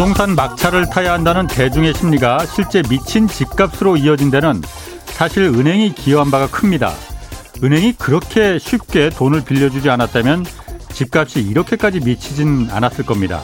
부동산 0.00 0.34
막차를 0.34 0.88
타야 0.88 1.12
한다는 1.12 1.46
대중의 1.46 1.92
심리가 1.92 2.46
실제 2.46 2.80
미친 2.88 3.28
집값으로 3.28 3.98
이어진 3.98 4.30
데는 4.30 4.62
사실 5.04 5.42
은행이 5.42 5.94
기여한 5.94 6.30
바가 6.30 6.46
큽니다. 6.46 6.94
은행이 7.62 7.92
그렇게 7.98 8.58
쉽게 8.58 9.10
돈을 9.10 9.44
빌려주지 9.44 9.90
않았다면 9.90 10.46
집값이 10.90 11.42
이렇게까지 11.42 12.00
미치진 12.00 12.68
않았을 12.70 13.04
겁니다. 13.04 13.42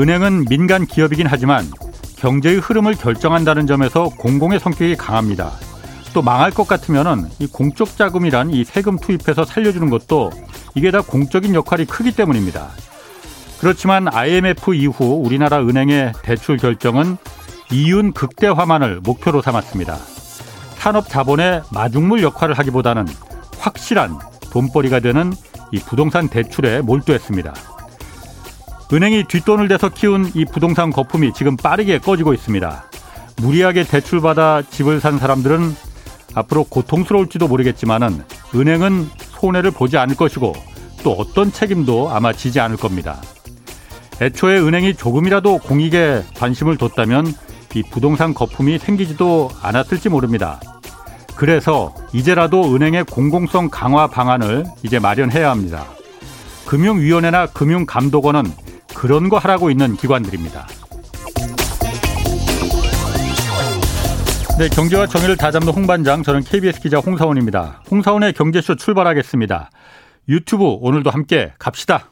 은행은 0.00 0.46
민간 0.48 0.86
기업이긴 0.86 1.26
하지만 1.26 1.70
경제의 2.16 2.56
흐름을 2.56 2.94
결정한다는 2.94 3.66
점에서 3.66 4.08
공공의 4.16 4.60
성격이 4.60 4.96
강합니다. 4.96 5.52
또 6.14 6.22
망할 6.22 6.52
것 6.52 6.66
같으면은 6.66 7.28
이 7.38 7.46
공적 7.46 7.98
자금이란 7.98 8.48
이 8.48 8.64
세금 8.64 8.96
투입해서 8.96 9.44
살려주는 9.44 9.90
것도 9.90 10.32
이게 10.74 10.90
다 10.90 11.02
공적인 11.02 11.54
역할이 11.54 11.84
크기 11.84 12.12
때문입니다. 12.12 12.70
그렇지만 13.60 14.08
IMF 14.08 14.74
이후 14.74 15.22
우리나라 15.24 15.60
은행의 15.60 16.12
대출 16.22 16.56
결정은 16.56 17.16
이윤 17.70 18.12
극대화만을 18.12 19.00
목표로 19.02 19.42
삼았습니다. 19.42 19.96
산업 20.76 21.08
자본의 21.08 21.62
마중물 21.72 22.22
역할을 22.22 22.56
하기보다는 22.58 23.06
확실한 23.58 24.18
돈벌이가 24.52 25.00
되는 25.00 25.32
이 25.72 25.78
부동산 25.78 26.28
대출에 26.28 26.80
몰두했습니다. 26.80 27.52
은행이 28.92 29.24
뒷돈을 29.24 29.66
대서 29.68 29.88
키운 29.88 30.30
이 30.34 30.44
부동산 30.44 30.90
거품이 30.90 31.32
지금 31.32 31.56
빠르게 31.56 31.98
꺼지고 31.98 32.34
있습니다. 32.34 32.84
무리하게 33.38 33.82
대출받아 33.84 34.62
집을 34.70 35.00
산 35.00 35.18
사람들은 35.18 35.74
앞으로 36.34 36.64
고통스러울지도 36.64 37.48
모르겠지만은 37.48 38.22
은행은 38.54 39.08
손해를 39.40 39.72
보지 39.72 39.96
않을 39.96 40.14
것이고 40.14 40.52
또 41.02 41.12
어떤 41.12 41.52
책임도 41.52 42.10
아마 42.10 42.32
지지 42.32 42.60
않을 42.60 42.76
겁니다. 42.76 43.20
애초에 44.20 44.58
은행이 44.58 44.94
조금이라도 44.94 45.58
공익에 45.58 46.24
관심을 46.36 46.78
뒀다면 46.78 47.26
이 47.74 47.82
부동산 47.82 48.32
거품이 48.32 48.78
생기지도 48.78 49.50
않았을지 49.60 50.08
모릅니다. 50.08 50.60
그래서 51.36 51.94
이제라도 52.14 52.74
은행의 52.74 53.04
공공성 53.04 53.68
강화 53.70 54.06
방안을 54.06 54.64
이제 54.82 54.98
마련해야 54.98 55.50
합니다. 55.50 55.84
금융위원회나 56.66 57.46
금융감독원은 57.48 58.44
그런 58.94 59.28
거 59.28 59.36
하라고 59.38 59.70
있는 59.70 59.96
기관들입니다. 59.96 60.66
네, 64.58 64.70
경제와 64.70 65.06
정의를 65.06 65.36
다잡는 65.36 65.70
홍반장, 65.70 66.22
저는 66.22 66.42
KBS 66.42 66.80
기자 66.80 66.96
홍사원입니다. 66.96 67.82
홍사원의 67.90 68.32
경제쇼 68.32 68.76
출발하겠습니다. 68.76 69.70
유튜브 70.30 70.64
오늘도 70.64 71.10
함께 71.10 71.52
갑시다. 71.58 72.10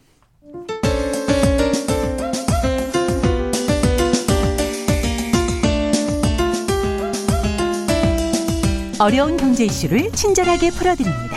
어려운 9.04 9.36
경제 9.36 9.66
이슈를 9.66 10.12
친절하게 10.12 10.70
풀어드립니다. 10.70 11.36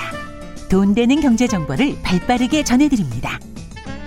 돈 0.69 0.95
되는 0.95 1.19
경제 1.19 1.47
정보를 1.47 1.97
발빠르게 2.01 2.63
전해드립니다. 2.63 3.39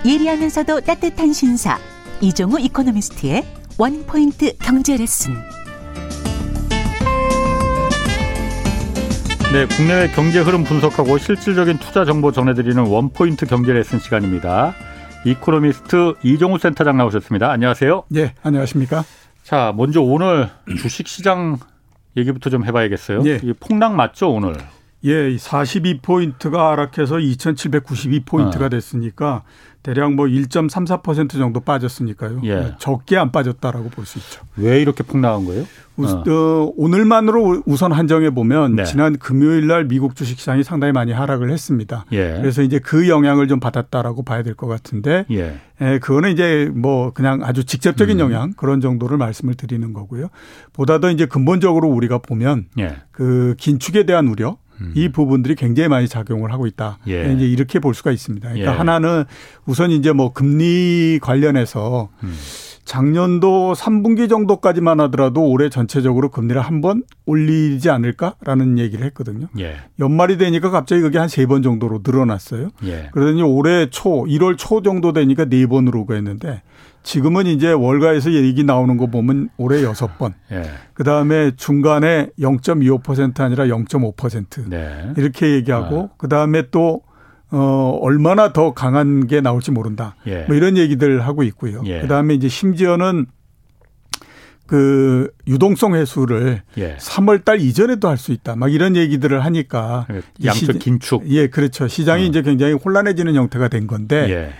예리하면서도 0.03 0.81
따뜻한 0.81 1.31
신사 1.31 1.77
이종우 2.21 2.59
이코노미스트의 2.59 3.45
원포인트 3.77 4.57
경제 4.57 4.97
레슨. 4.97 5.35
네, 9.53 9.67
국내외 9.67 10.07
경제 10.07 10.39
흐름 10.39 10.63
분석하고 10.63 11.19
실질적인 11.19 11.77
투자 11.77 12.03
정보 12.03 12.31
전해드리는 12.31 12.83
원포인트 12.83 13.45
경제 13.45 13.73
레슨 13.73 13.99
시간입니다. 13.99 14.73
이코노미스트 15.23 16.15
이종우 16.23 16.57
센터장 16.57 16.97
나오셨습니다. 16.97 17.51
안녕하세요. 17.51 18.05
네, 18.09 18.33
안녕하십니까? 18.41 19.03
자, 19.43 19.71
먼저 19.75 20.01
오늘 20.01 20.49
주식 20.79 21.07
시장 21.07 21.59
얘기부터 22.17 22.49
좀 22.49 22.65
해봐야겠어요. 22.65 23.23
예. 23.25 23.39
폭락 23.59 23.95
맞죠 23.95 24.31
오늘? 24.31 24.55
예, 25.03 25.35
42포인트가 25.35 26.69
하락해서 26.69 27.15
2,792포인트가 27.15 28.63
어. 28.63 28.69
됐으니까 28.69 29.43
대략 29.83 30.13
뭐 30.13 30.25
1.34% 30.27 31.31
정도 31.31 31.59
빠졌으니까요. 31.59 32.41
예. 32.43 32.75
적게 32.79 33.17
안 33.17 33.31
빠졌다라고 33.31 33.89
볼 33.89 34.05
수 34.05 34.19
있죠. 34.19 34.41
왜 34.57 34.81
이렇게 34.81 35.03
폭락한 35.03 35.45
거예요? 35.45 35.65
우, 35.97 36.05
어. 36.05 36.23
어, 36.27 36.73
오늘만으로 36.77 37.63
우선 37.65 37.91
한정해 37.91 38.29
보면 38.29 38.75
네. 38.75 38.83
지난 38.85 39.17
금요일 39.17 39.67
날 39.67 39.85
미국 39.85 40.15
주식 40.15 40.39
시장이 40.39 40.63
상당히 40.63 40.93
많이 40.93 41.11
하락을 41.11 41.51
했습니다. 41.51 42.05
예. 42.11 42.37
그래서 42.39 42.61
이제 42.61 42.79
그 42.79 43.09
영향을 43.09 43.47
좀 43.47 43.59
받았다라고 43.59 44.23
봐야 44.23 44.43
될 44.43 44.55
것 44.55 44.67
같은데 44.67 45.25
예. 45.31 45.59
예, 45.81 45.97
그거는 45.99 46.31
이제 46.31 46.69
뭐 46.75 47.11
그냥 47.11 47.43
아주 47.43 47.63
직접적인 47.65 48.17
음. 48.17 48.19
영향 48.19 48.53
그런 48.53 48.81
정도를 48.81 49.17
말씀을 49.17 49.55
드리는 49.55 49.93
거고요. 49.93 50.27
보다 50.73 50.99
더 50.99 51.09
이제 51.09 51.25
근본적으로 51.25 51.87
우리가 51.89 52.19
보면 52.19 52.65
예. 52.79 52.97
그 53.11 53.55
긴축에 53.57 54.05
대한 54.05 54.27
우려 54.27 54.57
음. 54.81 54.91
이 54.95 55.09
부분들이 55.09 55.55
굉장히 55.55 55.89
많이 55.89 56.07
작용을 56.07 56.51
하고 56.51 56.67
있다. 56.67 56.97
예. 57.07 57.31
이제 57.33 57.45
이렇게 57.45 57.79
볼 57.79 57.93
수가 57.93 58.11
있습니다. 58.11 58.49
그러니까 58.49 58.73
예. 58.73 58.77
하나는 58.77 59.25
우선 59.65 59.91
이제 59.91 60.11
뭐 60.11 60.33
금리 60.33 61.19
관련해서 61.21 62.09
음. 62.23 62.33
작년도 62.85 63.73
3분기 63.73 64.29
정도까지만 64.29 64.99
하더라도 65.01 65.47
올해 65.47 65.69
전체적으로 65.69 66.29
금리를 66.29 66.59
한 66.61 66.81
번 66.81 67.03
올리지 67.27 67.89
않을까라는 67.91 68.79
얘기를 68.79 69.05
했거든요. 69.05 69.47
예. 69.59 69.75
연말이 69.99 70.37
되니까 70.37 70.69
갑자기 70.71 71.01
그게 71.01 71.19
한 71.19 71.27
세 71.29 71.45
번 71.45 71.61
정도로 71.61 72.01
늘어났어요. 72.03 72.69
예. 72.85 73.09
그러더니 73.11 73.43
올해 73.43 73.89
초, 73.91 74.23
1월 74.25 74.57
초 74.57 74.81
정도 74.81 75.13
되니까 75.13 75.45
네 75.45 75.67
번으로 75.67 76.05
가했는데 76.07 76.63
지금은 77.03 77.45
이제 77.47 77.71
월가에서 77.71 78.31
얘기 78.33 78.63
나오는 78.63 78.97
거 78.97 79.07
보면 79.07 79.49
올해 79.57 79.83
여섯 79.83 80.17
번. 80.17 80.33
예. 80.51 80.63
그 80.93 81.03
다음에 81.03 81.51
중간에 81.55 82.29
0.25% 82.39 83.41
아니라 83.41 83.65
0.5% 83.65 84.69
네. 84.69 85.13
이렇게 85.17 85.51
얘기하고 85.51 86.09
아. 86.11 86.15
그 86.17 86.27
다음에 86.29 86.63
또 86.71 87.01
어, 87.51 87.97
얼마나 88.01 88.53
더 88.53 88.73
강한 88.73 89.27
게 89.27 89.41
나올지 89.41 89.71
모른다. 89.71 90.15
예. 90.25 90.45
뭐 90.47 90.55
이런 90.55 90.77
얘기들 90.77 91.21
하고 91.25 91.43
있고요. 91.43 91.81
예. 91.85 92.01
그 92.01 92.07
다음에 92.07 92.33
이제 92.33 92.47
심지어는 92.47 93.25
그 94.67 95.29
유동성 95.47 95.95
회수를 95.95 96.61
예. 96.77 96.95
3월 96.97 97.43
달 97.43 97.59
이전에도 97.59 98.07
할 98.07 98.17
수 98.17 98.31
있다. 98.31 98.55
막 98.55 98.71
이런 98.71 98.95
얘기들을 98.95 99.43
하니까 99.43 100.07
양적 100.45 100.79
긴축. 100.79 101.23
예, 101.29 101.47
그렇죠. 101.47 101.87
시장이 101.89 102.23
어. 102.23 102.27
이제 102.27 102.41
굉장히 102.41 102.73
혼란해지는 102.73 103.35
형태가 103.35 103.67
된 103.67 103.85
건데 103.87 104.27
예. 104.29 104.53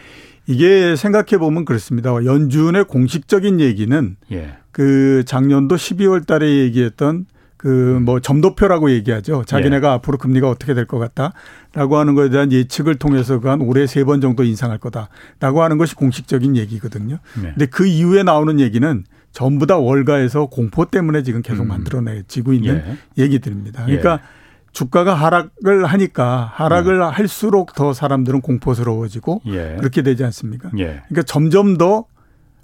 이게 0.47 0.95
생각해 0.97 1.37
보면 1.37 1.63
그렇습니다. 1.63 2.11
연준의 2.25 2.85
공식적인 2.85 3.61
얘기는 3.61 4.17
예. 4.33 4.57
그 4.71 5.23
작년도 5.25 5.75
12월 5.75 6.25
달에 6.27 6.45
얘기했던 6.57 7.25
그 7.61 7.99
뭐 8.01 8.19
점도표라고 8.19 8.89
얘기하죠. 8.91 9.43
자기네가 9.45 9.87
예. 9.87 9.91
앞으로 9.93 10.17
금리가 10.17 10.49
어떻게 10.49 10.73
될 10.73 10.85
것 10.87 10.97
같다라고 10.97 11.97
하는 11.97 12.15
것에 12.15 12.29
대한 12.29 12.51
예측을 12.51 12.95
통해서 12.95 13.39
한 13.43 13.61
올해 13.61 13.85
세 13.85 14.03
번 14.03 14.19
정도 14.19 14.43
인상할 14.43 14.79
거다라고 14.79 15.61
하는 15.61 15.77
것이 15.77 15.93
공식적인 15.93 16.57
얘기거든요. 16.57 17.19
예. 17.37 17.49
근데 17.49 17.67
그 17.67 17.85
이후에 17.85 18.23
나오는 18.23 18.59
얘기는 18.59 19.03
전부 19.31 19.67
다 19.67 19.77
월가에서 19.77 20.47
공포 20.47 20.85
때문에 20.85 21.21
지금 21.21 21.43
계속 21.43 21.63
음. 21.63 21.67
만들어내지고 21.67 22.53
있는 22.53 22.83
예. 23.17 23.23
얘기들입니다. 23.23 23.85
그러니까 23.85 24.13
예. 24.13 24.19
주가가 24.71 25.13
하락을 25.13 25.85
하니까 25.85 26.49
하락을 26.55 26.97
네. 26.99 27.05
할수록 27.05 27.75
더 27.75 27.93
사람들은 27.93 28.41
공포스러워지고 28.41 29.41
예. 29.47 29.75
그렇게 29.77 30.01
되지 30.01 30.23
않습니까? 30.23 30.71
예. 30.79 31.01
그러니까 31.09 31.21
점점 31.27 31.77
더 31.77 32.05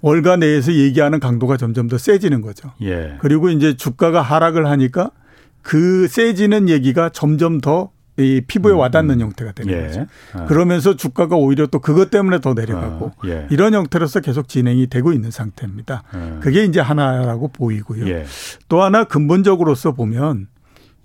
월가 0.00 0.36
내에서 0.36 0.72
얘기하는 0.72 1.20
강도가 1.20 1.56
점점 1.56 1.88
더 1.88 1.98
세지는 1.98 2.40
거죠. 2.40 2.72
예. 2.82 3.16
그리고 3.20 3.50
이제 3.50 3.76
주가가 3.76 4.22
하락을 4.22 4.66
하니까 4.66 5.10
그 5.62 6.06
세지는 6.08 6.68
얘기가 6.68 7.10
점점 7.10 7.60
더 7.60 7.90
이 8.18 8.42
피부에 8.46 8.72
음, 8.72 8.78
와닿는 8.78 9.16
음. 9.16 9.20
형태가 9.20 9.52
되는 9.52 9.72
예. 9.72 9.86
거죠. 9.86 10.06
아. 10.34 10.44
그러면서 10.46 10.96
주가가 10.96 11.36
오히려 11.36 11.66
또 11.66 11.78
그것 11.78 12.10
때문에 12.10 12.40
더 12.40 12.52
내려가고 12.52 13.12
아. 13.18 13.28
예. 13.28 13.46
이런 13.50 13.74
형태로서 13.74 14.20
계속 14.20 14.48
진행이 14.48 14.88
되고 14.88 15.12
있는 15.12 15.30
상태입니다. 15.30 16.02
아. 16.10 16.38
그게 16.40 16.64
이제 16.64 16.80
하나라고 16.80 17.48
보이고요. 17.48 18.08
예. 18.08 18.24
또 18.68 18.82
하나 18.82 19.04
근본적으로서 19.04 19.92
보면 19.92 20.48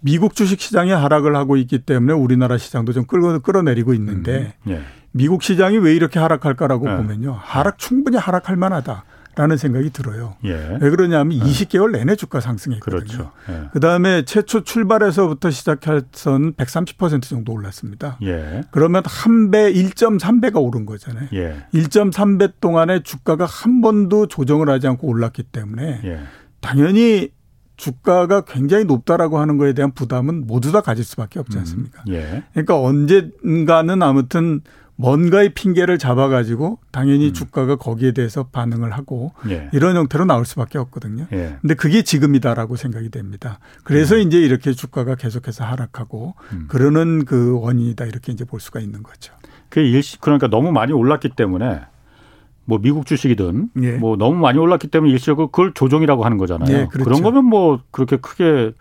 미국 0.05 0.35
주식 0.35 0.59
시장이 0.59 0.91
하락을 0.91 1.33
하고 1.35 1.55
있기 1.55 1.79
때문에 1.79 2.13
우리나라 2.13 2.57
시장도 2.57 2.91
좀 2.91 3.05
끌어, 3.05 3.39
끌어내리고 3.39 3.93
있는데 3.93 4.53
음, 4.67 4.71
예. 4.71 4.81
미국 5.11 5.43
시장이 5.43 5.77
왜 5.77 5.95
이렇게 5.95 6.19
하락할까라고 6.19 6.91
예. 6.91 6.97
보면요. 6.97 7.37
하락 7.39 7.79
충분히 7.79 8.17
하락할 8.17 8.57
만하다. 8.57 9.05
라는 9.35 9.57
생각이 9.57 9.89
들어요. 9.89 10.35
예. 10.45 10.77
왜 10.79 10.89
그러냐면 10.91 11.39
예. 11.39 11.41
20개월 11.41 11.91
내내 11.91 12.15
주가 12.15 12.39
상승했거든요. 12.39 12.99
그렇죠. 12.99 13.31
예. 13.49 13.69
그다음에 13.73 14.25
최초 14.25 14.63
출발에서부터 14.63 15.49
시작해서는 15.49 16.53
130% 16.53 17.23
정도 17.23 17.51
올랐습니다. 17.53 18.19
예. 18.21 18.61
그러면 18.69 19.01
한 19.07 19.49
배, 19.49 19.73
1.3배가 19.73 20.61
오른 20.61 20.85
거잖아요. 20.85 21.29
예. 21.33 21.65
1.3배 21.73 22.53
동안에 22.59 23.01
주가가 23.01 23.45
한 23.45 23.81
번도 23.81 24.27
조정을 24.27 24.69
하지 24.69 24.85
않고 24.85 25.07
올랐기 25.07 25.43
때문에 25.43 26.01
예. 26.03 26.19
당연히 26.61 27.31
주가가 27.75 28.41
굉장히 28.41 28.85
높다라고 28.85 29.39
하는 29.39 29.57
거에 29.57 29.73
대한 29.73 29.91
부담은 29.91 30.47
모두 30.47 30.71
다 30.71 30.81
가질 30.81 31.03
수밖에 31.03 31.39
없지 31.39 31.57
음, 31.57 31.59
않습니까? 31.59 32.03
음, 32.07 32.13
예. 32.13 32.43
그러니까 32.53 32.79
언젠가는 32.79 34.01
아무튼 34.01 34.61
뭔가의 34.95 35.53
핑계를 35.53 35.97
잡아가지고 35.97 36.79
당연히 36.91 37.29
음. 37.29 37.33
주가가 37.33 37.77
거기에 37.77 38.11
대해서 38.11 38.43
반응을 38.51 38.91
하고 38.91 39.33
예. 39.49 39.69
이런 39.73 39.95
형태로 39.95 40.25
나올 40.25 40.45
수밖에 40.45 40.77
없거든요. 40.77 41.27
예. 41.33 41.57
근데 41.61 41.73
그게 41.73 42.03
지금이다라고 42.03 42.75
생각이 42.75 43.09
됩니다. 43.09 43.59
그래서 43.83 44.15
음. 44.15 44.21
이제 44.21 44.37
이렇게 44.39 44.71
주가가 44.71 45.15
계속해서 45.15 45.63
하락하고 45.63 46.35
음. 46.51 46.65
그러는 46.67 47.25
그 47.25 47.59
원인이다 47.59 48.05
이렇게 48.05 48.31
이제 48.31 48.45
볼 48.45 48.59
수가 48.59 48.79
있는 48.79 49.01
거죠. 49.01 49.33
그 49.69 49.79
일시 49.79 50.19
그러니까 50.21 50.47
너무 50.47 50.71
많이 50.71 50.93
올랐기 50.93 51.29
때문에 51.35 51.81
뭐 52.65 52.79
미국 52.81 53.05
주식이든 53.05 53.69
예. 53.81 53.91
뭐 53.93 54.15
너무 54.15 54.37
많이 54.37 54.57
올랐기 54.57 54.87
때문에 54.87 55.11
일시적으로 55.11 55.47
그걸 55.47 55.73
조정이라고 55.73 56.23
하는 56.23 56.37
거잖아요. 56.37 56.69
예, 56.69 56.87
그렇죠. 56.87 57.03
그런 57.03 57.21
거면 57.21 57.45
뭐 57.45 57.81
그렇게 57.91 58.17
크게 58.17 58.71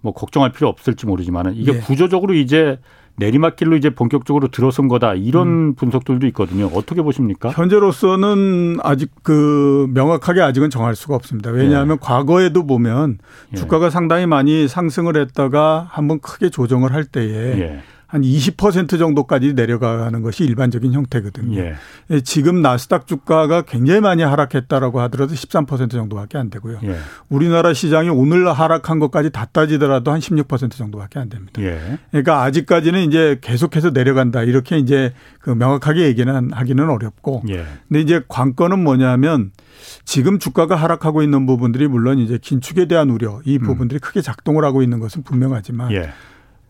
뭐 0.00 0.12
걱정할 0.12 0.52
필요 0.52 0.68
없을지 0.68 1.06
모르지만은 1.06 1.54
이게 1.54 1.74
예. 1.74 1.78
구조적으로 1.78 2.34
이제 2.34 2.78
내리막길로 3.16 3.76
이제 3.76 3.90
본격적으로 3.90 4.48
들어선 4.48 4.88
거다 4.88 5.14
이런 5.14 5.48
음. 5.48 5.74
분석들도 5.74 6.26
있거든요. 6.28 6.66
어떻게 6.74 7.02
보십니까? 7.02 7.50
현재로서는 7.50 8.78
아직 8.82 9.10
그 9.22 9.86
명확하게 9.92 10.40
아직은 10.40 10.70
정할 10.70 10.96
수가 10.96 11.14
없습니다. 11.14 11.50
왜냐하면 11.50 11.96
예. 11.96 12.04
과거에도 12.04 12.66
보면 12.66 13.18
예. 13.52 13.56
주가가 13.56 13.90
상당히 13.90 14.26
많이 14.26 14.66
상승을 14.66 15.16
했다가 15.16 15.86
한번 15.90 16.20
크게 16.20 16.48
조정을 16.48 16.94
할 16.94 17.04
때에 17.04 17.58
예. 17.60 17.82
한 18.12 18.20
20% 18.20 18.98
정도까지 18.98 19.54
내려가는 19.54 20.20
것이 20.20 20.44
일반적인 20.44 20.92
형태거든요. 20.92 21.58
예. 21.58 21.74
예. 22.10 22.20
지금 22.20 22.60
나스닥 22.60 23.06
주가가 23.06 23.62
굉장히 23.62 24.02
많이 24.02 24.22
하락했다라고 24.22 25.00
하더라도 25.00 25.32
13% 25.32 25.90
정도밖에 25.90 26.36
안 26.36 26.50
되고요. 26.50 26.80
예. 26.84 26.98
우리나라 27.30 27.72
시장이 27.72 28.10
오늘 28.10 28.52
하락한 28.52 28.98
것까지 28.98 29.30
다 29.30 29.46
따지더라도 29.46 30.12
한 30.12 30.20
16% 30.20 30.72
정도밖에 30.72 31.20
안 31.20 31.30
됩니다. 31.30 31.62
예. 31.62 31.98
그러니까 32.10 32.42
아직까지는 32.42 33.00
이제 33.08 33.38
계속해서 33.40 33.92
내려간다 33.92 34.42
이렇게 34.42 34.76
이제 34.76 35.14
그 35.40 35.48
명확하게 35.48 36.02
얘기는 36.02 36.52
하기는 36.52 36.90
어렵고. 36.90 37.44
예. 37.48 37.64
근데 37.88 38.02
이제 38.02 38.20
관건은 38.28 38.84
뭐냐면 38.84 39.52
지금 40.04 40.38
주가가 40.38 40.76
하락하고 40.76 41.22
있는 41.22 41.46
부분들이 41.46 41.88
물론 41.88 42.18
이제 42.18 42.36
긴축에 42.36 42.88
대한 42.88 43.08
우려 43.08 43.40
이 43.46 43.56
음. 43.56 43.62
부분들이 43.62 44.00
음. 44.00 44.00
크게 44.00 44.20
작동을 44.20 44.66
하고 44.66 44.82
있는 44.82 44.98
것은 45.00 45.22
분명하지만 45.22 45.92
예. 45.92 46.10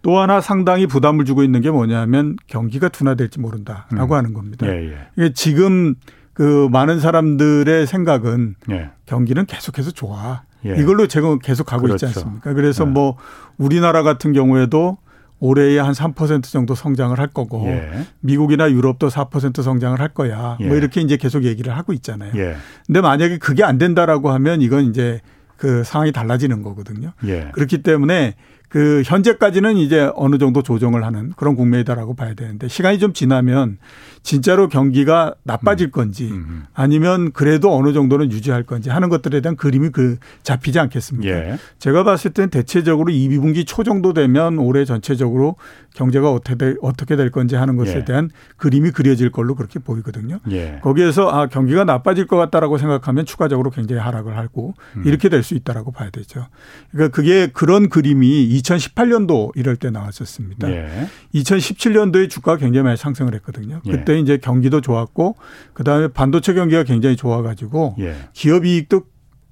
또 0.03 0.19
하나 0.19 0.41
상당히 0.41 0.87
부담을 0.87 1.25
주고 1.25 1.43
있는 1.43 1.61
게 1.61 1.71
뭐냐면 1.71 2.37
경기가 2.49 2.89
둔화될지 2.89 3.41
모른다라고 3.41 4.15
음. 4.15 4.19
하는 4.19 4.35
겁니다. 4.35 4.67
예, 4.67 4.99
예. 5.19 5.33
지금 5.33 5.95
그 6.35 6.69
많은 6.71 7.01
사람들의 7.01 7.87
생각은 7.87 8.57
예. 8.71 8.91
경기는 9.07 9.47
계속해서 9.47 9.93
좋아. 9.93 10.43
예. 10.65 10.77
이걸로 10.77 11.07
제가 11.07 11.39
계속 11.39 11.65
가고 11.65 11.83
그렇죠. 11.83 12.07
있지 12.07 12.19
않습니까? 12.19 12.53
그래서 12.53 12.85
네. 12.85 12.91
뭐 12.91 13.17
우리나라 13.59 14.03
같은 14.03 14.33
경우에도 14.33 14.99
올해에 15.39 15.79
한 15.81 15.93
3% 15.93 16.45
정도 16.45 16.77
성장을 16.77 17.19
할 17.19 17.27
거고 17.27 17.67
예. 17.67 18.07
미국이나 18.21 18.71
유럽도 18.71 19.09
4% 19.09 19.61
성장을 19.63 19.99
할 19.99 20.09
거야. 20.09 20.57
뭐 20.61 20.69
예. 20.73 20.77
이렇게 20.77 21.01
이제 21.01 21.17
계속 21.17 21.45
얘기를 21.45 21.77
하고 21.77 21.93
있잖아요. 21.93 22.33
예. 22.37 22.57
근데 22.87 23.01
만약에 23.01 23.39
그게 23.39 23.65
안 23.65 23.77
된다라고 23.77 24.31
하면 24.31 24.63
이건 24.63 24.85
이제 24.85 25.21
그 25.57 25.83
상황이 25.85 26.13
달라지는 26.13 26.63
거거든요. 26.63 27.13
예. 27.25 27.51
그렇기 27.53 27.83
때문에 27.83 28.37
그 28.73 29.03
현재까지는 29.05 29.77
이제 29.77 30.11
어느 30.15 30.39
정도 30.39 30.63
조정을 30.63 31.05
하는 31.05 31.33
그런 31.37 31.57
국면이다라고 31.57 32.15
봐야 32.15 32.33
되는데 32.33 32.69
시간이 32.69 32.99
좀 32.99 33.13
지나면 33.13 33.77
진짜로 34.23 34.69
경기가 34.69 35.35
나빠질 35.43 35.89
음. 35.89 35.91
건지 35.91 36.29
음, 36.31 36.47
음. 36.49 36.63
아니면 36.73 37.33
그래도 37.33 37.77
어느 37.77 37.93
정도는 37.93 38.33
유지할 38.33 38.63
건지 38.63 38.89
하는 38.89 39.11
것들에 39.11 39.43
대한 39.43 39.57
그림이 39.57 39.91
그 39.91 40.17
잡히지 40.43 40.79
않겠습니까? 40.79 41.29
예. 41.29 41.59
제가 41.79 42.03
봤을 42.03 42.31
때는 42.33 42.49
대체적으로 42.49 43.13
2분기 43.13 43.67
초 43.67 43.83
정도 43.83 44.15
되면 44.15 44.57
올해 44.59 44.87
전체적으로 44.87 45.57
경제가 45.95 46.33
어떻게 46.33 46.55
될, 46.57 46.77
어떻게 46.81 47.17
될 47.17 47.31
건지 47.31 47.57
하는 47.57 47.77
것에 47.77 47.99
예. 47.99 48.05
대한 48.07 48.31
그림이 48.57 48.93
그려질 48.93 49.31
걸로 49.33 49.55
그렇게 49.55 49.81
보이거든요. 49.81 50.39
예. 50.51 50.79
거기에서 50.83 51.29
아 51.29 51.47
경기가 51.47 51.85
나빠질 51.85 52.27
것 52.27 52.39
같다라고 52.39 52.79
생각하면 52.79 53.27
추가적으로 53.27 53.71
굉장히 53.71 54.01
하락을 54.01 54.39
하고 54.39 54.73
음. 54.97 55.03
이렇게 55.05 55.29
될 55.29 55.43
수 55.43 55.55
있다라고 55.55 55.91
봐야 55.91 56.11
되죠. 56.11 56.47
그러니까 56.93 57.15
그게 57.15 57.49
그런 57.49 57.89
그림이 57.89 58.45
2018년도 58.63 59.53
이럴 59.57 59.77
때 59.77 59.91
나왔었습니다. 59.91 60.71
예. 60.71 61.09
2017년도에 61.35 62.31
주가가 62.31 62.59
굉장히 62.59 62.85
많이 62.85 62.97
상승을 62.97 63.35
했거든요. 63.37 63.81
예. 63.87 63.91
그때 63.91 64.19
이제 64.19 64.39
경기도 64.39 64.81
좋았고 64.81 65.37
그다음에 65.75 66.09
반도체 66.09 66.55
경기가 66.55 66.85
굉장히 66.85 67.17
좋아 67.17 67.43
가지고 67.43 67.97
예. 67.99 68.15
기업 68.33 68.65
이익도 68.65 69.03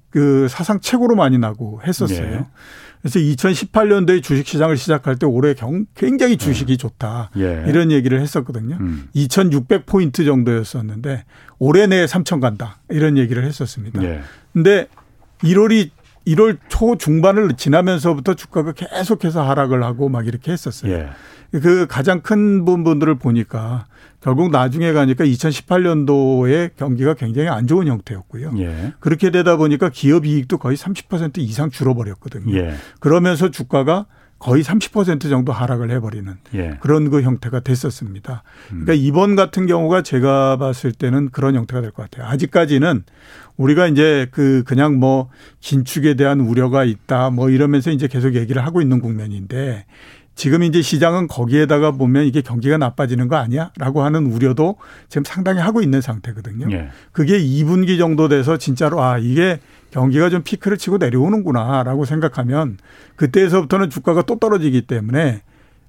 그 0.09 0.47
사상 0.49 0.79
최고로 0.79 1.15
많이 1.15 1.37
나고 1.37 1.81
했었어요. 1.85 2.25
예. 2.25 2.45
그래서 3.01 3.19
2018년도에 3.19 4.21
주식 4.21 4.47
시장을 4.47 4.77
시작할 4.77 5.15
때 5.15 5.25
올해 5.25 5.55
경, 5.55 5.85
굉장히 5.95 6.37
주식이 6.37 6.73
예. 6.73 6.77
좋다. 6.77 7.31
예. 7.37 7.65
이런 7.67 7.91
얘기를 7.91 8.21
했었거든요. 8.21 8.77
음. 8.79 9.09
2600포인트 9.15 10.23
정도였었는데 10.25 11.25
올해 11.57 11.87
내에 11.87 12.05
3000 12.05 12.39
간다. 12.39 12.79
이런 12.89 13.17
얘기를 13.17 13.43
했었습니다. 13.43 14.03
예. 14.03 14.21
근데 14.53 14.87
1월이 15.43 15.89
1월 16.27 16.57
초 16.69 16.95
중반을 16.97 17.53
지나면서부터 17.55 18.35
주가가 18.35 18.73
계속해서 18.73 19.41
하락을 19.47 19.83
하고 19.83 20.09
막 20.09 20.27
이렇게 20.27 20.51
했었어요. 20.51 20.91
예. 20.91 21.09
그 21.59 21.85
가장 21.87 22.21
큰 22.21 22.63
부분들을 22.63 23.15
보니까 23.15 23.85
결국 24.21 24.51
나중에 24.51 24.93
가니까 24.93 25.25
2018년도에 25.25 26.71
경기가 26.77 27.13
굉장히 27.15 27.49
안 27.49 27.67
좋은 27.67 27.87
형태였고요. 27.87 28.53
예. 28.59 28.93
그렇게 28.99 29.31
되다 29.31 29.57
보니까 29.57 29.89
기업 29.89 30.25
이익도 30.25 30.57
거의 30.59 30.77
30% 30.77 31.39
이상 31.39 31.69
줄어버렸거든요. 31.69 32.55
예. 32.57 32.75
그러면서 32.99 33.49
주가가 33.49 34.05
거의 34.39 34.63
30% 34.63 35.29
정도 35.29 35.51
하락을 35.51 35.91
해버리는 35.91 36.33
예. 36.55 36.77
그런 36.81 37.09
그 37.11 37.21
형태가 37.21 37.59
됐었습니다. 37.59 38.41
그러니까 38.69 38.93
음. 38.93 38.97
이번 38.97 39.35
같은 39.35 39.67
경우가 39.67 40.01
제가 40.01 40.57
봤을 40.57 40.91
때는 40.91 41.29
그런 41.29 41.55
형태가 41.55 41.81
될 41.81 41.91
것 41.91 42.09
같아요. 42.09 42.27
아직까지는 42.27 43.03
우리가 43.61 43.87
이제 43.87 44.27
그 44.31 44.63
그냥 44.65 44.99
뭐 44.99 45.29
긴축에 45.59 46.15
대한 46.15 46.39
우려가 46.39 46.83
있다 46.83 47.29
뭐 47.29 47.49
이러면서 47.49 47.91
이제 47.91 48.07
계속 48.07 48.35
얘기를 48.35 48.65
하고 48.65 48.81
있는 48.81 48.99
국면인데 48.99 49.85
지금 50.35 50.63
이제 50.63 50.81
시장은 50.81 51.27
거기에다가 51.27 51.91
보면 51.91 52.25
이게 52.25 52.41
경기가 52.41 52.77
나빠지는 52.77 53.27
거 53.27 53.35
아니야? 53.35 53.71
라고 53.77 54.01
하는 54.01 54.25
우려도 54.25 54.77
지금 55.09 55.23
상당히 55.23 55.59
하고 55.59 55.81
있는 55.81 56.01
상태거든요. 56.01 56.67
예. 56.71 56.89
그게 57.11 57.37
2분기 57.37 57.99
정도 57.99 58.27
돼서 58.27 58.57
진짜로 58.57 59.03
아, 59.03 59.17
이게 59.17 59.59
경기가 59.91 60.29
좀 60.29 60.41
피크를 60.41 60.77
치고 60.77 60.97
내려오는구나 60.97 61.83
라고 61.83 62.05
생각하면 62.05 62.77
그때에서부터는 63.17 63.89
주가가 63.89 64.23
또 64.23 64.39
떨어지기 64.39 64.83
때문에 64.83 65.41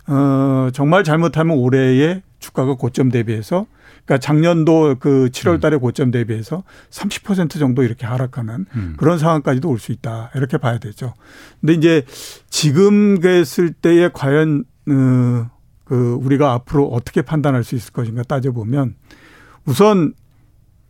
어, 0.06 0.68
정말 0.72 1.04
잘못하면 1.04 1.56
올해의 1.58 2.22
주가가 2.38 2.74
고점 2.74 3.10
대비해서 3.10 3.66
그러니까 4.04 4.18
작년도 4.18 4.96
그 4.98 5.28
7월 5.30 5.60
달에 5.60 5.76
음. 5.76 5.80
고점 5.80 6.10
대비해서 6.10 6.64
30% 6.90 7.58
정도 7.60 7.84
이렇게 7.84 8.04
하락하는 8.06 8.66
음. 8.74 8.94
그런 8.96 9.18
상황까지도 9.18 9.68
올 9.70 9.78
수 9.78 9.92
있다. 9.92 10.30
이렇게 10.34 10.58
봐야 10.58 10.78
되죠. 10.78 11.14
근데 11.60 11.74
이제 11.74 12.02
지금 12.50 13.20
그랬을 13.20 13.72
때에 13.72 14.10
과연 14.12 14.64
어, 14.90 15.50
그 15.84 16.14
우리가 16.20 16.52
앞으로 16.52 16.88
어떻게 16.88 17.22
판단할 17.22 17.62
수 17.62 17.76
있을 17.76 17.92
것인가 17.92 18.22
따져보면 18.24 18.96
우선 19.66 20.14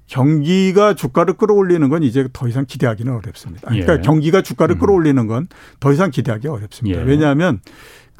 경기가 0.06 0.94
주가를 0.94 1.34
끌어올리는 1.34 1.86
건 1.88 2.02
이제 2.02 2.28
더 2.32 2.46
이상 2.48 2.64
기대하기는 2.66 3.12
어렵습니다. 3.14 3.68
그러니까 3.68 3.94
예. 3.96 4.00
경기가 4.00 4.42
주가를 4.42 4.76
음. 4.76 4.78
끌어올리는 4.80 5.26
건 5.26 5.46
더 5.80 5.92
이상 5.92 6.10
기대하기 6.10 6.48
어렵습니다. 6.48 7.00
예. 7.00 7.04
왜냐하면 7.04 7.60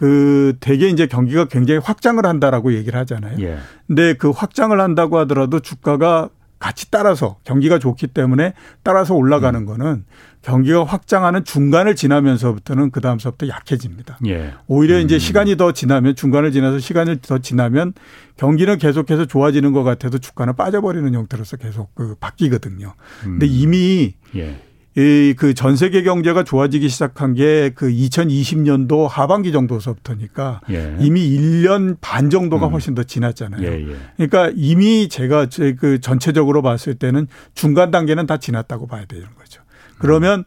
그 0.02 0.56
대개 0.59 0.88
이제 0.88 1.06
경기가 1.06 1.44
굉장히 1.44 1.78
확장을 1.78 2.26
한다라고 2.26 2.75
얘기를 2.75 2.99
하잖아요. 2.99 3.37
예. 3.38 3.59
근데 3.87 4.14
그 4.14 4.30
확장을 4.30 4.80
한다고 4.80 5.16
하더라도 5.18 5.61
주가가 5.61 6.28
같이 6.59 6.90
따라서 6.90 7.37
경기가 7.44 7.78
좋기 7.78 8.09
때문에 8.09 8.52
따라서 8.82 9.14
올라가는 9.14 9.61
음. 9.61 9.64
거는 9.64 10.04
경기가 10.42 10.82
확장하는 10.82 11.44
중간을 11.44 11.94
지나면서부터는 11.94 12.90
그 12.90 13.00
다음서부터 13.00 13.47
약해집니다. 13.47 14.18
예. 14.26 14.54
오히려 14.66 14.97
음. 14.97 15.02
이제 15.02 15.21
시간이 15.21 15.56
더 15.56 15.71
지나면 15.71 16.16
중간을 16.16 16.50
지나서 16.50 16.80
시간이 16.80 17.21
더 17.23 17.38
지나면 17.38 17.92
경기는 18.37 18.78
계속해서 18.78 19.26
좋아지는 19.26 19.73
것 19.73 19.85
같아도 19.85 20.18
주가는 20.18 20.56
빠져버리는 20.56 21.14
형태로서 21.14 21.59
계속 21.59 21.94
그 21.94 22.16
바뀌거든요. 22.18 22.94
음. 23.26 23.38
근데 23.38 23.47
이미 23.47 24.14
예. 24.35 24.56
이그 24.94 25.54
세계 25.76 26.02
경제가 26.02 26.44
좋아지기 26.44 26.88
시작한 26.88 27.34
게 27.34 27.72
그 27.75 27.88
2020년도 27.88 29.08
하반기 29.08 29.52
정도서부터니까 29.52 30.61
예. 30.70 30.96
이미 31.00 31.28
1년 31.30 31.96
반 32.00 32.30
정도가 32.30 32.66
음. 32.66 32.72
훨씬 32.72 32.94
더 32.94 33.02
지났잖아요. 33.02 33.62
예, 33.62 33.88
예. 33.88 33.96
그러니까 34.16 34.52
이미 34.56 35.08
제가 35.08 35.46
그 35.78 36.00
전체적으로 36.00 36.62
봤을 36.62 36.94
때는 36.94 37.26
중간 37.54 37.90
단계는 37.90 38.26
다 38.26 38.37
지났다고 38.37 38.87
봐야 38.87 39.04
되는 39.04 39.26
거죠. 39.38 39.62
그러면 39.99 40.40
음. 40.40 40.44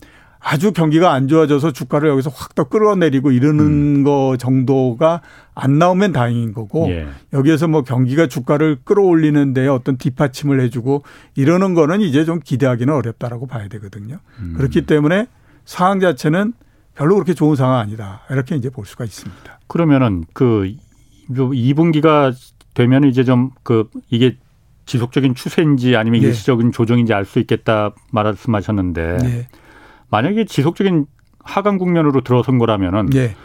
아주 0.48 0.72
경기가 0.74 1.12
안 1.12 1.28
좋아져서 1.28 1.72
주가를 1.72 2.08
여기서 2.10 2.30
확 2.30 2.54
더 2.54 2.66
끌어내리고 2.66 3.32
이러는 3.32 3.66
음. 3.66 4.04
거 4.04 4.38
정도가 4.38 5.22
안 5.56 5.80
나오면 5.80 6.12
다행인 6.14 6.54
거고 6.54 6.88
예. 6.90 7.08
여기에서 7.34 7.68
뭐 7.68 7.82
경기가 7.82 8.28
주가를 8.28 8.78
끌어올리는데 8.84 9.68
어떤 9.68 9.98
뒷받침을 9.98 10.62
해주고 10.62 11.04
이러는 11.36 11.74
거는 11.74 12.02
이제 12.02 12.24
좀 12.26 12.40
기대하기는 12.40 12.94
어렵다라고 12.94 13.48
봐야 13.48 13.68
되거든요. 13.70 14.20
음. 14.40 14.54
그렇기 14.56 14.86
때문에 14.86 15.26
상황 15.66 16.00
자체는 16.00 16.54
별로 16.94 17.16
그렇게 17.16 17.34
좋은 17.34 17.56
상황 17.56 17.80
아니다. 17.80 18.22
이렇게 18.30 18.56
이제 18.56 18.70
볼 18.70 18.86
수가 18.86 19.04
있습니다. 19.04 19.60
그러면은 19.68 20.26
그 20.34 20.72
2분기가 21.30 22.34
되면 22.76 23.04
이제 23.06 23.24
좀 23.24 23.50
그 23.64 23.90
이게 24.12 24.38
지속적인 24.86 25.34
추세인지 25.34 25.96
아니면 25.96 26.22
예. 26.22 26.28
일시적인 26.28 26.72
조정인지 26.72 27.14
알 27.14 27.26
수 27.26 27.40
있겠다 27.40 27.96
말씀하셨는데 28.12 29.18
예. 29.24 29.48
만약에 30.10 30.46
지속적인 30.46 31.06
하강 31.40 31.78
국면으로 31.78 32.22
들어선 32.22 32.58
거라면은 32.58 33.10
예. 33.16 33.36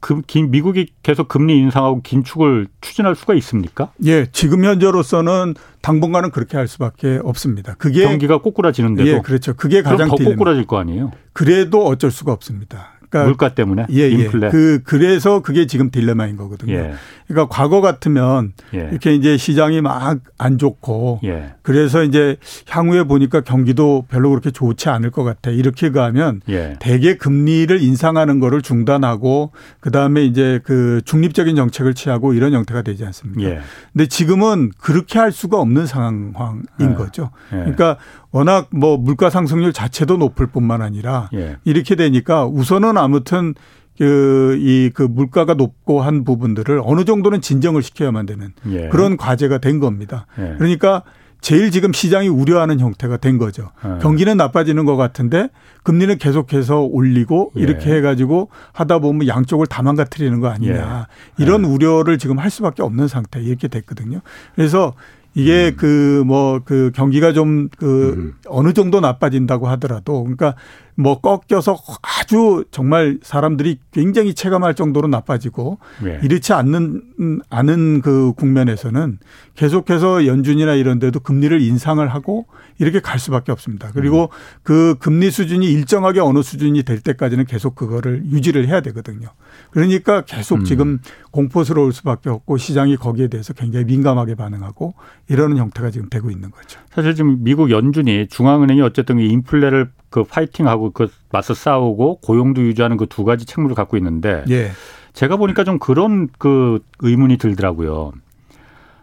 그, 0.00 0.22
미국이 0.48 0.88
계속 1.02 1.28
금리 1.28 1.58
인상하고 1.58 2.00
긴축을 2.02 2.68
추진할 2.80 3.14
수가 3.14 3.34
있습니까? 3.34 3.92
예, 4.04 4.26
지금 4.32 4.64
현재로서는 4.64 5.54
당분간은 5.82 6.30
그렇게 6.30 6.56
할 6.56 6.68
수밖에 6.68 7.20
없습니다. 7.22 7.74
그게 7.74 8.04
경기가 8.04 8.38
꼬꾸라지는데도 8.38 9.08
예, 9.08 9.20
그렇죠. 9.20 9.54
그게 9.54 9.82
가장 9.82 10.08
더 10.08 10.16
꼬꾸라질 10.16 10.66
거 10.66 10.78
아니에요? 10.78 11.12
그래도 11.34 11.86
어쩔 11.86 12.10
수가 12.10 12.32
없습니다. 12.32 12.92
그러니까 13.10 13.24
물가 13.24 13.54
때문에 13.54 13.86
예, 13.90 14.02
예. 14.02 14.08
인플레. 14.08 14.50
그 14.50 14.80
그래서 14.84 15.40
그게 15.42 15.66
지금 15.66 15.90
딜레마인 15.90 16.36
거거든요. 16.36 16.72
예. 16.72 16.94
그러니까 17.30 17.54
과거 17.54 17.80
같으면 17.80 18.52
예. 18.74 18.88
이렇게 18.90 19.14
이제 19.14 19.36
시장이 19.36 19.80
막 19.80 20.18
안 20.40 20.56
좋고 20.56 21.20
예. 21.24 21.52
그래서 21.62 22.02
이제 22.02 22.36
향후에 22.68 23.04
보니까 23.04 23.42
경기도 23.42 24.06
별로 24.08 24.30
그렇게 24.30 24.50
좋지 24.50 24.88
않을 24.88 25.10
것 25.10 25.22
같아. 25.22 25.50
이렇게 25.50 25.90
가면 25.90 26.40
예. 26.48 26.76
대개 26.80 27.16
금리를 27.16 27.80
인상하는 27.82 28.40
거를 28.40 28.62
중단하고 28.62 29.52
그다음에 29.80 30.24
이제 30.24 30.60
그 30.64 31.02
중립적인 31.04 31.56
정책을 31.56 31.92
취하고 31.92 32.32
이런 32.32 32.54
형태가 32.54 32.82
되지 32.82 33.04
않습니까? 33.04 33.50
예. 33.50 33.60
근데 33.92 34.06
지금은 34.06 34.70
그렇게 34.78 35.18
할 35.18 35.30
수가 35.30 35.60
없는 35.60 35.86
상황인 35.86 36.32
예. 36.80 36.94
거죠. 36.94 37.30
그러니까 37.50 37.98
워낙 38.30 38.68
뭐 38.70 38.96
물가 38.96 39.28
상승률 39.28 39.74
자체도 39.74 40.16
높을 40.16 40.46
뿐만 40.46 40.80
아니라 40.80 41.28
예. 41.34 41.56
이렇게 41.64 41.96
되니까 41.96 42.46
우선은 42.46 42.96
아무튼 42.96 43.54
그, 44.00 44.56
이, 44.58 44.90
그 44.94 45.02
물가가 45.02 45.52
높고 45.52 46.00
한 46.00 46.24
부분들을 46.24 46.80
어느 46.86 47.04
정도는 47.04 47.42
진정을 47.42 47.82
시켜야만 47.82 48.24
되는 48.24 48.54
예. 48.70 48.88
그런 48.88 49.18
과제가 49.18 49.58
된 49.58 49.78
겁니다. 49.78 50.26
예. 50.38 50.54
그러니까 50.56 51.02
제일 51.42 51.70
지금 51.70 51.92
시장이 51.92 52.28
우려하는 52.28 52.80
형태가 52.80 53.18
된 53.18 53.36
거죠. 53.36 53.72
예. 53.84 53.98
경기는 54.00 54.34
나빠지는 54.38 54.86
것 54.86 54.96
같은데 54.96 55.50
금리는 55.82 56.16
계속해서 56.16 56.80
올리고 56.80 57.52
예. 57.58 57.60
이렇게 57.60 57.94
해가지고 57.94 58.48
하다 58.72 59.00
보면 59.00 59.28
양쪽을 59.28 59.66
다 59.66 59.82
망가뜨리는 59.82 60.40
거 60.40 60.48
아니냐. 60.48 61.06
예. 61.38 61.42
이런 61.42 61.66
우려를 61.66 62.16
지금 62.16 62.38
할 62.38 62.48
수밖에 62.48 62.82
없는 62.82 63.06
상태 63.06 63.42
이렇게 63.42 63.68
됐거든요. 63.68 64.22
그래서 64.54 64.94
이게 65.34 65.68
음. 65.68 65.76
그, 65.76 66.24
뭐, 66.26 66.60
그 66.64 66.90
경기가 66.94 67.32
좀그 67.32 68.14
음. 68.16 68.34
어느 68.46 68.72
정도 68.72 69.00
나빠진다고 69.00 69.68
하더라도 69.68 70.22
그러니까 70.22 70.54
뭐 70.96 71.20
꺾여서 71.20 71.78
아주 72.02 72.64
정말 72.70 73.18
사람들이 73.22 73.78
굉장히 73.90 74.34
체감할 74.34 74.74
정도로 74.74 75.08
나빠지고 75.08 75.78
네. 76.02 76.20
이렇지 76.22 76.52
않는 76.52 77.42
않은 77.48 78.02
그 78.02 78.34
국면에서는 78.36 79.18
계속해서 79.54 80.26
연준이나 80.26 80.74
이런 80.74 80.98
데도 80.98 81.20
금리를 81.20 81.58
인상을 81.60 82.06
하고 82.06 82.46
이렇게 82.78 83.00
갈 83.00 83.18
수밖에 83.18 83.50
없습니다. 83.52 83.90
그리고 83.94 84.24
음. 84.24 84.60
그 84.62 84.96
금리 84.98 85.30
수준이 85.30 85.70
일정하게 85.72 86.20
어느 86.20 86.42
수준이 86.42 86.82
될 86.82 87.00
때까지는 87.00 87.46
계속 87.46 87.74
그거를 87.74 88.24
유지를 88.26 88.68
해야 88.68 88.80
되거든요. 88.82 89.28
그러니까 89.70 90.22
계속 90.22 90.60
음. 90.60 90.64
지금 90.64 90.98
공포스러울 91.30 91.92
수밖에 91.92 92.30
없고 92.30 92.56
시장이 92.56 92.96
거기에 92.96 93.28
대해서 93.28 93.52
굉장히 93.52 93.84
민감하게 93.84 94.34
반응하고 94.34 94.94
이러는 95.28 95.58
형태가 95.58 95.90
지금 95.90 96.08
되고 96.08 96.30
있는 96.30 96.50
거죠. 96.50 96.80
사실 96.90 97.14
지금 97.14 97.44
미국 97.44 97.70
연준이 97.70 98.26
중앙은행이 98.28 98.80
어쨌든 98.82 99.20
인플레를 99.20 99.90
그 100.08 100.24
파이팅하고 100.24 100.90
그 100.90 101.08
맞서 101.30 101.54
싸우고 101.54 102.20
고용도 102.20 102.62
유지하는 102.62 102.96
그 102.96 103.06
두 103.10 103.24
가지 103.24 103.44
책무를 103.44 103.76
갖고 103.76 103.96
있는데 103.98 104.44
예. 104.48 104.70
제가 105.12 105.36
보니까 105.36 105.64
좀 105.64 105.78
그런 105.78 106.28
그 106.38 106.80
의문이 107.00 107.36
들더라고요. 107.36 108.12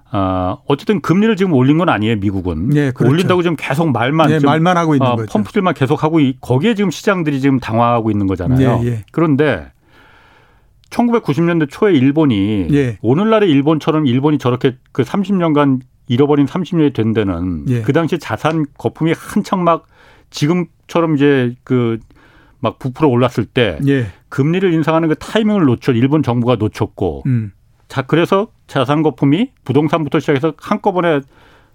아, 0.10 0.58
어쨌든 0.66 1.02
금리를 1.02 1.36
지금 1.36 1.52
올린 1.54 1.78
건 1.78 1.90
아니에요, 1.90 2.16
미국은. 2.16 2.70
네, 2.70 2.92
그렇죠. 2.92 3.12
올린다고 3.12 3.42
지금 3.44 3.58
계속 3.60 3.92
말만 3.92 4.30
네, 4.30 4.40
말만 4.40 4.78
하고 4.78 4.96
있는 4.96 5.06
어, 5.06 5.16
거죠. 5.18 5.32
펌프질만 5.34 5.74
계속 5.74 6.02
하고 6.04 6.20
거기에 6.40 6.76
지금 6.76 6.90
시장들이 6.92 7.42
지금 7.42 7.60
당황하고 7.60 8.10
있는 8.10 8.26
거잖아요. 8.26 8.80
네, 8.80 8.88
예. 8.88 9.06
그런데 9.12 9.70
1990년대 10.90 11.68
초에 11.70 11.94
일본이 11.94 12.68
예. 12.72 12.98
오늘날의 13.02 13.50
일본처럼 13.50 14.08
일본이 14.08 14.38
저렇게 14.38 14.78
그 14.92 15.04
30년간 15.04 15.82
잃어버린 16.08 16.46
30년이 16.46 16.94
된 16.94 17.14
데는 17.14 17.66
예. 17.70 17.82
그 17.82 17.94
당시 17.94 18.18
자산 18.18 18.66
거품이 18.78 19.14
한창 19.18 19.64
막 19.64 19.88
지금처럼 20.30 21.16
이제 21.16 21.56
그 21.64 22.00
막 22.60 22.80
부풀어 22.80 23.08
올랐을 23.08 23.46
때 23.46 23.78
예. 23.88 24.08
금리를 24.30 24.72
인상하는 24.74 25.10
그 25.10 25.16
타이밍을 25.16 25.66
놓쳐 25.66 25.92
일본 25.92 26.24
정부가 26.24 26.56
놓쳤고 26.56 27.24
음. 27.28 27.52
자 27.88 28.02
그래서 28.02 28.48
자산 28.68 29.04
거품이 29.04 29.52
부동산부터 29.64 30.20
시작해서 30.20 30.54
한꺼번에 30.58 31.22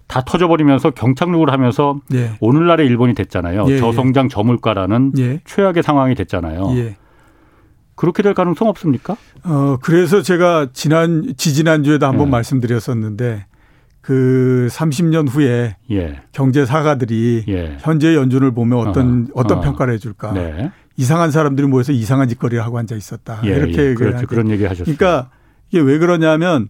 다 0.07 0.21
터져버리면서 0.21 0.91
경착륙을 0.91 1.51
하면서 1.51 1.99
예. 2.13 2.31
오늘날의 2.41 2.85
일본이 2.85 3.15
됐잖아요. 3.15 3.65
예, 3.69 3.73
예. 3.73 3.77
저성장 3.77 4.27
저물가라는 4.29 5.13
예. 5.17 5.39
최악의 5.45 5.81
상황이 5.81 6.13
됐잖아요. 6.13 6.73
예. 7.93 7.95
그렇게 7.95 8.23
될 8.23 8.33
가능성 8.33 8.67
없습니까? 8.67 9.15
어 9.43 9.77
그래서 9.81 10.21
제가 10.21 10.67
지난 10.73 11.33
지지난 11.37 11.83
주에도 11.83 12.05
한번 12.07 12.29
말씀드렸었는데 12.29 13.45
그 14.01 14.67
30년 14.69 15.29
후에 15.29 15.77
예. 15.91 16.21
경제 16.33 16.65
사가들이 16.65 17.45
예. 17.47 17.77
현재 17.79 18.15
연준을 18.15 18.51
보면 18.51 18.87
어떤 18.87 19.27
어, 19.33 19.41
어떤 19.41 19.59
어. 19.59 19.61
평가를 19.61 19.93
해줄까? 19.93 20.33
네. 20.33 20.71
이상한 20.97 21.31
사람들이 21.31 21.67
모여서 21.67 21.91
이상한 21.93 22.27
짓거리를 22.27 22.63
하고 22.63 22.77
앉아 22.77 22.95
있었다. 22.95 23.41
예, 23.45 23.49
이렇게 23.49 23.91
예. 23.91 23.93
그렇죠. 23.93 24.27
그런 24.27 24.49
얘기 24.49 24.63
하셨어요. 24.65 24.83
그러니까 24.83 25.31
이게 25.69 25.79
왜 25.79 25.97
그러냐면 25.97 26.67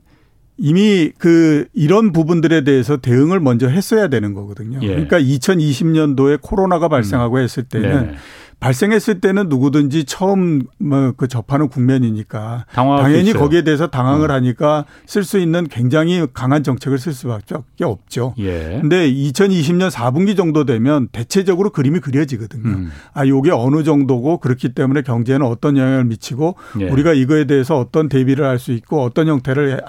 이미 0.57 1.11
그 1.17 1.65
이런 1.73 2.11
부분들에 2.11 2.63
대해서 2.63 2.97
대응을 2.97 3.39
먼저 3.39 3.67
했어야 3.67 4.07
되는 4.07 4.33
거거든요. 4.33 4.79
예. 4.83 4.87
그러니까 4.89 5.19
2020년도에 5.19 6.39
코로나가 6.41 6.87
발생하고 6.87 7.37
음. 7.37 7.41
했을 7.41 7.63
때는 7.63 8.07
네. 8.11 8.15
발생했을 8.63 9.19
때는 9.21 9.49
누구든지 9.49 10.05
처음 10.05 10.63
뭐 10.79 11.13
그 11.17 11.27
접하는 11.27 11.67
국면이니까 11.69 12.65
당연히 12.97 13.33
거기에 13.33 13.63
대해서 13.63 13.87
당황을 13.87 14.31
어. 14.31 14.33
하니까 14.35 14.85
쓸 15.05 15.23
수 15.23 15.37
있는 15.39 15.67
굉장히 15.67 16.25
강한 16.33 16.63
정책을 16.63 16.97
쓸 16.97 17.13
수밖에 17.13 17.55
없죠. 17.83 18.33
예. 18.39 18.79
근데 18.81 19.11
2020년 19.11 19.89
4분기 19.91 20.35
정도 20.35 20.65
되면 20.65 21.07
대체적으로 21.11 21.69
그림이 21.71 21.99
그려지거든요. 21.99 22.67
음. 22.67 22.91
아, 23.13 23.25
요게 23.27 23.51
어느 23.51 23.83
정도고 23.83 24.39
그렇기 24.39 24.73
때문에 24.73 25.01
경제에는 25.01 25.45
어떤 25.45 25.77
영향을 25.77 26.05
미치고 26.05 26.55
예. 26.81 26.89
우리가 26.89 27.13
이거에 27.13 27.45
대해서 27.45 27.77
어떤 27.77 28.09
대비를 28.09 28.45
할 28.45 28.59
수 28.59 28.71
있고 28.71 29.01
어떤 29.01 29.27
형태를 29.27 29.81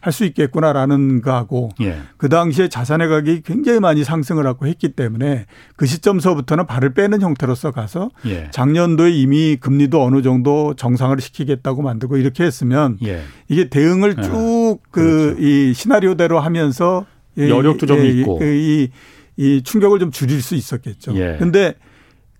할 0.00 0.12
수 0.12 0.24
있겠구나라는 0.24 1.22
거하고 1.22 1.70
예. 1.80 1.98
그 2.16 2.28
당시에 2.28 2.68
자산의 2.68 3.08
가격이 3.08 3.42
굉장히 3.42 3.80
많이 3.80 4.04
상승을 4.04 4.46
하고 4.46 4.66
했기 4.66 4.90
때문에 4.90 5.46
그 5.76 5.86
시점서부터는 5.86 6.66
발을 6.66 6.94
빼는 6.94 7.20
형태로서 7.20 7.70
가서 7.72 8.10
예. 8.26 8.48
작년도에 8.50 9.10
이미 9.10 9.56
금리도 9.56 10.02
어느 10.02 10.22
정도 10.22 10.74
정상을 10.74 11.18
시키겠다고 11.20 11.82
만들고 11.82 12.16
이렇게 12.16 12.44
했으면 12.44 12.98
예. 13.04 13.22
이게 13.48 13.68
대응을 13.68 14.16
예. 14.18 14.22
쭉그이 14.22 14.80
그렇죠. 14.90 15.72
시나리오대로 15.74 16.40
하면서 16.40 17.06
여력도 17.36 17.86
좀 17.86 18.04
있고 18.04 18.38
그 18.38 18.44
이, 18.44 18.90
이 19.36 19.62
충격을 19.62 19.98
좀 19.98 20.10
줄일 20.10 20.42
수 20.42 20.54
있었겠죠. 20.54 21.14
그런데 21.14 21.60
예. 21.60 21.74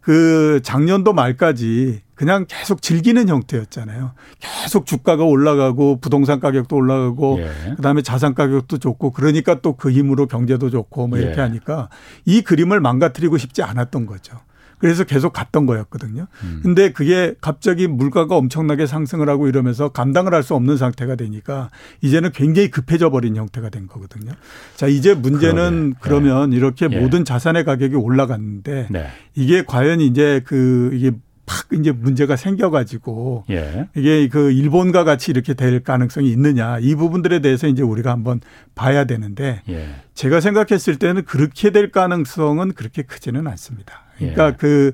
그 0.00 0.60
작년도 0.62 1.12
말까지 1.12 2.00
그냥 2.14 2.44
계속 2.48 2.82
즐기는 2.82 3.28
형태였잖아요. 3.28 4.12
계속 4.40 4.86
주가가 4.86 5.24
올라가고 5.24 5.98
부동산 6.00 6.40
가격도 6.40 6.76
올라가고 6.76 7.40
예. 7.40 7.74
그다음에 7.76 8.02
자산 8.02 8.34
가격도 8.34 8.78
좋고 8.78 9.12
그러니까 9.12 9.60
또 9.60 9.72
그 9.74 9.90
힘으로 9.90 10.26
경제도 10.26 10.70
좋고 10.70 11.08
뭐 11.08 11.18
이렇게 11.18 11.38
예. 11.38 11.40
하니까 11.40 11.88
이 12.24 12.42
그림을 12.42 12.80
망가뜨리고 12.80 13.38
싶지 13.38 13.62
않았던 13.62 14.06
거죠. 14.06 14.38
그래서 14.82 15.04
계속 15.04 15.32
갔던 15.32 15.64
거였거든요. 15.64 16.26
음. 16.42 16.60
근데 16.64 16.90
그게 16.90 17.34
갑자기 17.40 17.86
물가가 17.86 18.34
엄청나게 18.36 18.86
상승을 18.86 19.28
하고 19.28 19.46
이러면서 19.46 19.90
감당을 19.90 20.34
할 20.34 20.42
수 20.42 20.56
없는 20.56 20.76
상태가 20.76 21.14
되니까 21.14 21.70
이제는 22.00 22.32
굉장히 22.32 22.68
급해져 22.68 23.10
버린 23.10 23.36
형태가 23.36 23.68
된 23.68 23.86
거거든요. 23.86 24.32
자, 24.74 24.88
이제 24.88 25.14
문제는 25.14 25.94
그러네. 26.00 26.24
그러면 26.24 26.50
네. 26.50 26.56
이렇게 26.56 26.88
예. 26.90 26.98
모든 26.98 27.24
자산의 27.24 27.64
가격이 27.64 27.94
올라갔는데 27.94 28.88
네. 28.90 29.06
이게 29.36 29.62
과연 29.64 30.00
이제 30.00 30.40
그 30.44 30.90
이게 30.94 31.12
팍 31.46 31.66
이제 31.78 31.92
문제가 31.92 32.34
생겨가지고 32.34 33.44
예. 33.50 33.88
이게 33.94 34.28
그 34.28 34.50
일본과 34.50 35.04
같이 35.04 35.30
이렇게 35.30 35.54
될 35.54 35.80
가능성이 35.84 36.30
있느냐 36.32 36.78
이 36.80 36.96
부분들에 36.96 37.38
대해서 37.38 37.68
이제 37.68 37.82
우리가 37.82 38.10
한번 38.10 38.40
봐야 38.74 39.04
되는데 39.04 39.62
예. 39.68 39.94
제가 40.14 40.40
생각했을 40.40 40.96
때는 40.96 41.24
그렇게 41.24 41.70
될 41.70 41.92
가능성은 41.92 42.72
그렇게 42.72 43.02
크지는 43.02 43.46
않습니다. 43.46 44.02
그러니까 44.30 44.48
예. 44.48 44.52
그 44.58 44.92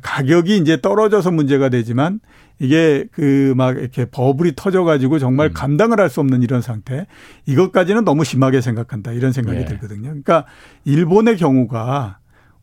가격이 0.00 0.56
이제 0.56 0.80
떨어져서 0.80 1.30
문제가 1.30 1.68
되지만 1.68 2.20
이게 2.60 3.04
그 3.12 3.54
막 3.56 3.76
이렇게 3.78 4.04
버블이 4.06 4.52
터져가지고 4.56 5.18
정말 5.18 5.48
음. 5.48 5.52
감당을 5.54 6.00
할 6.00 6.08
수 6.08 6.20
없는 6.20 6.42
이런 6.42 6.60
상태 6.62 7.06
이것까지는 7.46 8.04
너무 8.04 8.24
심하게 8.24 8.60
생각한다 8.60 9.12
이런 9.12 9.32
생각이 9.32 9.58
예. 9.60 9.64
들거든요. 9.64 10.08
그러니까 10.08 10.44
일본의 10.84 11.36
경우가 11.36 12.17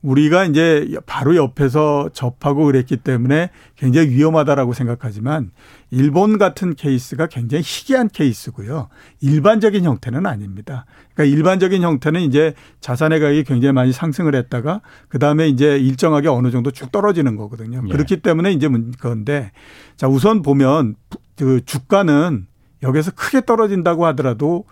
우리가 0.05 0.45
이제 0.45 0.87
바로 1.07 1.35
옆에서 1.35 2.09
접하고 2.13 2.65
그랬기 2.65 2.97
때문에 2.97 3.49
굉장히 3.75 4.09
위험하다라고 4.09 4.73
생각하지만 4.73 5.49
일본 5.89 6.37
같은 6.37 6.75
케이스가 6.75 7.25
굉장히 7.27 7.63
희귀한 7.65 8.09
케이스고요. 8.09 8.89
일반적인 9.21 9.83
형태는 9.83 10.27
아닙니다. 10.27 10.85
그러니까 11.13 11.35
일반적인 11.35 11.81
형태는 11.81 12.21
이제 12.21 12.53
자산의 12.81 13.19
가격이 13.19 13.43
굉장히 13.45 13.73
많이 13.73 13.91
상승을 13.91 14.35
했다가 14.35 14.81
그다음에 15.09 15.47
이제 15.47 15.77
일정하게 15.77 16.27
어느 16.27 16.51
정도 16.51 16.69
쭉 16.69 16.91
떨어지는 16.91 17.35
거거든요. 17.35 17.81
예. 17.87 17.91
그렇기 17.91 18.21
때문에 18.21 18.51
이제 18.51 18.69
그건데 18.69 19.51
자, 19.97 20.07
우선 20.07 20.43
보면 20.43 20.95
그 21.35 21.65
주가는 21.65 22.45
여기서 22.83 23.11
크게 23.11 23.45
떨어진다고 23.45 24.05
하더라도 24.07 24.65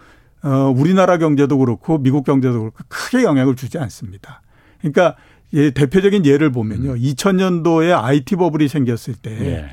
어 0.43 0.71
우리나라 0.75 1.17
경제도 1.17 1.57
그렇고 1.57 1.97
미국 1.97 2.23
경제도 2.25 2.59
그렇고 2.59 2.77
크게 2.87 3.23
영향을 3.23 3.55
주지 3.55 3.79
않습니다. 3.79 4.42
그러니까 4.83 5.15
예, 5.53 5.71
대표적인 5.71 6.25
예를 6.25 6.51
보면요. 6.51 6.91
음. 6.91 6.97
2000년도에 6.97 8.03
IT 8.03 8.35
버블이 8.35 8.67
생겼을 8.67 9.15
때 9.15 9.31
예. 9.31 9.65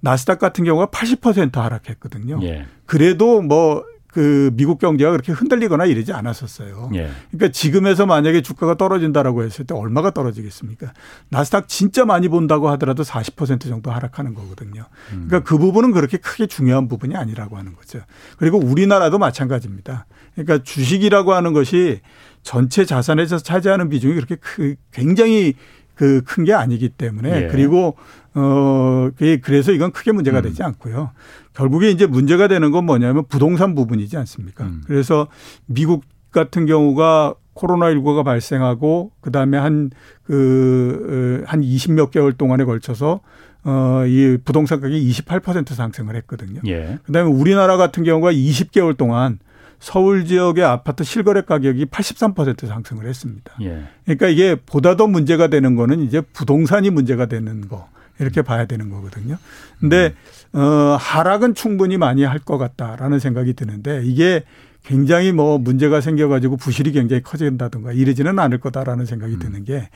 나스닥 0.00 0.38
같은 0.38 0.64
경우가 0.64 0.86
80% 0.86 1.54
하락했거든요. 1.54 2.40
예. 2.42 2.66
그래도 2.86 3.40
뭐 3.40 3.84
그 4.12 4.50
미국 4.54 4.78
경제가 4.78 5.10
그렇게 5.12 5.32
흔들리거나 5.32 5.84
이러지 5.86 6.12
않았었어요. 6.12 6.90
예. 6.94 7.10
그러니까 7.30 7.52
지금에서 7.52 8.06
만약에 8.06 8.42
주가가 8.42 8.76
떨어진다라고 8.76 9.44
했을 9.44 9.64
때 9.64 9.74
얼마가 9.74 10.10
떨어지겠습니까? 10.10 10.92
나스닥 11.28 11.68
진짜 11.68 12.04
많이 12.04 12.28
본다고 12.28 12.68
하더라도 12.70 13.02
40% 13.02 13.62
정도 13.68 13.90
하락하는 13.90 14.34
거거든요. 14.34 14.86
음. 15.12 15.26
그러니까 15.28 15.40
그 15.48 15.58
부분은 15.58 15.92
그렇게 15.92 16.16
크게 16.16 16.46
중요한 16.46 16.88
부분이 16.88 17.16
아니라고 17.16 17.56
하는 17.56 17.74
거죠. 17.74 18.00
그리고 18.36 18.58
우리나라도 18.58 19.18
마찬가지입니다. 19.18 20.06
그러니까 20.34 20.62
주식이라고 20.62 21.34
하는 21.34 21.52
것이 21.52 22.00
전체 22.42 22.84
자산에서 22.84 23.38
차지하는 23.38 23.88
비중이 23.88 24.14
그렇게 24.14 24.36
크, 24.36 24.74
굉장히 24.92 25.54
그 25.94 26.22
큰 26.26 26.44
게 26.46 26.54
아니기 26.54 26.88
때문에 26.88 27.42
예. 27.44 27.48
그리고 27.48 27.94
어 28.32 29.10
그래서 29.42 29.70
이건 29.72 29.92
크게 29.92 30.12
문제가 30.12 30.38
음. 30.38 30.42
되지 30.44 30.62
않고요. 30.62 31.10
결국에 31.52 31.90
이제 31.90 32.06
문제가 32.06 32.48
되는 32.48 32.70
건 32.70 32.86
뭐냐면 32.86 33.24
부동산 33.28 33.74
부분이지 33.74 34.16
않습니까? 34.16 34.64
음. 34.64 34.82
그래서 34.86 35.26
미국 35.66 36.04
같은 36.30 36.64
경우가 36.64 37.34
코로나19가 37.54 38.24
발생하고 38.24 39.10
그다음에 39.20 39.58
한 39.58 39.90
그, 40.24 41.42
한 41.46 41.60
20몇 41.60 42.10
개월 42.10 42.32
동안에 42.32 42.64
걸쳐서 42.64 43.20
어, 43.64 44.04
이 44.06 44.38
부동산 44.42 44.80
가격이 44.80 45.10
28% 45.10 45.74
상승을 45.74 46.16
했거든요. 46.16 46.62
예. 46.66 46.98
그다음에 47.04 47.30
우리나라 47.30 47.76
같은 47.76 48.04
경우가 48.04 48.32
20개월 48.32 48.96
동안 48.96 49.38
서울 49.80 50.24
지역의 50.26 50.62
아파트 50.64 51.02
실거래 51.04 51.40
가격이 51.42 51.86
83% 51.86 52.66
상승을 52.68 53.06
했습니다. 53.06 53.52
예. 53.62 53.82
그러니까 54.04 54.28
이게 54.28 54.54
보다 54.54 54.94
더 54.96 55.06
문제가 55.06 55.48
되는 55.48 55.74
거는 55.74 56.02
이제 56.02 56.20
부동산이 56.20 56.90
문제가 56.90 57.26
되는 57.26 57.66
거 57.66 57.88
이렇게 58.18 58.42
봐야 58.42 58.66
되는 58.66 58.90
거거든요. 58.90 59.38
근데 59.80 60.14
어 60.52 60.96
하락은 61.00 61.54
충분히 61.54 61.96
많이 61.96 62.22
할 62.22 62.40
것 62.40 62.58
같다라는 62.58 63.18
생각이 63.18 63.54
드는데 63.54 64.02
이게 64.04 64.44
굉장히 64.84 65.32
뭐 65.32 65.58
문제가 65.58 66.00
생겨가지고 66.00 66.56
부실이 66.58 66.92
굉장히 66.92 67.22
커진다든가 67.22 67.92
이러지는 67.92 68.38
않을 68.38 68.58
거다라는 68.58 69.06
생각이 69.06 69.34
음. 69.34 69.38
드는 69.38 69.64
게 69.64 69.88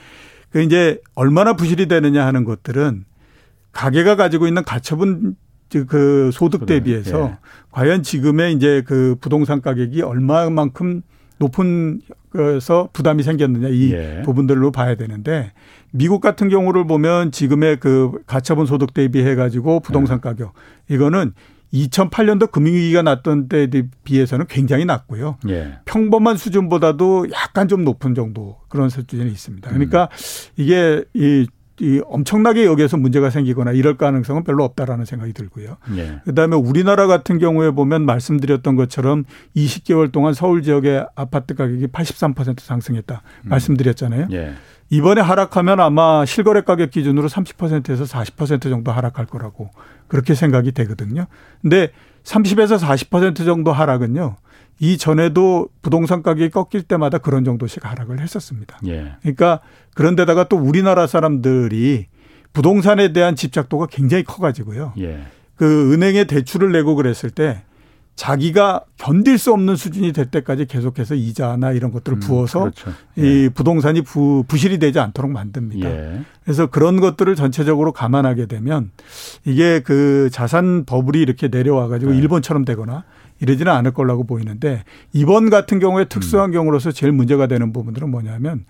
그 0.54 0.62
이제 0.62 1.00
얼마나 1.16 1.54
부실이 1.54 1.88
되느냐 1.88 2.24
하는 2.24 2.44
것들은 2.44 3.04
가게가 3.72 4.14
가지고 4.14 4.46
있는 4.46 4.62
가처분 4.62 5.34
그 5.82 6.30
소득 6.32 6.66
대비해서 6.66 7.30
예. 7.30 7.38
과연 7.70 8.02
지금의 8.02 8.54
이제 8.54 8.82
그 8.86 9.16
부동산 9.20 9.60
가격이 9.60 10.02
얼마만큼 10.02 11.02
높은 11.38 12.00
것서 12.30 12.88
부담이 12.92 13.22
생겼느냐 13.22 13.68
이 13.68 13.92
예. 13.92 14.22
부분들로 14.24 14.70
봐야 14.70 14.94
되는데 14.94 15.52
미국 15.92 16.20
같은 16.20 16.48
경우를 16.48 16.86
보면 16.86 17.32
지금의 17.32 17.78
그 17.78 18.12
가처분 18.26 18.66
소득 18.66 18.94
대비해 18.94 19.34
가지고 19.34 19.80
부동산 19.80 20.18
예. 20.18 20.20
가격 20.20 20.52
이거는 20.88 21.32
2008년도 21.74 22.50
금융위기가 22.52 23.02
났던 23.02 23.48
때에 23.48 23.68
비해서는 24.04 24.46
굉장히 24.46 24.84
낮고요. 24.84 25.38
예. 25.48 25.78
평범한 25.84 26.36
수준보다도 26.36 27.28
약간 27.32 27.66
좀 27.66 27.84
높은 27.84 28.14
정도 28.14 28.58
그런 28.68 28.88
수준이 28.88 29.28
있습니다. 29.30 29.70
그러니까 29.70 30.04
음. 30.04 30.52
이게 30.56 31.04
이 31.14 31.46
이 31.80 32.00
엄청나게 32.06 32.66
여기에서 32.66 32.96
문제가 32.96 33.30
생기거나 33.30 33.72
이럴 33.72 33.96
가능성은 33.96 34.44
별로 34.44 34.62
없다라는 34.64 35.04
생각이 35.04 35.32
들고요. 35.32 35.76
예. 35.96 36.20
그다음에 36.24 36.56
우리나라 36.56 37.06
같은 37.06 37.38
경우에 37.38 37.72
보면 37.72 38.06
말씀드렸던 38.06 38.76
것처럼 38.76 39.24
20개월 39.56 40.12
동안 40.12 40.34
서울 40.34 40.62
지역의 40.62 41.06
아파트 41.16 41.54
가격이 41.54 41.88
83% 41.88 42.60
상승했다 42.60 43.22
음. 43.44 43.48
말씀드렸잖아요. 43.48 44.28
예. 44.32 44.54
이번에 44.90 45.20
하락하면 45.20 45.80
아마 45.80 46.24
실거래 46.24 46.60
가격 46.60 46.90
기준으로 46.90 47.28
30%에서 47.28 48.04
40% 48.04 48.62
정도 48.62 48.92
하락할 48.92 49.26
거라고 49.26 49.70
그렇게 50.06 50.34
생각이 50.34 50.72
되거든요. 50.72 51.26
근데 51.62 51.90
30에서 52.22 52.78
40% 52.78 53.44
정도 53.44 53.72
하락은요. 53.72 54.36
이전에도 54.80 55.68
부동산 55.82 56.22
가격이 56.22 56.50
꺾일 56.50 56.82
때마다 56.82 57.18
그런 57.18 57.44
정도씩 57.44 57.84
하락을 57.84 58.20
했었습니다. 58.20 58.78
예. 58.86 59.12
그러니까 59.22 59.60
그런데다가 59.94 60.48
또 60.48 60.56
우리나라 60.56 61.06
사람들이 61.06 62.06
부동산에 62.52 63.12
대한 63.12 63.36
집착도가 63.36 63.86
굉장히 63.86 64.24
커가지고요. 64.24 64.94
예. 64.98 65.20
그 65.56 65.92
은행에 65.92 66.24
대출을 66.24 66.72
내고 66.72 66.94
그랬을 66.94 67.30
때 67.30 67.62
자기가 68.16 68.84
견딜 68.96 69.38
수 69.38 69.52
없는 69.52 69.74
수준이 69.74 70.12
될 70.12 70.26
때까지 70.26 70.66
계속해서 70.66 71.16
이자나 71.16 71.72
이런 71.72 71.90
것들을 71.90 72.18
음, 72.18 72.20
부어서 72.20 72.60
그렇죠. 72.60 72.92
예. 73.18 73.22
이 73.44 73.48
부동산이 73.48 74.02
부, 74.02 74.44
부실이 74.46 74.78
되지 74.78 75.00
않도록 75.00 75.32
만듭니다. 75.32 75.90
예. 75.90 76.20
그래서 76.44 76.66
그런 76.66 77.00
것들을 77.00 77.34
전체적으로 77.34 77.92
감안하게 77.92 78.46
되면 78.46 78.92
이게 79.44 79.80
그 79.80 80.28
자산 80.32 80.84
버블이 80.84 81.20
이렇게 81.20 81.48
내려와 81.48 81.88
가지고 81.88 82.12
네. 82.12 82.18
일본처럼 82.18 82.64
되거나 82.64 83.04
이러지는 83.44 83.70
않을 83.72 83.92
거라고 83.92 84.24
보이는데 84.24 84.84
이번 85.12 85.50
같은 85.50 85.78
경우에 85.78 86.06
특수한 86.06 86.50
음. 86.50 86.52
경우로서 86.52 86.92
제일 86.92 87.12
문제가 87.12 87.46
되는 87.46 87.72
부분들은 87.72 88.10
뭐냐면 88.10 88.64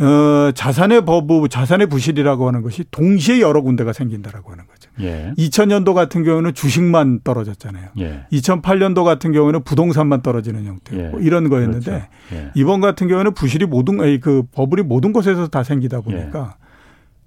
어, 0.00 0.52
자산의 0.52 1.04
버부, 1.04 1.48
자산의 1.48 1.88
부실이라고 1.88 2.46
하는 2.46 2.62
것이 2.62 2.84
동시에 2.90 3.40
여러 3.40 3.62
군데가 3.62 3.92
생긴다라고 3.92 4.52
하는 4.52 4.64
거죠. 4.68 4.90
예. 5.00 5.32
2000년도 5.36 5.92
같은 5.92 6.22
경우는 6.22 6.54
주식만 6.54 7.20
떨어졌잖아요. 7.24 7.88
예. 7.98 8.24
2008년도 8.30 9.02
같은 9.02 9.32
경우는 9.32 9.64
부동산만 9.64 10.22
떨어지는 10.22 10.66
형태고 10.66 11.20
예. 11.20 11.26
이런 11.26 11.48
거였는데 11.48 11.84
그렇죠. 11.84 12.06
예. 12.32 12.50
이번 12.54 12.80
같은 12.80 13.08
경우는 13.08 13.34
부실이 13.34 13.66
모든 13.66 13.98
그 14.20 14.44
버블이 14.52 14.82
모든 14.82 15.12
곳에서 15.12 15.48
다 15.48 15.64
생기다 15.64 16.00
보니까 16.02 16.56
예. 16.62 16.67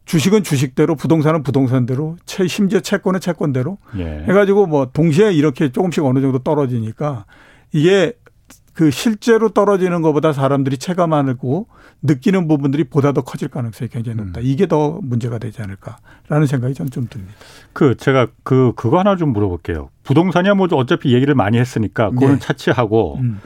주식은 0.06 0.44
주식대로 0.44 0.96
부동산은 0.96 1.44
부동산대로 1.44 2.18
채 2.26 2.48
심지어 2.48 2.80
채권은 2.80 3.20
채권대로 3.20 3.78
예. 3.98 4.26
해가지고 4.28 4.68
뭐 4.68 4.88
동시에 4.92 5.32
이렇게 5.32 5.72
조금씩 5.72 6.04
어느 6.04 6.20
정도 6.22 6.40
떨어지니까 6.40 7.26
이게 7.72 8.14
그 8.74 8.90
실제로 8.90 9.50
떨어지는 9.50 10.02
것보다 10.02 10.34
사람들이 10.34 10.78
체감하고 10.78 11.68
느끼는 12.02 12.48
부분들이 12.48 12.86
보다 12.86 13.12
더 13.12 13.22
커질 13.22 13.50
가능성이 13.50 13.90
굉장히 13.90 14.18
높다. 14.18 14.40
음. 14.40 14.46
이게 14.46 14.66
더 14.68 15.00
문제가 15.04 15.38
되지 15.38 15.62
않을까라는 15.62 16.48
생각이 16.48 16.74
저는 16.74 16.90
좀 16.90 17.08
듭니다. 17.10 17.34
그 17.74 17.96
제가 17.96 18.28
그 18.44 18.72
그거 18.76 18.98
하나 19.00 19.18
좀 19.18 19.34
물어볼게요. 19.34 19.90
부동산이야 20.04 20.56
뭐 20.56 20.68
어차피 20.72 21.14
얘기를 21.14 21.36
많이 21.36 21.58
했으니까 21.60 22.10
그거는 22.12 22.36
네. 22.36 22.40
차치하고 22.40 23.18
음. 23.18 23.40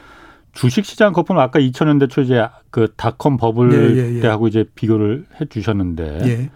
주식시장 0.56 1.14
거품 1.14 1.38
아까 1.38 1.60
2000년대 1.60 2.10
초 2.10 2.22
이제 2.22 2.48
그 2.72 2.88
닷컴 2.98 3.38
버블 3.38 3.72
예, 3.74 4.02
예, 4.02 4.16
예. 4.16 4.20
때하고 4.22 4.48
이제 4.48 4.66
비교를 4.74 5.26
해 5.40 5.46
주셨는데 5.46 6.20
예. 6.26 6.50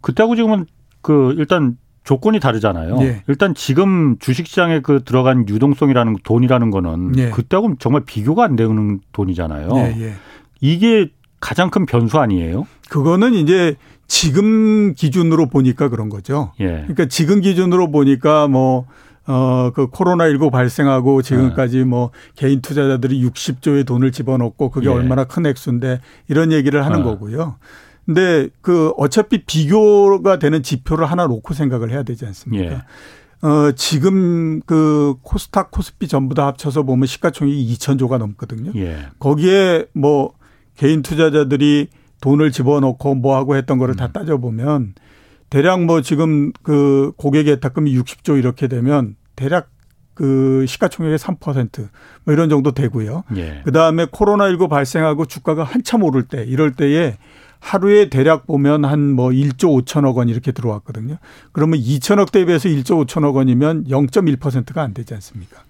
그때하고 0.00 0.34
지금은 0.34 0.66
그 1.02 1.34
일단 1.38 1.76
조건이 2.02 2.40
다르잖아요. 2.40 2.98
예. 3.02 3.22
일단 3.28 3.54
지금 3.54 4.18
주식시장에 4.18 4.80
그 4.80 5.04
들어간 5.04 5.48
유동성이라는 5.48 6.16
돈이라는 6.24 6.70
거는 6.70 7.18
예. 7.18 7.30
그때하고는 7.30 7.76
정말 7.78 8.02
비교가 8.04 8.44
안 8.44 8.56
되는 8.56 9.00
돈이잖아요. 9.12 9.70
이게 10.60 11.10
가장 11.40 11.70
큰 11.70 11.86
변수 11.86 12.18
아니에요? 12.18 12.66
그거는 12.88 13.34
이제 13.34 13.76
지금 14.06 14.94
기준으로 14.94 15.48
보니까 15.48 15.88
그런 15.90 16.08
거죠. 16.08 16.52
그러니까 16.56 17.06
지금 17.06 17.40
기준으로 17.40 17.90
보니까 17.90 18.48
뭐 18.48 18.86
어, 19.26 19.70
그 19.74 19.88
코로나19 19.88 20.50
발생하고 20.50 21.22
지금까지 21.22 21.78
네. 21.78 21.84
뭐 21.84 22.10
개인 22.36 22.60
투자자들이 22.60 23.22
60조의 23.24 23.86
돈을 23.86 24.12
집어넣고 24.12 24.70
그게 24.70 24.88
예. 24.88 24.92
얼마나 24.92 25.24
큰 25.24 25.46
액수인데 25.46 26.00
이런 26.28 26.52
얘기를 26.52 26.84
하는 26.84 26.98
네. 26.98 27.04
거고요. 27.04 27.56
근데 28.04 28.48
그 28.60 28.92
어차피 28.98 29.44
비교가 29.44 30.38
되는 30.38 30.62
지표를 30.62 31.06
하나 31.06 31.26
놓고 31.26 31.54
생각을 31.54 31.90
해야 31.90 32.02
되지 32.02 32.26
않습니까? 32.26 32.74
예. 32.74 33.46
어, 33.46 33.72
지금 33.72 34.60
그 34.62 35.14
코스닥, 35.22 35.70
코스피 35.70 36.08
전부 36.08 36.34
다 36.34 36.46
합쳐서 36.46 36.82
보면 36.82 37.06
시가총액이 37.06 37.74
2천조가 37.74 38.18
넘거든요. 38.18 38.72
예. 38.76 39.06
거기에 39.18 39.86
뭐 39.92 40.34
개인 40.76 41.02
투자자들이 41.02 41.88
돈을 42.20 42.52
집어넣고 42.52 43.14
뭐 43.14 43.36
하고 43.36 43.56
했던 43.56 43.78
거를 43.78 43.94
음. 43.94 43.96
다 43.96 44.12
따져보면 44.12 44.94
대략 45.50 45.82
뭐 45.84 46.00
지금 46.00 46.52
그 46.62 47.12
고객 47.16 47.46
예탁금이 47.46 47.96
60조 47.98 48.38
이렇게 48.38 48.66
되면 48.68 49.16
대략 49.36 49.70
그 50.14 50.64
시가총액의 50.68 51.18
3%뭐 51.18 52.32
이런 52.34 52.48
정도 52.48 52.72
되고요. 52.72 53.24
예. 53.36 53.62
그다음에 53.64 54.06
코로나19 54.06 54.68
발생하고 54.68 55.26
주가가 55.26 55.64
한참 55.64 56.02
오를 56.04 56.22
때 56.24 56.44
이럴 56.44 56.72
때에 56.72 57.16
하루에 57.60 58.10
대략 58.10 58.46
보면 58.46 58.84
한 58.84 59.14
뭐 59.14 59.30
1조 59.30 59.84
5천억 59.84 60.16
원 60.16 60.28
이렇게 60.28 60.52
들어왔거든요. 60.52 61.16
그러면 61.52 61.80
2천억 61.80 62.30
대비해서 62.30 62.68
1조 62.68 63.06
5천억 63.06 63.34
원이면 63.34 63.84
0.1%가 63.88 64.82
안 64.82 64.92
되지 64.94 65.14
않습니까? 65.14 65.62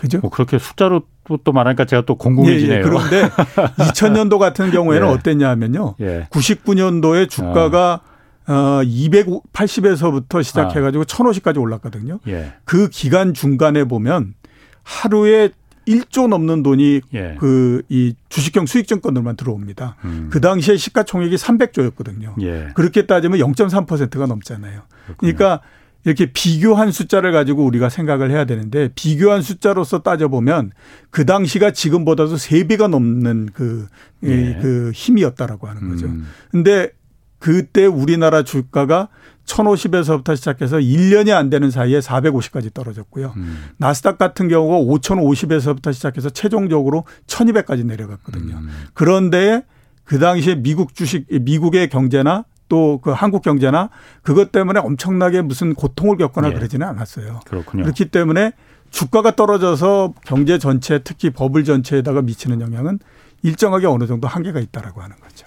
그죠? 0.00 0.18
뭐 0.20 0.30
그렇게 0.30 0.58
숫자로 0.58 1.02
또 1.44 1.52
말하니까 1.52 1.84
제가 1.84 2.02
또 2.06 2.16
궁금해지네요. 2.16 2.74
예, 2.74 2.78
예. 2.78 2.82
그런데 2.82 3.28
2000년도 3.78 4.38
같은 4.38 4.70
경우에는 4.70 5.06
예. 5.06 5.10
어땠냐 5.12 5.48
하면요. 5.50 5.94
예. 6.00 6.26
99년도에 6.30 7.28
주가가 7.28 8.00
어. 8.04 8.17
어 8.48 8.80
280에서부터 8.82 10.42
시작해 10.42 10.80
가지고 10.80 11.02
아. 11.02 11.04
1050까지 11.04 11.60
올랐거든요. 11.60 12.18
예. 12.28 12.54
그 12.64 12.88
기간 12.88 13.34
중간에 13.34 13.84
보면 13.84 14.34
하루에 14.82 15.50
1조 15.86 16.28
넘는 16.28 16.62
돈이 16.62 17.02
예. 17.14 17.36
그이 17.38 18.14
주식형 18.28 18.66
수익증권으로만 18.66 19.36
들어옵니다. 19.36 19.96
음. 20.04 20.28
그 20.30 20.40
당시에 20.40 20.76
시가총액이 20.76 21.36
300조였거든요. 21.36 22.40
예. 22.42 22.68
그렇게 22.74 23.06
따지면 23.06 23.38
0.3%가 23.38 24.26
넘잖아요. 24.26 24.82
그렇군요. 25.06 25.16
그러니까 25.18 25.60
이렇게 26.04 26.26
비교한 26.32 26.90
숫자를 26.90 27.32
가지고 27.32 27.64
우리가 27.64 27.88
생각을 27.88 28.30
해야 28.30 28.44
되는데 28.44 28.88
비교한 28.94 29.42
숫자로서 29.42 30.00
따져보면 30.00 30.72
그 31.10 31.26
당시가 31.26 31.72
지금보다도 31.72 32.36
3배가 32.36 32.88
넘는 32.88 33.50
그, 33.52 33.86
예. 34.24 34.58
그 34.60 34.90
힘이었다라고 34.94 35.68
하는 35.68 35.90
거죠. 35.90 36.06
음. 36.06 36.26
근데 36.50 36.90
그때 37.38 37.86
우리나라 37.86 38.42
주가가 38.42 39.08
1050에서부터 39.46 40.36
시작해서 40.36 40.76
1년이 40.76 41.32
안 41.32 41.48
되는 41.50 41.70
사이에 41.70 42.00
450까지 42.00 42.72
떨어졌고요. 42.74 43.32
음. 43.36 43.64
나스닥 43.78 44.18
같은 44.18 44.48
경우가 44.48 44.76
5050에서부터 44.92 45.92
시작해서 45.92 46.28
최종적으로 46.30 47.04
1200까지 47.26 47.86
내려갔거든요. 47.86 48.56
음. 48.56 48.68
그런데 48.92 49.64
그 50.04 50.18
당시에 50.18 50.56
미국 50.56 50.94
주식, 50.94 51.26
미국의 51.30 51.88
경제나 51.88 52.44
또 52.68 53.00
그 53.02 53.10
한국 53.10 53.42
경제나 53.42 53.90
그것 54.22 54.52
때문에 54.52 54.80
엄청나게 54.80 55.42
무슨 55.42 55.74
고통을 55.74 56.16
겪거나 56.18 56.50
예. 56.50 56.52
그러지는 56.52 56.86
않았어요. 56.86 57.40
그렇군요. 57.46 57.84
그렇기 57.84 58.06
때문에 58.06 58.52
주가가 58.90 59.32
떨어져서 59.36 60.14
경제 60.24 60.58
전체 60.58 60.98
특히 60.98 61.30
버블 61.30 61.64
전체에다가 61.64 62.22
미치는 62.22 62.60
영향은 62.60 62.98
일정하게 63.42 63.86
어느 63.86 64.06
정도 64.06 64.28
한계가 64.28 64.60
있다라고 64.60 65.00
하는 65.02 65.16
거죠. 65.16 65.46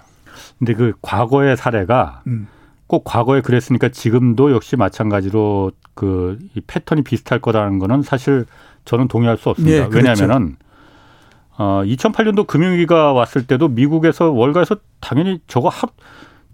근데 0.62 0.74
그 0.74 0.92
과거의 1.02 1.56
사례가 1.56 2.22
음. 2.28 2.46
꼭 2.86 3.02
과거에 3.02 3.40
그랬으니까 3.40 3.88
지금도 3.88 4.52
역시 4.52 4.76
마찬가지로 4.76 5.72
그 5.94 6.38
이 6.54 6.60
패턴이 6.66 7.02
비슷할 7.02 7.40
거라는 7.40 7.78
거는 7.78 8.02
사실 8.02 8.46
저는 8.84 9.08
동의할 9.08 9.36
수 9.36 9.50
없습니다. 9.50 9.84
네, 9.84 9.88
그렇죠. 9.88 9.96
왜냐하면은 9.96 10.56
어 11.58 11.82
2008년도 11.84 12.46
금융위기가 12.46 13.12
왔을 13.12 13.46
때도 13.46 13.68
미국에서 13.68 14.30
월가에서 14.30 14.76
당연히 15.00 15.40
저거 15.46 15.68
하, 15.68 15.88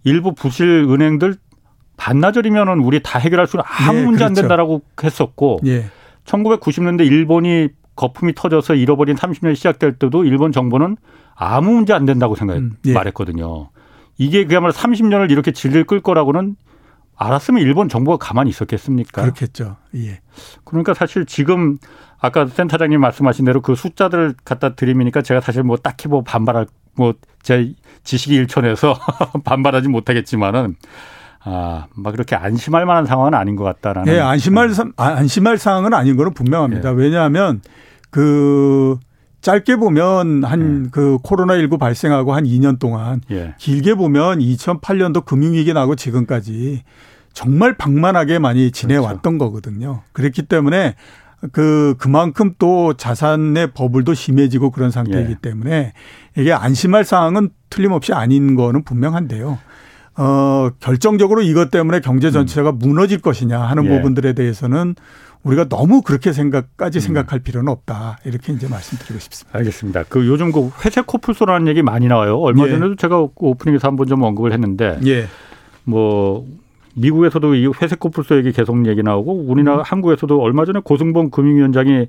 일부 0.05 0.35
부실 0.35 0.87
은행들 0.89 1.37
반나절이면은 1.97 2.81
우리 2.81 3.03
다 3.03 3.19
해결할 3.19 3.47
수는 3.47 3.65
아무 3.67 3.99
네, 3.99 4.05
문제 4.05 4.19
그렇죠. 4.19 4.25
안 4.27 4.35
된다라고 4.35 4.83
했었고 5.03 5.61
네. 5.63 5.87
1990년대 6.25 7.07
일본이 7.07 7.69
거품이 7.97 8.35
터져서 8.35 8.75
잃어버린 8.75 9.17
30년이 9.17 9.57
시작될 9.57 9.99
때도 9.99 10.25
일본 10.25 10.53
정부는 10.53 10.97
아무 11.35 11.73
문제 11.73 11.93
안 11.93 12.05
된다고 12.05 12.37
생각 12.37 12.57
음, 12.57 12.77
예. 12.87 12.93
말했거든요. 12.93 13.71
이게 14.19 14.45
그야말로 14.45 14.73
30년을 14.73 15.31
이렇게 15.31 15.53
질질 15.53 15.85
끌 15.85 16.01
거라고는 16.01 16.57
알았으면 17.17 17.63
일본 17.63 17.89
정부가 17.89 18.17
가만히 18.19 18.51
있었겠습니까? 18.51 19.23
그렇겠죠. 19.23 19.77
예. 19.97 20.21
그러니까 20.65 20.95
사실 20.95 21.25
지금 21.27 21.79
아까 22.21 22.47
센터장님 22.47 23.01
말씀하신 23.01 23.45
대로 23.45 23.61
그 23.61 23.75
숫자들 23.75 24.35
갖다 24.45 24.75
드리니까 24.75 25.23
제가 25.23 25.41
사실 25.41 25.63
뭐 25.63 25.77
딱히 25.77 26.09
뭐 26.09 26.23
반발할 26.23 26.67
뭐 26.95 27.15
제 27.43 27.73
지식이 28.05 28.35
일천해서 28.35 28.95
반발하지 29.45 29.89
못하겠지만은 29.89 30.77
아, 31.45 31.87
막 31.95 32.11
그렇게 32.11 32.37
안심할 32.37 32.85
만한 32.85 33.07
상황은 33.07 33.33
아닌 33.33 33.57
것 33.57 33.65
같다라는. 33.65 34.13
예, 34.13 34.21
안심할 34.21 34.71
아, 34.97 35.05
안심할 35.05 35.57
상황은 35.57 35.95
아닌 35.95 36.17
거는 36.17 36.35
분명합니다. 36.35 36.91
예. 36.91 36.95
왜냐하면 36.95 37.63
그 38.11 38.99
짧게 39.49 39.77
보면 39.77 40.45
한그 40.45 41.01
네. 41.01 41.17
코로나19 41.23 41.79
발생하고 41.79 42.35
한 42.35 42.45
2년 42.45 42.79
동안 42.79 43.23
예. 43.31 43.55
길게 43.57 43.95
보면 43.95 44.41
2008년도 44.41 45.25
금융위기 45.25 45.73
나고 45.73 45.97
지금까지 45.97 46.83
정말 47.33 47.75
방만하게 47.75 48.41
많이 48.41 48.71
지내왔던 48.71 49.39
그렇죠. 49.39 49.39
거거든요. 49.39 50.03
그렇기 50.13 50.43
때문에 50.43 50.97
그 51.53 51.95
그만큼 51.97 52.57
또 52.59 52.93
자산의 52.93 53.71
버블도 53.73 54.13
심해지고 54.13 54.71
그런 54.71 54.91
상태이기 54.91 55.31
예. 55.31 55.37
때문에 55.41 55.95
이게 56.37 56.53
안심할 56.53 57.07
사항은 57.07 57.49
틀림없이 57.71 58.13
아닌 58.13 58.55
거는 58.55 58.85
분명한데요. 58.85 59.59
어 60.19 60.71
결정적으로 60.79 61.41
이것 61.41 61.71
때문에 61.71 62.01
경제 62.01 62.31
전체가 62.31 62.71
음. 62.71 62.79
무너질 62.81 63.23
것이냐 63.23 63.59
하는 63.59 63.87
예. 63.87 63.89
부분들에 63.89 64.35
대해서는 64.35 64.95
우리가 65.45 65.69
너무 65.69 66.03
그렇게 66.03 66.33
생각까지 66.33 66.99
음. 66.99 67.01
생각할 67.01 67.39
필요는 67.41 67.71
없다. 67.73 68.19
이렇게 68.25 68.53
이제 68.53 68.69
말씀드리고 68.69 69.19
싶습니다. 69.21 69.59
알겠습니다. 69.59 70.05
그 70.09 70.27
요즘 70.27 70.53
그 70.53 70.71
회색 70.85 71.07
코뿔소라는 71.07 71.69
얘기 71.69 71.83
많이 71.83 72.07
나와요. 72.09 72.39
얼마 72.39 72.67
예. 72.67 72.71
전에도 72.71 72.97
제가 72.97 73.19
그 73.27 73.31
오프닝에서 73.37 73.89
한 73.89 73.97
번 73.97 74.07
좀 74.09 74.23
언급을 74.23 74.53
했는데 74.53 74.99
예. 75.07 75.27
뭐 75.85 76.47
미국에서도 76.95 77.55
이 77.55 77.67
회색 77.81 78.01
코뿔소 78.01 78.37
얘기 78.39 78.53
계속 78.53 78.85
얘기 78.87 79.03
나오고 79.03 79.33
우리나라 79.47 79.79
음. 79.79 79.83
한국에서도 79.87 80.41
얼마 80.41 80.65
전에 80.65 80.81
고승범 80.83 81.31
금융위원장이 81.31 82.07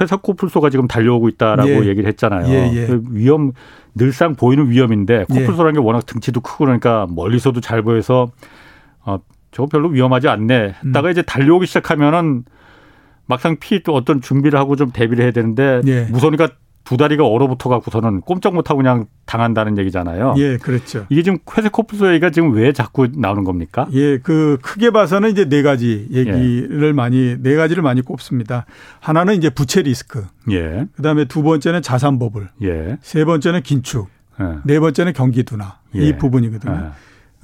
회색 0.00 0.22
코뿔소가 0.22 0.70
지금 0.70 0.86
달려오고 0.88 1.28
있다라고 1.28 1.68
예. 1.84 1.88
얘기를 1.88 2.06
했잖아요. 2.08 2.48
예, 2.48 2.70
예. 2.74 2.86
그 2.86 3.02
위험 3.10 3.52
늘상 3.94 4.34
보이는 4.36 4.70
위험인데 4.70 5.26
예. 5.28 5.34
코뿔소라는 5.34 5.80
게 5.80 5.86
워낙 5.86 6.06
등치도 6.06 6.40
크고 6.40 6.64
그러니까 6.64 7.06
멀리서도 7.10 7.60
잘 7.60 7.82
보여서 7.82 8.30
어 9.04 9.18
저거 9.50 9.68
별로 9.68 9.88
위험하지 9.88 10.28
않네. 10.28 10.76
했다가 10.86 11.08
음. 11.08 11.10
이제 11.10 11.22
달려오기 11.22 11.66
시작하면은 11.66 12.44
막상 13.30 13.56
피 13.58 13.80
또 13.82 13.94
어떤 13.94 14.20
준비를 14.20 14.58
하고 14.58 14.76
좀 14.76 14.90
대비를 14.90 15.24
해야 15.24 15.32
되는데 15.32 15.80
예. 15.86 16.02
무서우니까 16.10 16.50
두 16.84 16.96
다리가 16.96 17.24
얼어붙어 17.26 17.68
갖고서는 17.68 18.22
꼼짝 18.22 18.52
못하고 18.54 18.78
그냥 18.78 19.06
당한다는 19.24 19.78
얘기잖아요. 19.78 20.34
예, 20.38 20.56
그렇죠. 20.56 21.06
이게 21.08 21.22
지금 21.22 21.38
회색 21.56 21.72
코뿔소 21.72 22.08
얘기가 22.10 22.30
지금 22.30 22.52
왜 22.52 22.72
자꾸 22.72 23.06
나오는 23.14 23.44
겁니까? 23.44 23.86
예, 23.92 24.18
그 24.18 24.58
크게 24.60 24.90
봐서는 24.90 25.30
이제 25.30 25.48
네 25.48 25.62
가지 25.62 26.08
얘기를 26.10 26.88
예. 26.88 26.92
많이 26.92 27.36
네 27.40 27.54
가지를 27.54 27.82
많이 27.82 28.02
꼽습니다. 28.02 28.66
하나는 28.98 29.34
이제 29.36 29.50
부채 29.50 29.82
리스크. 29.82 30.24
예. 30.50 30.86
그다음에 30.96 31.26
두 31.26 31.42
번째는 31.42 31.80
자산 31.82 32.18
버블. 32.18 32.48
예. 32.62 32.96
세 33.02 33.24
번째는 33.24 33.62
긴축. 33.62 34.08
예. 34.40 34.44
네 34.64 34.80
번째는 34.80 35.12
경기 35.12 35.44
둔화. 35.44 35.78
이 35.94 36.00
예. 36.00 36.16
부분이거든요. 36.16 36.90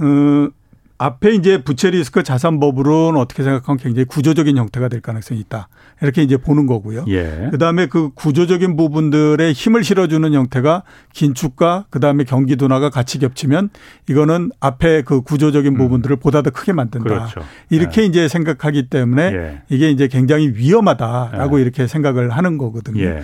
예. 0.01 0.05
어, 0.05 0.51
앞에 0.99 1.35
이제 1.35 1.63
부채 1.63 1.91
리스크 1.91 2.23
자산 2.23 2.59
버블은 2.59 3.17
어떻게 3.17 3.43
생각하면 3.43 3.79
굉장히 3.79 4.07
구조적인 4.07 4.57
형태가 4.57 4.89
될 4.89 5.01
가능성이 5.01 5.41
있다. 5.41 5.69
이렇게 6.01 6.23
이제 6.23 6.37
보는 6.37 6.67
거고요. 6.67 7.05
예. 7.09 7.49
그다음에 7.51 7.87
그 7.87 8.11
구조적인 8.15 8.77
부분들에 8.77 9.53
힘을 9.53 9.85
실어주는 9.85 10.33
형태가 10.33 10.85
긴축과 11.13 11.87
그다음에 11.91 12.25
경기 12.25 12.57
둔화가 12.57 12.91
같이 12.91 13.19
겹치면 13.19 13.71
이거는 14.09 14.51
앞에 14.61 15.03
그 15.03 15.21
구조적인 15.21 15.75
음. 15.75 15.79
부분들을 15.79 16.17
보다 16.17 16.41
더 16.43 16.51
크게 16.51 16.73
만든다. 16.73 17.05
그렇죠. 17.05 17.41
이렇게 17.69 18.03
예. 18.03 18.07
이제 18.07 18.29
생각하기 18.29 18.89
때문에 18.89 19.23
예. 19.23 19.63
이게 19.69 19.91
이제 19.91 20.09
굉장히 20.09 20.49
위험하다라고 20.49 21.59
예. 21.59 21.63
이렇게 21.63 21.87
생각을 21.87 22.31
하는 22.31 22.57
거거든요. 22.57 23.03
예. 23.03 23.23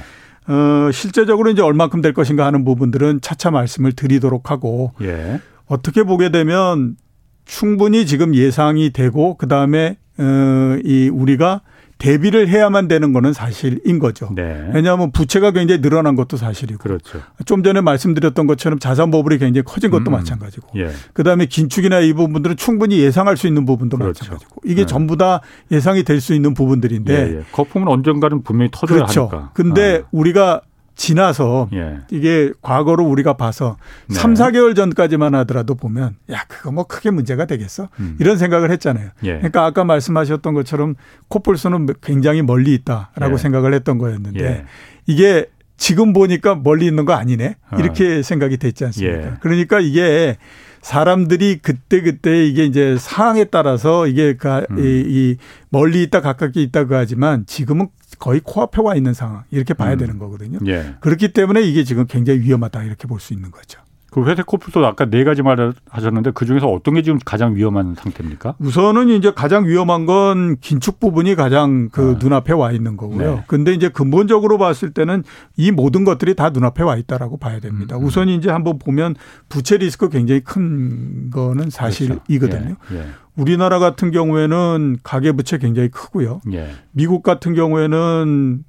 어, 0.48 0.90
실제적으로 0.92 1.50
이제 1.50 1.62
얼만큼 1.62 2.02
될 2.02 2.12
것인가 2.12 2.44
하는 2.44 2.64
부분들은 2.64 3.20
차차 3.22 3.50
말씀을 3.50 3.92
드리도록 3.92 4.50
하고 4.50 4.92
예. 5.00 5.40
어떻게 5.66 6.02
보게 6.02 6.30
되면 6.30 6.96
충분히 7.44 8.06
지금 8.06 8.34
예상이 8.34 8.90
되고 8.90 9.36
그다음에 9.36 9.96
어, 10.18 10.78
이 10.84 11.08
우리가 11.12 11.62
대비를 11.98 12.48
해야만 12.48 12.88
되는 12.88 13.12
거는 13.12 13.32
사실인 13.32 14.00
거죠. 14.00 14.28
네. 14.34 14.68
왜냐하면 14.74 15.12
부채가 15.12 15.52
굉장히 15.52 15.80
늘어난 15.80 16.16
것도 16.16 16.36
사실이고. 16.36 16.78
그렇죠. 16.80 17.20
좀 17.46 17.62
전에 17.62 17.80
말씀드렸던 17.80 18.48
것처럼 18.48 18.80
자산 18.80 19.12
버블이 19.12 19.38
굉장히 19.38 19.62
커진 19.64 19.92
것도 19.92 20.10
음. 20.10 20.12
마찬가지고. 20.12 20.68
예. 20.80 20.90
그다음에 21.12 21.46
긴축이나 21.46 22.00
이 22.00 22.12
부분들은 22.12 22.56
충분히 22.56 22.98
예상할 22.98 23.36
수 23.36 23.46
있는 23.46 23.64
부분도 23.66 23.98
그렇죠. 23.98 24.24
마찬가지고. 24.24 24.62
이게 24.64 24.82
네. 24.82 24.86
전부 24.86 25.16
다 25.16 25.42
예상이 25.70 26.02
될 26.02 26.20
수 26.20 26.34
있는 26.34 26.54
부분들인데. 26.54 27.14
예, 27.14 27.36
예. 27.38 27.42
거품은 27.52 27.86
언젠가는 27.86 28.42
분명히 28.42 28.70
터져야 28.72 28.98
그렇죠. 28.98 29.28
하니까. 29.30 29.50
근데 29.54 30.02
아. 30.02 30.08
우리가 30.10 30.60
지나서 30.94 31.68
예. 31.72 31.98
이게 32.10 32.52
과거로 32.60 33.04
우리가 33.04 33.34
봐서 33.34 33.76
네. 34.08 34.14
3, 34.14 34.34
4개월 34.34 34.76
전까지만 34.76 35.34
하더라도 35.36 35.74
보면 35.74 36.16
야, 36.30 36.44
그거 36.48 36.70
뭐 36.70 36.84
크게 36.84 37.10
문제가 37.10 37.46
되겠어? 37.46 37.88
음. 38.00 38.16
이런 38.20 38.36
생각을 38.36 38.70
했잖아요. 38.70 39.10
예. 39.24 39.36
그러니까 39.36 39.64
아까 39.64 39.84
말씀하셨던 39.84 40.54
것처럼 40.54 40.94
코뿔소는 41.28 41.88
굉장히 42.02 42.42
멀리 42.42 42.74
있다라고 42.74 43.34
예. 43.34 43.36
생각을 43.38 43.74
했던 43.74 43.98
거였는데 43.98 44.44
예. 44.44 44.64
이게 45.06 45.46
지금 45.76 46.12
보니까 46.12 46.54
멀리 46.54 46.86
있는 46.86 47.04
거 47.04 47.12
아니네. 47.14 47.56
이렇게 47.78 48.18
어. 48.18 48.22
생각이 48.22 48.56
됐지 48.58 48.84
않습니까? 48.84 49.18
예. 49.18 49.32
그러니까 49.40 49.80
이게 49.80 50.36
사람들이 50.82 51.60
그때 51.62 52.02
그때 52.02 52.44
이게 52.44 52.64
이제 52.64 52.96
상황에 52.98 53.44
따라서 53.44 54.06
이게 54.06 54.36
가, 54.36 54.66
음. 54.70 54.78
이, 54.78 55.04
이 55.06 55.36
멀리 55.70 56.02
있다 56.02 56.20
가깝게 56.20 56.60
있다고 56.62 56.94
하지만 56.96 57.46
지금은 57.46 57.88
거의 58.18 58.40
코앞에 58.44 58.82
와 58.82 58.94
있는 58.94 59.14
상황 59.14 59.44
이렇게 59.50 59.74
봐야 59.74 59.92
음. 59.94 59.98
되는 59.98 60.18
거거든요. 60.18 60.58
예. 60.66 60.94
그렇기 61.00 61.32
때문에 61.32 61.62
이게 61.62 61.84
지금 61.84 62.06
굉장히 62.06 62.40
위험하다 62.40 62.82
이렇게 62.82 63.06
볼 63.08 63.20
수 63.20 63.32
있는 63.32 63.50
거죠. 63.50 63.80
그 64.12 64.22
회색 64.26 64.44
코프도 64.44 64.86
아까 64.86 65.06
네 65.06 65.24
가지 65.24 65.40
말을 65.40 65.72
하셨는데 65.88 66.32
그 66.32 66.44
중에서 66.44 66.68
어떤 66.68 66.94
게 66.94 67.02
지금 67.02 67.18
가장 67.24 67.56
위험한 67.56 67.94
상태입니까? 67.98 68.56
우선은 68.58 69.08
이제 69.08 69.32
가장 69.34 69.66
위험한 69.66 70.04
건 70.04 70.58
긴축 70.60 71.00
부분이 71.00 71.34
가장 71.34 71.88
그 71.90 72.16
아. 72.16 72.22
눈앞에 72.22 72.52
와 72.52 72.72
있는 72.72 72.98
거고요. 72.98 73.34
네. 73.36 73.44
근데 73.46 73.72
이제 73.72 73.88
근본적으로 73.88 74.58
봤을 74.58 74.90
때는 74.90 75.24
이 75.56 75.70
모든 75.70 76.04
것들이 76.04 76.34
다 76.34 76.50
눈앞에 76.50 76.82
와 76.82 76.96
있다라고 76.96 77.38
봐야 77.38 77.58
됩니다. 77.58 77.96
음. 77.96 78.04
우선 78.04 78.28
이제 78.28 78.50
한번 78.50 78.78
보면 78.78 79.14
부채 79.48 79.78
리스크 79.78 80.10
굉장히 80.10 80.40
큰 80.40 81.30
거는 81.30 81.70
사실이거든요. 81.70 82.76
그렇죠. 82.76 82.94
예. 82.94 82.98
예. 82.98 83.06
우리나라 83.34 83.78
같은 83.78 84.10
경우에는 84.10 84.98
가계 85.02 85.32
부채 85.32 85.56
굉장히 85.56 85.88
크고요. 85.88 86.42
예. 86.52 86.68
미국 86.90 87.22
같은 87.22 87.54
경우에는 87.54 88.64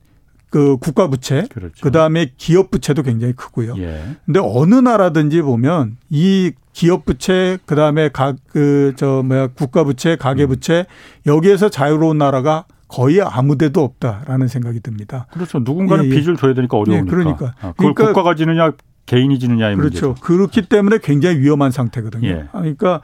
그 0.54 0.78
국가 0.78 1.08
부채, 1.08 1.48
그렇죠. 1.52 1.82
그다음에 1.82 2.32
기업 2.38 2.70
부채도 2.70 3.02
굉장히 3.02 3.34
크고요. 3.34 3.74
예. 3.80 4.04
근데 4.24 4.40
어느 4.40 4.76
나라든지 4.76 5.42
보면 5.42 5.98
이 6.12 6.52
기업 6.74 7.06
부채, 7.06 7.58
그다음에 7.66 8.10
각 8.10 8.36
그 8.52 8.94
저 8.96 9.24
뭐야 9.26 9.48
국가 9.48 9.84
부채, 9.84 10.16
가계 10.16 10.44
음. 10.44 10.50
부채 10.50 10.86
여기에서 11.26 11.70
자유로운 11.70 12.20
나라가 12.20 12.66
거의 12.88 13.20
아무 13.24 13.58
데도 13.58 13.82
없다라는 13.84 14.48
생각이 14.48 14.80
듭니다. 14.82 15.26
그렇죠. 15.34 15.58
누군가는 15.58 16.06
예, 16.06 16.10
예. 16.10 16.14
빚을 16.14 16.38
줘야 16.38 16.54
되니까 16.54 16.78
어려우니까. 16.78 17.08
예, 17.08 17.10
그러니까. 17.10 17.46
아, 17.60 17.72
그걸 17.72 17.96
그러니까 17.96 18.06
국가가 18.10 18.36
지느냐 18.36 18.74
개인이 19.08 19.40
지느냐의 19.40 19.76
그렇죠. 19.76 20.10
문제죠. 20.10 20.24
그렇기 20.24 20.68
때문에 20.70 21.00
굉장히 21.02 21.40
위험한 21.40 21.72
상태거든요. 21.72 22.28
예. 22.28 22.46
그러니까 22.52 23.02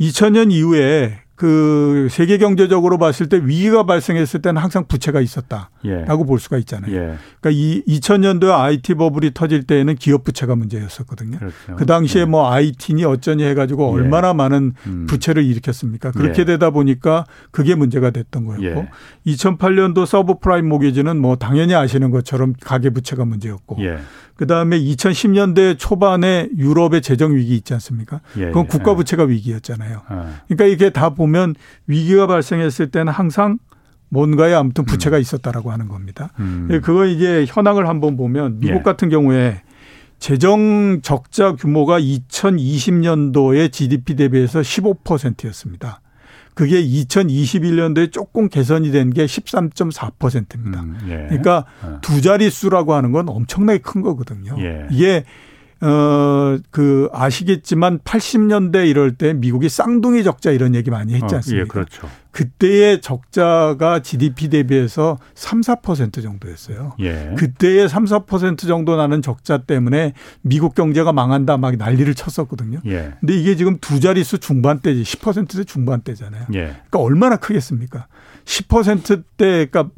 2000년 0.00 0.52
이후에 0.52 1.18
그 1.38 2.08
세계 2.10 2.36
경제적으로 2.36 2.98
봤을 2.98 3.28
때 3.28 3.40
위기가 3.40 3.84
발생했을 3.84 4.42
때는 4.42 4.60
항상 4.60 4.86
부채가 4.88 5.20
있었다라고 5.20 5.70
예. 5.84 6.04
볼 6.26 6.40
수가 6.40 6.58
있잖아요. 6.58 6.92
예. 6.92 7.14
그러니까 7.40 7.50
이 7.50 7.84
2000년도에 7.86 8.50
IT 8.50 8.94
버블이 8.94 9.34
터질 9.34 9.62
때에는 9.62 9.94
기업 9.94 10.24
부채가 10.24 10.56
문제였었거든요. 10.56 11.38
그렇죠. 11.38 11.76
그 11.76 11.86
당시에 11.86 12.22
예. 12.22 12.24
뭐 12.24 12.50
IT니 12.50 13.04
어쩌니 13.04 13.44
해가지고 13.44 13.88
예. 13.88 14.02
얼마나 14.02 14.34
많은 14.34 14.74
음. 14.88 15.06
부채를 15.08 15.44
일으켰습니까? 15.44 16.10
그렇게 16.10 16.40
예. 16.40 16.44
되다 16.44 16.70
보니까 16.70 17.24
그게 17.52 17.76
문제가 17.76 18.10
됐던 18.10 18.44
거였고 18.44 18.86
2008년도 19.24 20.06
서브프라임 20.06 20.68
모기지는 20.68 21.20
뭐 21.20 21.36
당연히 21.36 21.76
아시는 21.76 22.10
것처럼 22.10 22.54
가계 22.60 22.90
부채가 22.90 23.24
문제였고 23.24 23.76
그다음에 24.38 24.78
2010년대 24.78 25.76
초반에 25.78 26.48
유럽의 26.56 27.02
재정 27.02 27.34
위기 27.34 27.56
있지 27.56 27.74
않습니까? 27.74 28.20
예, 28.36 28.46
그건 28.46 28.64
예. 28.64 28.68
국가 28.68 28.94
부채가 28.94 29.24
위기였잖아요. 29.24 30.02
아. 30.06 30.40
그러니까 30.46 30.64
이게 30.66 30.90
다 30.90 31.10
보면 31.10 31.56
위기가 31.88 32.28
발생했을 32.28 32.90
때는 32.92 33.12
항상 33.12 33.58
뭔가에 34.10 34.54
아무튼 34.54 34.84
부채가 34.84 35.16
음. 35.16 35.20
있었다라고 35.20 35.72
하는 35.72 35.88
겁니다. 35.88 36.30
음. 36.38 36.68
예, 36.70 36.78
그거 36.78 37.04
이제 37.06 37.44
현황을 37.48 37.88
한번 37.88 38.16
보면 38.16 38.60
미국 38.60 38.78
예. 38.78 38.82
같은 38.82 39.08
경우에 39.08 39.60
재정 40.20 41.00
적자 41.02 41.56
규모가 41.56 42.00
2020년도에 42.00 43.72
GDP 43.72 44.14
대비해서 44.14 44.60
15%였습니다. 44.60 46.00
그게 46.58 46.82
2021년도에 46.82 48.10
조금 48.10 48.48
개선이 48.48 48.90
된 48.90 49.12
게 49.12 49.26
13.4%입니다. 49.26 50.80
음, 50.80 50.98
예. 51.08 51.26
그러니까 51.28 51.64
어. 51.82 51.98
두 52.02 52.20
자릿수라고 52.20 52.94
하는 52.94 53.12
건 53.12 53.28
엄청나게 53.28 53.78
큰 53.78 54.02
거거든요. 54.02 54.56
예. 54.58 54.86
이게 54.90 55.24
어, 55.80 56.58
그, 56.70 57.08
아시겠지만 57.12 58.00
80년대 58.00 58.88
이럴 58.88 59.14
때 59.14 59.32
미국이 59.32 59.68
쌍둥이 59.68 60.24
적자 60.24 60.50
이런 60.50 60.74
얘기 60.74 60.90
많이 60.90 61.14
했지 61.14 61.34
않습니까? 61.34 61.62
어, 61.62 61.64
예, 61.64 61.68
그렇죠. 61.68 62.08
그때의 62.32 63.00
적자가 63.00 64.00
GDP 64.00 64.48
대비해서 64.48 65.18
3, 65.34 65.60
4% 65.60 66.22
정도였어요. 66.22 66.94
예. 67.00 67.34
그때의 67.36 67.88
3, 67.88 68.04
4% 68.04 68.66
정도 68.68 68.96
나는 68.96 69.22
적자 69.22 69.58
때문에 69.58 70.12
미국 70.42 70.74
경제가 70.74 71.12
망한다 71.12 71.56
막 71.56 71.76
난리를 71.76 72.14
쳤었거든요. 72.14 72.80
예. 72.86 73.14
근데 73.20 73.34
이게 73.34 73.56
지금 73.56 73.78
두 73.80 73.98
자릿수 73.98 74.38
중반대지 74.38 75.02
10%대 75.02 75.64
중반대잖아요. 75.64 76.46
예. 76.54 76.60
그러니까 76.60 76.98
얼마나 77.00 77.36
크겠습니까? 77.36 78.06
10%대 78.48 79.66
그러니까 79.66 79.90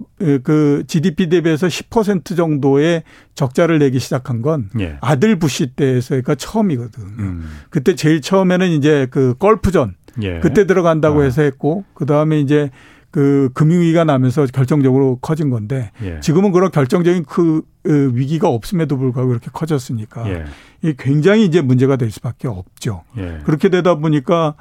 그 0.43 0.83
GDP 0.89 1.29
대비해서 1.29 1.69
10% 1.69 2.37
정도의 2.37 3.05
적자를 3.35 3.79
내기 3.79 4.01
시작한 4.01 4.43
건 4.43 4.69
예. 4.81 4.99
아들 5.01 5.39
부시 5.39 5.69
때에서가 5.69 6.35
처음이거든요. 6.35 7.07
음. 7.07 7.49
그때 7.71 7.95
제일 7.95 8.21
처음에는 8.21 8.69
이제 8.71 9.07
그 9.11 9.35
골프전 9.39 9.95
예. 10.23 10.41
그때 10.41 10.67
들어간다고 10.67 11.21
아. 11.21 11.25
해서 11.25 11.43
했고 11.43 11.85
그 11.95 12.07
다음에 12.07 12.41
이제 12.41 12.71
그 13.13 13.51
금융위기가 13.55 14.03
나면서 14.03 14.47
결정적으로 14.47 15.19
커진 15.21 15.51
건데 15.51 15.93
예. 16.03 16.19
지금은 16.19 16.51
그런 16.51 16.73
결정적인 16.73 17.25
그 17.27 17.63
위기가 17.85 18.49
없음에도 18.49 18.97
불구하고 18.99 19.31
이렇게 19.31 19.49
커졌으니까 19.53 20.29
예. 20.29 20.45
이 20.83 20.95
굉장히 20.99 21.45
이제 21.45 21.61
문제가 21.61 21.95
될 21.95 22.11
수밖에 22.11 22.49
없죠. 22.49 23.05
예. 23.17 23.39
그렇게 23.45 23.69
되다 23.69 23.95
보니까 23.95 24.57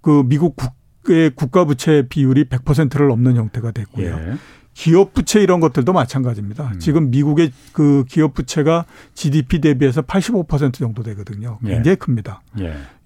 그 0.00 0.22
미국 0.24 0.56
국 0.56 0.72
의 1.10 1.30
국가 1.30 1.64
부채 1.64 2.06
비율이 2.08 2.44
100%를 2.44 3.08
넘는 3.08 3.36
형태가 3.36 3.70
됐고요. 3.70 4.06
예. 4.06 4.34
기업 4.74 5.14
부채 5.14 5.40
이런 5.40 5.60
것들도 5.60 5.92
마찬가지입니다. 5.92 6.72
음. 6.74 6.78
지금 6.78 7.10
미국의 7.10 7.50
그 7.72 8.04
기업 8.08 8.34
부채가 8.34 8.84
GDP 9.14 9.60
대비해서 9.60 10.02
85% 10.02 10.74
정도 10.74 11.02
되거든요. 11.02 11.58
예. 11.64 11.70
굉장히 11.70 11.96
큽니다. 11.96 12.42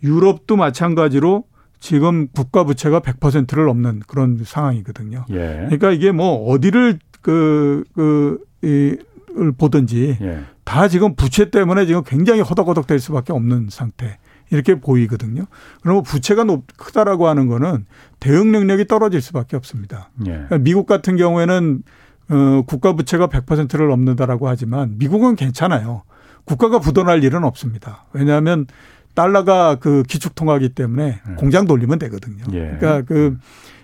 유럽도 0.03 0.57
마찬가지로 0.57 1.45
지금 1.79 2.29
국가 2.29 2.65
부채가 2.65 3.01
100%를 3.01 3.67
넘는 3.67 4.01
그런 4.07 4.41
상황이거든요. 4.45 5.25
예. 5.31 5.35
그러니까 5.69 5.93
이게 5.93 6.11
뭐 6.11 6.51
어디를 6.51 6.99
그, 7.23 7.85
그, 7.95 8.39
이, 8.63 8.97
을 9.39 9.53
보든지 9.53 10.19
예. 10.21 10.41
다 10.65 10.89
지금 10.89 11.15
부채 11.15 11.51
때문에 11.51 11.87
지금 11.87 12.03
굉장히 12.05 12.41
허덕허덕 12.41 12.89
될 12.89 12.99
수밖에 12.99 13.33
없는 13.33 13.69
상태. 13.71 14.19
이렇게 14.51 14.81
보이거든요. 14.81 15.47
그러면 15.83 16.03
부채가 16.03 16.45
높, 16.45 16.65
크다라고 16.77 17.29
하는 17.29 17.47
거는 17.47 17.87
대응 18.19 18.53
능력이 18.53 18.87
떨어질 18.87 19.21
수밖에 19.21 19.57
없습니다. 19.57 20.11
예. 20.27 20.31
그러니까 20.33 20.59
미국 20.59 20.87
같은 20.87 21.17
경우에는 21.17 21.83
어, 22.31 22.63
국가 22.67 22.93
부채가 22.95 23.29
100%를 23.29 23.89
넘는다라고 23.89 24.49
하지만 24.49 24.97
미국은 24.99 25.37
괜찮아요. 25.37 26.03
국가가 26.45 26.79
부도날 26.79 27.23
일은 27.25 27.45
없습니다. 27.45 28.07
왜냐하면 28.13 28.67
달러가 29.15 29.77
그 29.77 30.03
기축통화기 30.05 30.71
때문에 30.71 31.21
음. 31.27 31.37
공장 31.37 31.67
돌리면 31.67 31.99
되거든요. 31.99 32.45
예. 32.53 32.77
그러니까 32.79 33.03
그 33.03 33.37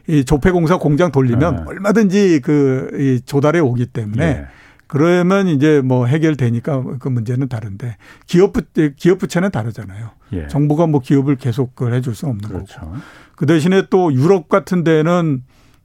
이 0.08 0.24
조폐공사 0.24 0.78
공장 0.78 1.10
돌리면 1.10 1.54
예. 1.60 1.64
얼마든지 1.66 2.40
그 2.40 2.90
이 2.94 3.20
조달해 3.24 3.58
오기 3.58 3.86
때문에 3.86 4.24
예. 4.24 4.46
그러면 4.86 5.48
이제 5.48 5.80
뭐 5.80 6.06
해결되니까 6.06 6.98
그 6.98 7.08
문제는 7.08 7.48
다른데 7.48 7.96
기업 8.26 8.52
부 8.52 8.62
기업 8.96 9.18
부채는 9.18 9.50
다르잖아요. 9.50 10.10
예. 10.32 10.46
정부가 10.48 10.86
뭐 10.86 11.00
기업을 11.00 11.36
계속 11.36 11.74
그걸 11.74 11.94
해줄 11.94 12.14
수는 12.14 12.34
없는 12.34 12.48
그렇죠. 12.48 12.80
거고. 12.80 12.94
그 13.34 13.46
대신에 13.46 13.84
또 13.90 14.12
유럽 14.12 14.48
같은 14.48 14.84
데는 14.84 15.42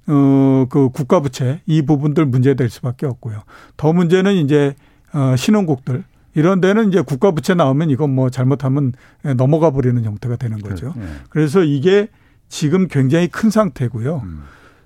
어그 0.08 0.90
국가 0.94 1.20
부채 1.20 1.62
이 1.66 1.82
부분들 1.84 2.26
문제될 2.26 2.70
수밖에 2.70 3.06
없고요. 3.06 3.42
더 3.78 3.94
문제는 3.94 4.36
이제 4.36 4.76
어 5.14 5.36
신흥국들 5.36 6.04
이런 6.36 6.62
데는 6.62 6.90
이제 6.90 7.02
국가 7.02 7.32
부채 7.32 7.54
나오면 7.54 7.90
이건 7.90 8.14
뭐 8.14 8.30
잘못하면 8.30 8.94
넘어가 9.36 9.72
버리는 9.72 10.02
형태가 10.04 10.38
되는 10.38 10.60
거죠. 10.60 10.94
네. 10.96 11.06
그래서 11.30 11.64
이게 11.64 12.08
지금 12.50 12.88
굉장히 12.88 13.28
큰 13.28 13.50
상태고요. 13.50 14.22
음. 14.24 14.44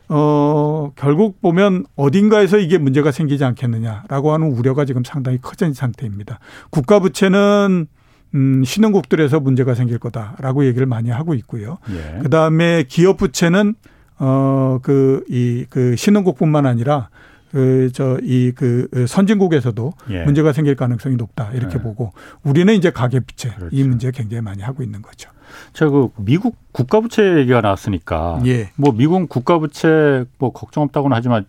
어, 0.10 0.91
결국 0.96 1.41
보면 1.41 1.86
어딘가에서 1.96 2.58
이게 2.58 2.78
문제가 2.78 3.12
생기지 3.12 3.44
않겠느냐라고 3.44 4.34
하는 4.34 4.52
우려가 4.52 4.86
지금 4.86 5.04
상당히 5.04 5.39
커진 5.41 5.74
상태입니다. 5.74 6.39
국가 6.70 7.00
부채는 7.00 7.88
음, 8.36 8.63
신흥국들에서 8.63 9.39
문제가 9.39 9.76
생길 9.76 9.98
거다라고 9.98 10.65
얘기를 10.65 10.86
많이 10.86 11.10
하고 11.10 11.34
있고요. 11.36 11.78
예. 11.89 12.20
그 12.22 12.30
다음에 12.30 12.84
기업 12.88 13.18
부채는 13.18 13.76
어, 14.18 14.80
그, 14.82 15.24
이, 15.30 15.65
그 15.70 15.96
신흥국뿐만 15.96 16.65
아니라 16.65 17.10
그 17.56 17.89
저 17.94 18.18
이그 18.22 18.89
그 18.91 19.08
선진국에서도 19.08 19.94
예. 20.10 20.26
문제가 20.26 20.52
생길 20.52 20.76
가능성이 20.76 21.15
높다 21.15 21.52
이렇게 21.54 21.78
예. 21.80 21.82
보고 21.82 22.12
우리는 22.44 22.74
이제 22.74 22.89
가계부채 22.89 23.52
그렇죠. 23.56 23.76
이 23.76 23.84
문제 23.84 24.12
굉장히 24.12 24.41
많이 24.41 24.62
하고 24.62 24.84
있는 24.84 25.02
거죠. 25.02 25.30
제그 25.74 26.10
미국 26.18 26.56
국가부채 26.72 27.38
얘기가 27.39 27.62
나왔으니까 27.62 28.41
예. 28.46 28.70
뭐 28.76 28.91
미국 28.94 29.28
국가부채 29.30 30.26
뭐 30.38 30.52
걱정 30.52 30.84
없다고는 30.84 31.15
하지만 31.15 31.46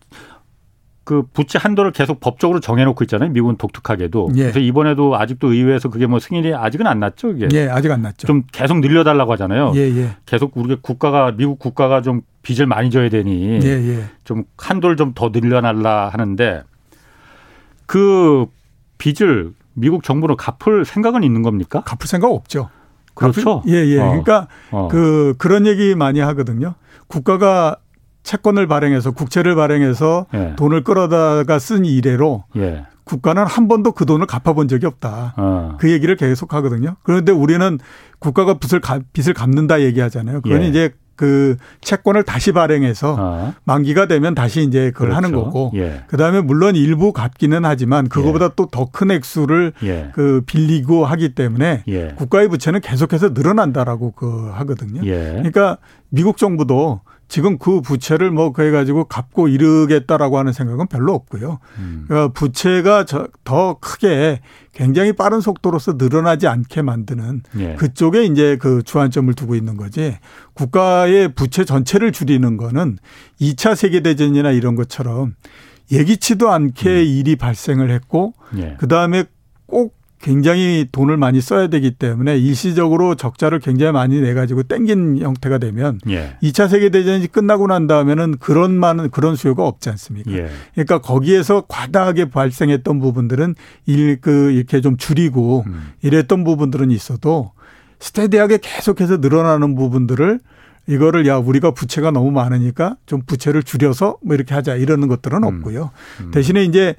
그 1.05 1.23
부채 1.33 1.57
한도를 1.63 1.93
계속 1.93 2.19
법적으로 2.19 2.59
정해놓고 2.59 3.05
있잖아요. 3.05 3.31
미국은 3.31 3.57
독특하게도. 3.57 4.31
예. 4.37 4.43
그래서 4.43 4.59
이번에도 4.59 5.17
아직도 5.17 5.53
의회에서 5.53 5.89
그게 5.89 6.07
뭐 6.09 6.19
승인이 6.19 6.53
아직은 6.53 6.85
안 6.89 6.99
났죠. 6.99 7.31
이게. 7.31 7.47
예, 7.53 7.69
아직 7.69 7.93
안 7.93 8.03
났죠. 8.03 8.27
좀 8.27 8.43
계속 8.51 8.81
늘려달라고 8.81 9.31
하잖아요. 9.35 9.73
예, 9.77 9.83
예. 9.83 10.17
계속 10.27 10.57
우리가 10.57 10.81
국가가 10.83 11.31
미국 11.31 11.61
국가가 11.61 12.03
좀 12.03 12.23
빚을 12.43 12.67
많이 12.67 12.91
져야 12.91 13.09
되니 13.09 13.61
예, 13.63 13.69
예. 13.69 14.05
좀 14.25 14.45
한도를 14.59 14.97
좀 14.97 15.13
더 15.15 15.31
늘려달라 15.33 16.09
하는데 16.09 16.65
그 17.87 18.47
빚을 18.99 19.53
미국 19.75 20.03
정부로 20.03 20.37
갚을 20.37 20.85
생각은 20.85 21.23
있는 21.23 21.43
겁니까? 21.43 21.83
갚을 21.83 22.07
생각 22.07 22.33
없죠. 22.33 22.69
그렇죠. 23.17 23.63
예, 23.67 23.73
예. 23.73 23.99
어. 23.99 24.07
그러니까 24.09 24.47
어. 24.71 24.89
그 24.89 25.35
그런 25.39 25.67
얘기 25.67 25.95
많이 25.95 26.21
하거든요. 26.21 26.75
국가가 27.09 27.77
채권을 28.23 28.67
발행해서 28.67 29.13
국채를 29.13 29.55
발행해서 29.55 30.27
예. 30.35 30.55
돈을 30.57 30.85
끌어다가 30.85 31.59
쓴 31.59 31.85
이래로 31.85 32.45
예. 32.57 32.85
국가는 33.05 33.45
한 33.45 33.69
번도 33.69 33.93
그 33.93 34.05
돈을 34.05 34.27
갚아본 34.27 34.69
적이 34.69 34.87
없다. 34.87 35.35
어. 35.37 35.77
그 35.79 35.91
얘기를 35.91 36.17
계속 36.17 36.53
하거든요. 36.55 36.97
그런데 37.05 37.31
우리는 37.33 37.79
국가가 38.19 38.55
빚을, 38.55 38.81
빚을 39.13 39.33
갚는다 39.33 39.81
얘기하잖아요. 39.81 40.41
그건 40.41 40.63
예. 40.63 40.69
이제 40.69 40.91
그 41.17 41.57
채권을 41.81 42.23
다시 42.23 42.53
발행해서 42.53 43.17
어. 43.19 43.55
만기가 43.65 44.07
되면 44.07 44.35
다시 44.35 44.63
이제 44.63 44.91
그걸 44.91 45.09
그렇죠. 45.09 45.17
하는 45.17 45.33
거고 45.33 45.73
예. 45.75 46.05
그다음에 46.07 46.41
물론 46.41 46.77
일부 46.77 47.13
갚기는 47.13 47.65
하지만 47.65 48.09
그거보다 48.09 48.47
예. 48.47 48.51
또더 48.55 48.91
큰 48.93 49.11
액수를 49.11 49.73
예. 49.83 50.11
그 50.15 50.43
빌리고 50.47 51.05
하기 51.07 51.35
때문에 51.35 51.83
예. 51.89 52.09
국가의 52.17 52.49
부채는 52.49 52.81
계속해서 52.81 53.31
늘어난다라고 53.31 54.13
그 54.13 54.51
하거든요. 54.55 55.03
예. 55.05 55.33
그러니까 55.33 55.79
미국 56.11 56.37
정부도 56.37 57.01
지금 57.29 57.59
그 57.59 57.81
부채를 57.81 58.31
뭐 58.31 58.53
그래가지고 58.53 59.05
갚고 59.05 59.49
이르겠다라고 59.49 60.39
하는 60.39 60.53
생각은 60.53 60.87
별로 60.87 61.13
없고요. 61.15 61.59
음. 61.79 62.05
그러니까 62.07 62.33
부채가 62.33 63.05
더 63.45 63.79
크게 63.81 64.41
굉장히 64.73 65.13
빠른 65.13 65.41
속도로서 65.41 65.95
늘어나지 65.99 66.47
않게 66.47 66.83
만드는 66.83 67.43
예. 67.59 67.75
그쪽에 67.75 68.25
이제 68.25 68.57
그 68.61 68.83
주안점을 68.83 69.33
두고 69.35 69.55
있는 69.55 69.77
거지 69.77 70.19
국가의 70.55 71.35
부채 71.35 71.65
전체를 71.65 72.13
줄이는 72.13 72.57
거는 72.57 72.99
2차 73.41 73.75
세계 73.75 74.01
대전이나 74.01 74.53
이런 74.53 74.77
것처럼 74.77 75.35
예기치도 75.91 76.51
않게 76.51 76.91
음. 76.91 77.05
일이 77.07 77.37
발생을 77.37 77.91
했고 77.91 78.35
예. 78.57 78.77
그다음에 78.79 79.25
꼭 79.67 79.96
굉장히 80.21 80.89
돈을 80.91 81.17
많이 81.17 81.41
써야 81.41 81.69
되기 81.69 81.93
때문에 81.93 82.37
일시적으로 82.39 83.15
적자를 83.15 83.61
굉장히 83.61 83.93
많이 83.93 84.21
내 84.21 84.35
가지고 84.35 84.65
땡긴 84.65 85.19
형태가 85.21 85.59
되면 85.59 86.01
예. 86.09 86.37
2차 86.43 86.69
세계 86.69 86.89
대전이 86.89 87.29
끝나고 87.29 87.67
난 87.69 87.87
다음에는 87.87 88.39
그런 88.39 88.73
많은 88.73 89.11
그런 89.11 89.37
수요가 89.37 89.67
없지 89.67 89.89
않습니까? 89.91 90.33
예. 90.33 90.49
그러니까 90.75 90.99
거기에서 90.99 91.65
과다하게 91.69 92.31
발생했던 92.31 92.99
부분들은 92.99 93.55
일 93.87 94.17
그 94.21 94.51
이렇게 94.51 94.81
좀 94.81 94.97
줄이고 94.97 95.65
음. 95.67 95.93
이랬던 96.03 96.45
부분들은 96.45 96.91
있어도 96.91 97.53
스테디하게 98.01 98.59
계속해서 98.63 99.19
늘어나는 99.19 99.75
부분들을 99.75 100.41
이거를 100.89 101.27
야 101.27 101.37
우리가 101.37 101.73
부채가 101.73 102.11
너무 102.11 102.31
많으니까 102.31 102.97
좀 103.07 103.23
부채를 103.27 103.63
줄여서 103.63 104.19
뭐 104.23 104.35
이렇게 104.35 104.55
하자 104.55 104.77
이러는 104.77 105.09
것들은 105.09 105.39
음. 105.39 105.45
없고요. 105.45 105.91
음. 106.21 106.31
대신에 106.31 106.65
이제 106.65 106.95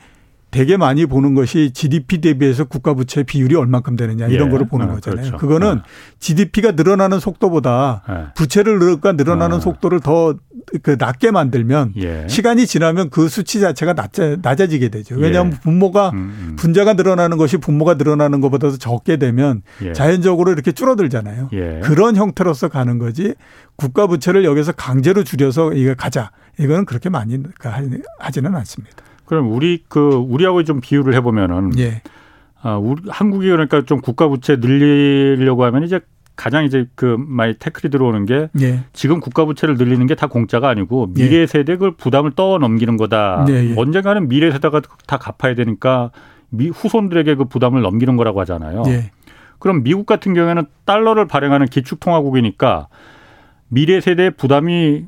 되게 0.50 0.78
많이 0.78 1.06
보는 1.06 1.36
것이 1.36 1.72
GDP 1.72 2.22
대비해서 2.22 2.64
국가 2.64 2.94
부채 2.94 3.24
비율이 3.24 3.56
얼만큼 3.56 3.96
되느냐 3.96 4.28
이런 4.28 4.48
예. 4.48 4.52
거를 4.52 4.68
보는 4.68 4.90
아, 4.90 4.94
거잖아요. 4.96 5.22
그렇죠. 5.22 5.38
그거는 5.38 5.76
네. 5.76 5.82
GDP가 6.20 6.72
늘어나는 6.72 7.20
속도보다 7.20 8.04
네. 8.08 8.16
부채를 8.36 8.80
늘까 8.80 9.14
늘어나는 9.14 9.58
아. 9.58 9.60
속도를 9.60 10.00
더 10.00 10.36
그 10.84 10.98
낮게 11.00 11.32
만들면 11.32 11.94
예. 11.98 12.28
시간이 12.28 12.68
지나면 12.68 13.10
그 13.10 13.30
수치 13.30 13.60
자체가 13.60 13.94
낮아, 13.94 14.38
낮아지게 14.42 14.90
되죠. 14.90 15.16
왜냐하면 15.16 15.54
예. 15.54 15.60
분모가 15.60 16.10
음, 16.10 16.16
음. 16.18 16.56
분자가 16.58 16.94
늘어나는 16.94 17.38
것이 17.38 17.58
분모가 17.58 17.94
늘어나는 17.94 18.42
것보다 18.42 18.70
더 18.70 18.78
적게 18.78 19.18
되면 19.18 19.62
예. 19.84 19.94
자연적으로 19.94 20.52
이렇게 20.52 20.72
줄어들잖아요. 20.72 21.50
예. 21.54 21.80
그런 21.84 22.16
형태로서 22.16 22.68
가는 22.68 22.98
거지 22.98 23.34
국가 23.76 24.08
부채를 24.08 24.44
여기서 24.44 24.74
강제로 24.74 25.24
줄여서 25.24 25.74
이거 25.74 25.94
가자 25.96 26.32
이거는 26.60 26.86
그렇게 26.86 27.10
많이 27.10 27.42
하지는 28.20 28.56
않습니다. 28.56 29.07
그럼 29.28 29.52
우리 29.52 29.84
그 29.88 30.00
우리하고 30.16 30.64
좀 30.64 30.80
비유를 30.82 31.14
해보면은 31.14 31.78
예. 31.78 32.02
아, 32.62 32.76
우리 32.78 33.04
한국이 33.08 33.48
그러니까 33.48 33.84
좀 33.84 34.02
국가 34.02 34.28
부채 34.28 34.56
늘리려고 34.56 35.64
하면 35.66 35.84
이제 35.84 36.00
가장 36.36 36.66
이제 36.66 36.86
그 36.96 37.18
많이 37.20 37.54
태클이 37.56 37.92
들어오는 37.92 38.26
게 38.26 38.50
예. 38.62 38.84
지금 38.94 39.20
국가 39.20 39.46
부채를 39.46 39.76
늘리는 39.76 40.06
게 40.08 40.16
다 40.16 40.28
공짜가 40.28 40.70
아니고 40.70 41.14
미래 41.14 41.42
예. 41.42 41.48
세대 41.48 41.76
그 41.78 41.92
부담을 41.92 42.32
떠 42.32 42.58
넘기는 42.58 42.96
거다. 42.98 43.46
예, 43.50 43.72
예. 43.72 43.74
언젠가는 43.78 44.28
미래 44.28 44.50
세대가 44.52 44.82
다 45.08 45.18
갚아야 45.18 45.56
되니까 45.56 46.12
미 46.50 46.70
후손들에게 46.70 47.36
그 47.36 47.46
부담을 47.46 47.82
넘기는 47.82 48.16
거라고 48.18 48.40
하잖아요. 48.42 48.84
예. 48.88 49.12
그럼 49.60 49.84
미국 49.84 50.06
같은 50.06 50.34
경우에는 50.34 50.66
달러를 50.86 51.28
발행하는 51.28 51.68
기축통화국이니까 51.68 52.88
미래 53.70 54.00
세대의 54.00 54.32
부담이 54.32 55.06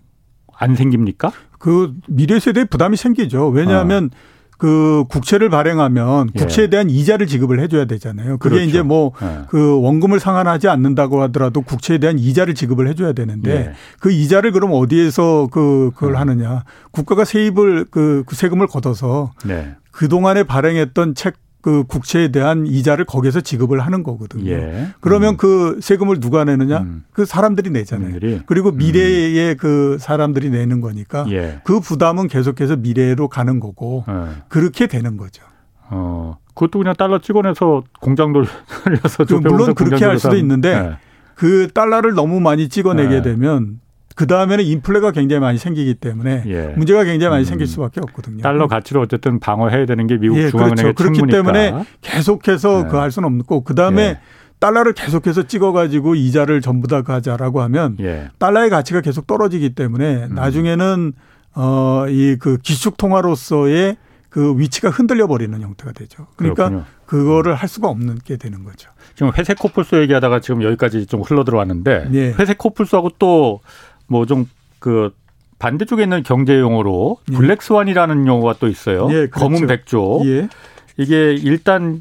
안 0.59 0.75
생깁니까? 0.75 1.31
그 1.57 1.93
미래 2.07 2.39
세대에 2.39 2.65
부담이 2.65 2.97
생기죠. 2.97 3.47
왜냐하면 3.49 4.05
어. 4.13 4.39
그 4.59 5.05
국채를 5.07 5.49
발행하면 5.49 6.31
예. 6.35 6.39
국채에 6.39 6.67
대한 6.67 6.89
이자를 6.89 7.27
지급을 7.27 7.61
해줘야 7.61 7.85
되잖아요. 7.85 8.37
그게 8.39 8.55
그렇죠. 8.55 8.69
이제 8.69 8.81
뭐그 8.81 9.25
예. 9.25 9.39
그 9.47 9.79
원금을 9.79 10.19
상환하지 10.19 10.67
않는다고 10.67 11.21
하더라도 11.23 11.61
국채에 11.61 11.97
대한 11.97 12.19
이자를 12.19 12.55
지급을 12.55 12.89
해줘야 12.89 13.13
되는데 13.13 13.51
예. 13.51 13.73
그 14.01 14.11
이자를 14.11 14.51
그럼 14.51 14.71
어디에서 14.73 15.47
그 15.49 15.91
그걸 15.95 16.15
어. 16.15 16.19
하느냐? 16.19 16.65
국가가 16.91 17.23
세입을 17.23 17.85
그, 17.89 18.23
그 18.25 18.35
세금을 18.35 18.67
걷어서 18.67 19.31
네. 19.45 19.75
그 19.91 20.09
동안에 20.09 20.43
발행했던 20.43 21.15
책 21.15 21.35
그 21.61 21.83
국채에 21.83 22.29
대한 22.29 22.65
이자를 22.65 23.05
거기에서 23.05 23.41
지급을 23.41 23.81
하는 23.81 24.03
거거든요. 24.03 24.49
예. 24.49 24.87
그러면 25.01 25.33
음. 25.33 25.37
그 25.37 25.79
세금을 25.81 26.19
누가 26.19 26.45
내느냐? 26.45 26.79
음. 26.79 27.03
그 27.11 27.25
사람들이 27.25 27.69
내잖아요. 27.69 28.07
사람들이? 28.07 28.41
그리고 28.45 28.71
미래에 28.71 29.51
음. 29.51 29.57
그 29.57 29.97
사람들이 29.99 30.49
내는 30.51 30.79
거니까 30.79 31.25
예. 31.29 31.59
그 31.65 31.81
부담은 31.81 32.29
계속해서 32.29 32.77
미래로 32.77 33.27
가는 33.27 33.59
거고 33.59 34.05
예. 34.07 34.43
그렇게 34.47 34.87
되는 34.87 35.17
거죠. 35.17 35.43
어. 35.89 36.37
그것도 36.53 36.79
그냥 36.79 36.93
달러 36.97 37.19
찍어내서 37.19 37.83
공장 37.99 38.31
돌려서 38.33 39.25
물론 39.41 39.73
그렇게 39.75 40.05
할 40.05 40.17
수도 40.19 40.37
있는데 40.37 40.69
예. 40.73 40.97
그 41.35 41.67
달러를 41.73 42.13
너무 42.13 42.39
많이 42.39 42.69
찍어내게 42.69 43.15
예. 43.15 43.21
되면 43.21 43.79
그 44.19 44.27
다음에는 44.27 44.65
인플레가 44.65 45.11
굉장히 45.11 45.39
많이 45.39 45.57
생기기 45.57 45.93
때문에 45.93 46.43
예. 46.45 46.73
문제가 46.75 47.05
굉장히 47.05 47.29
많이 47.29 47.43
음. 47.43 47.45
생길 47.45 47.67
수밖에 47.67 48.01
없거든요. 48.01 48.41
달러 48.41 48.67
가치를 48.67 48.99
어쨌든 49.01 49.39
방어해야 49.39 49.85
되는 49.85 50.07
게 50.07 50.17
미국 50.17 50.37
예, 50.39 50.49
중앙은행의 50.49 50.93
그렇죠. 50.93 51.13
그렇기 51.13 51.31
때문에 51.31 51.85
계속해서 52.01 52.83
예. 52.83 52.89
그할 52.89 53.11
수는 53.11 53.39
없고 53.39 53.63
그 53.63 53.75
다음에 53.75 54.01
예. 54.01 54.19
달러를 54.59 54.91
계속해서 54.91 55.43
찍어가지고 55.43 56.15
이자를 56.15 56.59
전부 56.59 56.89
다 56.89 57.01
가자라고 57.01 57.61
하면 57.61 57.95
예. 58.01 58.27
달러의 58.39 58.69
가치가 58.69 58.99
계속 58.99 59.25
떨어지기 59.25 59.73
때문에 59.73 60.25
음. 60.25 60.35
나중에는 60.35 61.13
어 61.55 62.05
이 62.09 62.35
그 62.41 62.57
기축 62.57 62.97
통화로서의 62.97 63.95
그 64.27 64.53
위치가 64.59 64.89
흔들려 64.89 65.27
버리는 65.27 65.59
형태가 65.59 65.93
되죠. 65.93 66.27
그러니까 66.35 66.67
그렇군요. 66.67 66.85
그거를 67.05 67.55
할 67.55 67.69
수가 67.69 67.87
없는 67.87 68.19
게 68.25 68.35
되는 68.35 68.63
거죠. 68.65 68.91
지금 69.15 69.31
회색 69.37 69.57
코뿔소 69.57 70.01
얘기하다가 70.01 70.41
지금 70.41 70.61
여기까지 70.61 71.07
좀 71.07 71.21
흘러 71.21 71.45
들어왔는데 71.45 72.09
예. 72.13 72.33
회색 72.37 72.57
코뿔소하고 72.57 73.11
또 73.17 73.61
뭐좀그 74.09 75.13
반대쪽에 75.59 76.03
있는 76.03 76.23
경제 76.23 76.59
용어로 76.59 77.17
예. 77.31 77.35
블랙스완이라는 77.35 78.27
용어가 78.27 78.55
또 78.59 78.67
있어요. 78.67 79.07
예, 79.11 79.27
그렇죠. 79.27 79.39
검은 79.39 79.67
백조. 79.67 80.21
예. 80.25 80.49
이게 80.97 81.33
일단 81.33 81.99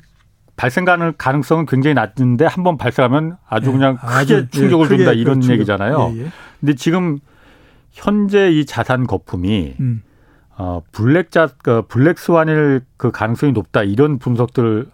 발생 0.56 0.84
가능성은 0.84 1.66
굉장히 1.66 1.94
낮은데 1.94 2.46
한 2.46 2.64
번 2.64 2.76
발생하면 2.78 3.36
아주 3.48 3.68
예. 3.68 3.72
그냥 3.72 3.96
크게 3.96 4.06
아주, 4.08 4.34
예, 4.34 4.48
충격을 4.50 4.88
준다 4.88 5.12
이런 5.12 5.36
그렇죠. 5.40 5.52
얘기잖아요. 5.52 6.12
근데 6.60 6.74
지금 6.74 7.18
현재 7.92 8.50
이 8.50 8.64
자산 8.66 9.06
거품이 9.06 9.74
음. 9.80 10.02
어 10.56 10.82
블랙자 10.92 11.50
그 11.62 11.82
블랙스완일 11.88 12.80
그 12.96 13.10
가능성이 13.12 13.52
높다 13.52 13.84
이런 13.84 14.18
분석들 14.18 14.86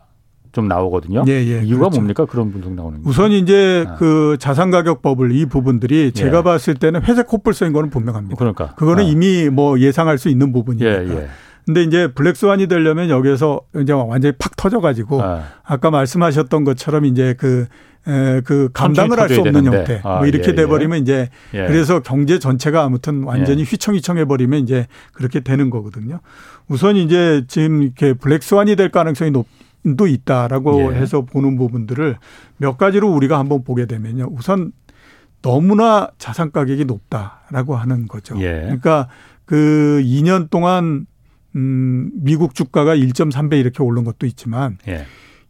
좀 0.55 0.69
나오거든요. 0.69 1.25
예, 1.27 1.33
예, 1.33 1.63
이유가 1.63 1.81
그렇죠. 1.89 1.97
뭡니까 1.97 2.25
그런 2.25 2.51
분석 2.53 2.73
나오는 2.73 3.03
게? 3.03 3.09
우선 3.09 3.33
이제 3.33 3.85
아. 3.87 3.97
그 3.97 4.37
자산 4.39 4.71
가격법을 4.71 5.33
이 5.33 5.45
부분들이 5.47 6.13
제가 6.13 6.39
예. 6.39 6.43
봤을 6.43 6.75
때는 6.75 7.03
회색 7.03 7.27
코뿔소인 7.27 7.73
거는 7.73 7.91
분명합니다. 7.91 8.37
그러니까 8.37 8.75
그거는 8.77 9.05
아. 9.05 9.07
이미 9.07 9.51
뭐 9.51 9.79
예상할 9.81 10.17
수 10.17 10.29
있는 10.29 10.53
부분이니까. 10.53 11.05
예, 11.05 11.09
예. 11.09 11.29
근데 11.67 11.83
이제 11.83 12.09
블랙스완이 12.13 12.67
되려면 12.69 13.09
여기에서 13.11 13.61
이제 13.81 13.93
완전히 13.93 14.35
팍 14.39 14.55
터져가지고 14.57 15.23
아. 15.23 15.43
아까 15.65 15.91
말씀하셨던 15.91 16.63
것처럼 16.65 17.07
이제 17.07 17.35
그, 17.39 17.67
에, 18.07 18.43
그 18.43 18.69
감당을 18.75 19.19
할 19.19 19.31
수 19.31 19.41
없는 19.41 19.65
되는데. 19.65 19.77
형태 19.79 20.01
아, 20.05 20.19
뭐 20.19 20.27
이렇게 20.27 20.49
예, 20.49 20.53
예. 20.53 20.55
돼버리면 20.57 21.01
이제 21.01 21.31
예. 21.55 21.67
그래서 21.67 22.01
경제 22.01 22.39
전체가 22.39 22.85
아무튼 22.85 23.25
완전히 23.25 23.63
예. 23.63 23.65
휘청휘청해버리면 23.65 24.61
이제 24.61 24.87
그렇게 25.15 25.41
되는 25.41 25.71
거거든요. 25.71 26.21
우선 26.69 26.97
이제 26.97 27.45
지금 27.49 27.83
이렇게 27.83 28.13
블랙스완이 28.13 28.77
될 28.77 28.91
가능성이 28.91 29.31
높, 29.31 29.47
도 29.97 30.07
있다라고 30.07 30.95
예. 30.95 30.97
해서 30.97 31.23
보는 31.23 31.57
부분들을 31.57 32.17
몇 32.57 32.79
가지로 32.79 33.13
우리가 33.13 33.39
한번 33.39 33.65
보게 33.65 33.85
되면요. 33.85 34.29
우선 34.33 34.73
너무나 35.43 36.09
자산 36.17 36.51
가격이 36.51 36.87
높다라고 36.87 37.77
하는 37.77 38.09
거죠. 38.09 38.35
예. 38.39 38.63
그러니까 38.63 39.09
그 39.45 40.01
2년 40.03 40.49
동안 40.49 41.07
음 41.55 42.11
미국 42.15 42.55
주가가 42.55 42.97
1.3배 42.97 43.61
이렇게 43.61 43.83
오른 43.83 44.05
것도 44.05 44.27
있지만 44.27 44.79
예. 44.89 45.05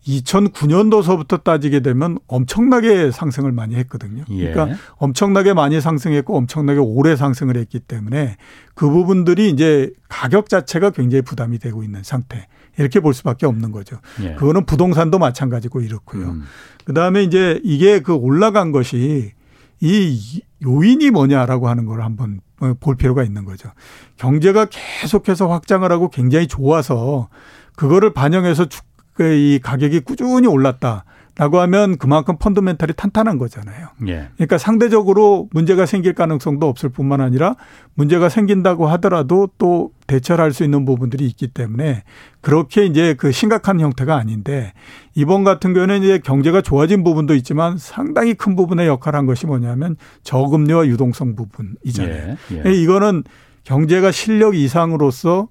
2009년도서부터 0.06 1.42
따지게 1.42 1.80
되면 1.80 2.18
엄청나게 2.26 3.10
상승을 3.10 3.52
많이 3.52 3.74
했거든요. 3.76 4.24
예. 4.30 4.52
그러니까 4.52 4.76
엄청나게 4.96 5.54
많이 5.54 5.80
상승했고 5.80 6.36
엄청나게 6.36 6.78
오래 6.80 7.16
상승을 7.16 7.56
했기 7.56 7.80
때문에 7.80 8.36
그 8.74 8.88
부분들이 8.88 9.50
이제 9.50 9.90
가격 10.08 10.48
자체가 10.48 10.90
굉장히 10.90 11.22
부담이 11.22 11.58
되고 11.58 11.82
있는 11.82 12.02
상태. 12.02 12.46
이렇게 12.76 12.98
볼 13.00 13.14
수밖에 13.14 13.46
없는 13.46 13.70
거죠. 13.70 13.98
예. 14.22 14.34
그거는 14.34 14.66
부동산도 14.66 15.18
마찬가지고 15.18 15.80
이렇고요. 15.80 16.30
음. 16.30 16.42
그다음에 16.84 17.22
이제 17.22 17.60
이게 17.62 18.00
그 18.00 18.12
올라간 18.14 18.72
것이 18.72 19.32
이 19.80 20.42
요인이 20.64 21.10
뭐냐라고 21.10 21.68
하는 21.68 21.86
걸 21.86 22.02
한번 22.02 22.40
볼 22.80 22.96
필요가 22.96 23.22
있는 23.22 23.44
거죠. 23.44 23.70
경제가 24.16 24.66
계속해서 24.66 25.48
확장을 25.48 25.90
하고 25.90 26.08
굉장히 26.08 26.46
좋아서 26.46 27.28
그거를 27.76 28.12
반영해서 28.12 28.66
그 28.66 28.93
이 29.20 29.60
가격이 29.62 30.00
꾸준히 30.00 30.46
올랐다. 30.46 31.04
라고 31.36 31.58
하면 31.58 31.98
그만큼 31.98 32.36
펀더멘탈이 32.38 32.92
탄탄한 32.96 33.38
거잖아요. 33.38 33.88
예. 34.06 34.28
그러니까 34.36 34.56
상대적으로 34.56 35.48
문제가 35.50 35.84
생길 35.84 36.12
가능성도 36.12 36.68
없을 36.68 36.90
뿐만 36.90 37.20
아니라 37.20 37.56
문제가 37.94 38.28
생긴다고 38.28 38.86
하더라도 38.86 39.48
또 39.58 39.90
대처를 40.06 40.44
할수 40.44 40.62
있는 40.62 40.84
부분들이 40.84 41.26
있기 41.26 41.48
때문에 41.48 42.04
그렇게 42.40 42.86
이제 42.86 43.14
그 43.14 43.32
심각한 43.32 43.80
형태가 43.80 44.14
아닌데 44.14 44.74
이번 45.16 45.42
같은 45.42 45.74
경우는 45.74 46.04
이제 46.04 46.18
경제가 46.18 46.60
좋아진 46.60 47.02
부분도 47.02 47.34
있지만 47.34 47.78
상당히 47.78 48.34
큰 48.34 48.54
부분의 48.54 48.86
역할을 48.86 49.18
한 49.18 49.26
것이 49.26 49.46
뭐냐면 49.46 49.96
저금리와 50.22 50.86
유동성 50.86 51.34
부분이잖아요. 51.34 52.36
예. 52.52 52.62
예. 52.64 52.72
이거는 52.72 53.24
경제가 53.64 54.12
실력 54.12 54.54
이상으로서 54.54 55.48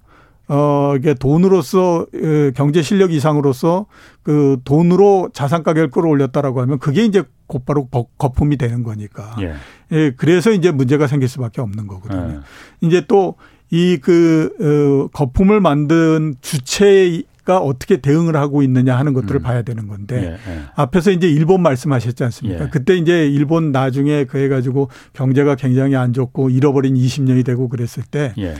어, 0.53 0.95
이게 0.97 1.13
돈으로서 1.15 2.05
경제 2.55 2.81
실력 2.81 3.11
이상으로서 3.11 3.87
그 4.21 4.57
돈으로 4.63 5.29
자산 5.33 5.63
가격을 5.63 5.89
끌어올렸다라고 5.89 6.61
하면 6.61 6.79
그게 6.79 7.03
이제 7.03 7.23
곧바로 7.47 7.87
거품이 8.17 8.57
되는 8.57 8.83
거니까. 8.83 9.35
예. 9.41 9.53
예 9.91 10.11
그래서 10.15 10.51
이제 10.51 10.71
문제가 10.71 11.07
생길 11.07 11.27
수밖에 11.27 11.61
없는 11.61 11.87
거거든요. 11.87 12.41
예. 12.81 12.87
이제 12.87 13.05
또 13.07 13.35
이 13.73 13.97
그, 13.97 14.51
어, 14.61 15.07
거품을 15.11 15.59
만든 15.59 16.35
주체가 16.41 17.57
어떻게 17.57 17.97
대응을 17.97 18.35
하고 18.35 18.61
있느냐 18.61 18.95
하는 18.95 19.13
것들을 19.13 19.39
음. 19.39 19.41
봐야 19.41 19.63
되는 19.63 19.87
건데 19.87 20.37
예, 20.47 20.51
예. 20.51 20.59
앞에서 20.75 21.09
이제 21.09 21.27
일본 21.27 21.63
말씀하셨지 21.63 22.23
않습니까? 22.23 22.65
예. 22.65 22.69
그때 22.69 22.95
이제 22.95 23.27
일본 23.27 23.71
나중에 23.71 24.25
그 24.25 24.37
해 24.37 24.47
가지고 24.47 24.89
경제가 25.13 25.55
굉장히 25.55 25.95
안 25.95 26.13
좋고 26.13 26.51
잃어버린 26.51 26.93
20년이 26.93 27.43
되고 27.43 27.67
그랬을 27.67 28.03
때 28.03 28.33
예. 28.37 28.53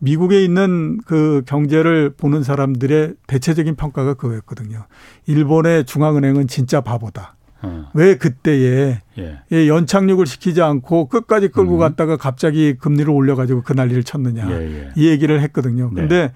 미국에 0.00 0.42
있는 0.42 0.98
그 1.06 1.42
경제를 1.46 2.10
보는 2.16 2.42
사람들의 2.42 3.14
대체적인 3.26 3.76
평가가 3.76 4.14
그거였거든요. 4.14 4.86
일본의 5.26 5.84
중앙은행은 5.84 6.48
진짜 6.48 6.80
바보다. 6.80 7.36
어. 7.62 7.90
왜 7.92 8.16
그때에 8.16 9.00
예. 9.18 9.68
연착륙을 9.68 10.26
시키지 10.26 10.62
않고 10.62 11.08
끝까지 11.08 11.48
끌고 11.48 11.74
음. 11.74 11.78
갔다가 11.78 12.16
갑자기 12.16 12.74
금리를 12.78 13.10
올려가지고 13.10 13.62
그 13.62 13.74
난리를 13.74 14.02
쳤느냐 14.02 14.50
예, 14.50 14.54
예. 14.54 14.88
이 14.96 15.08
얘기를 15.08 15.40
했거든요. 15.42 15.90
네. 15.92 16.00
근데 16.00 16.32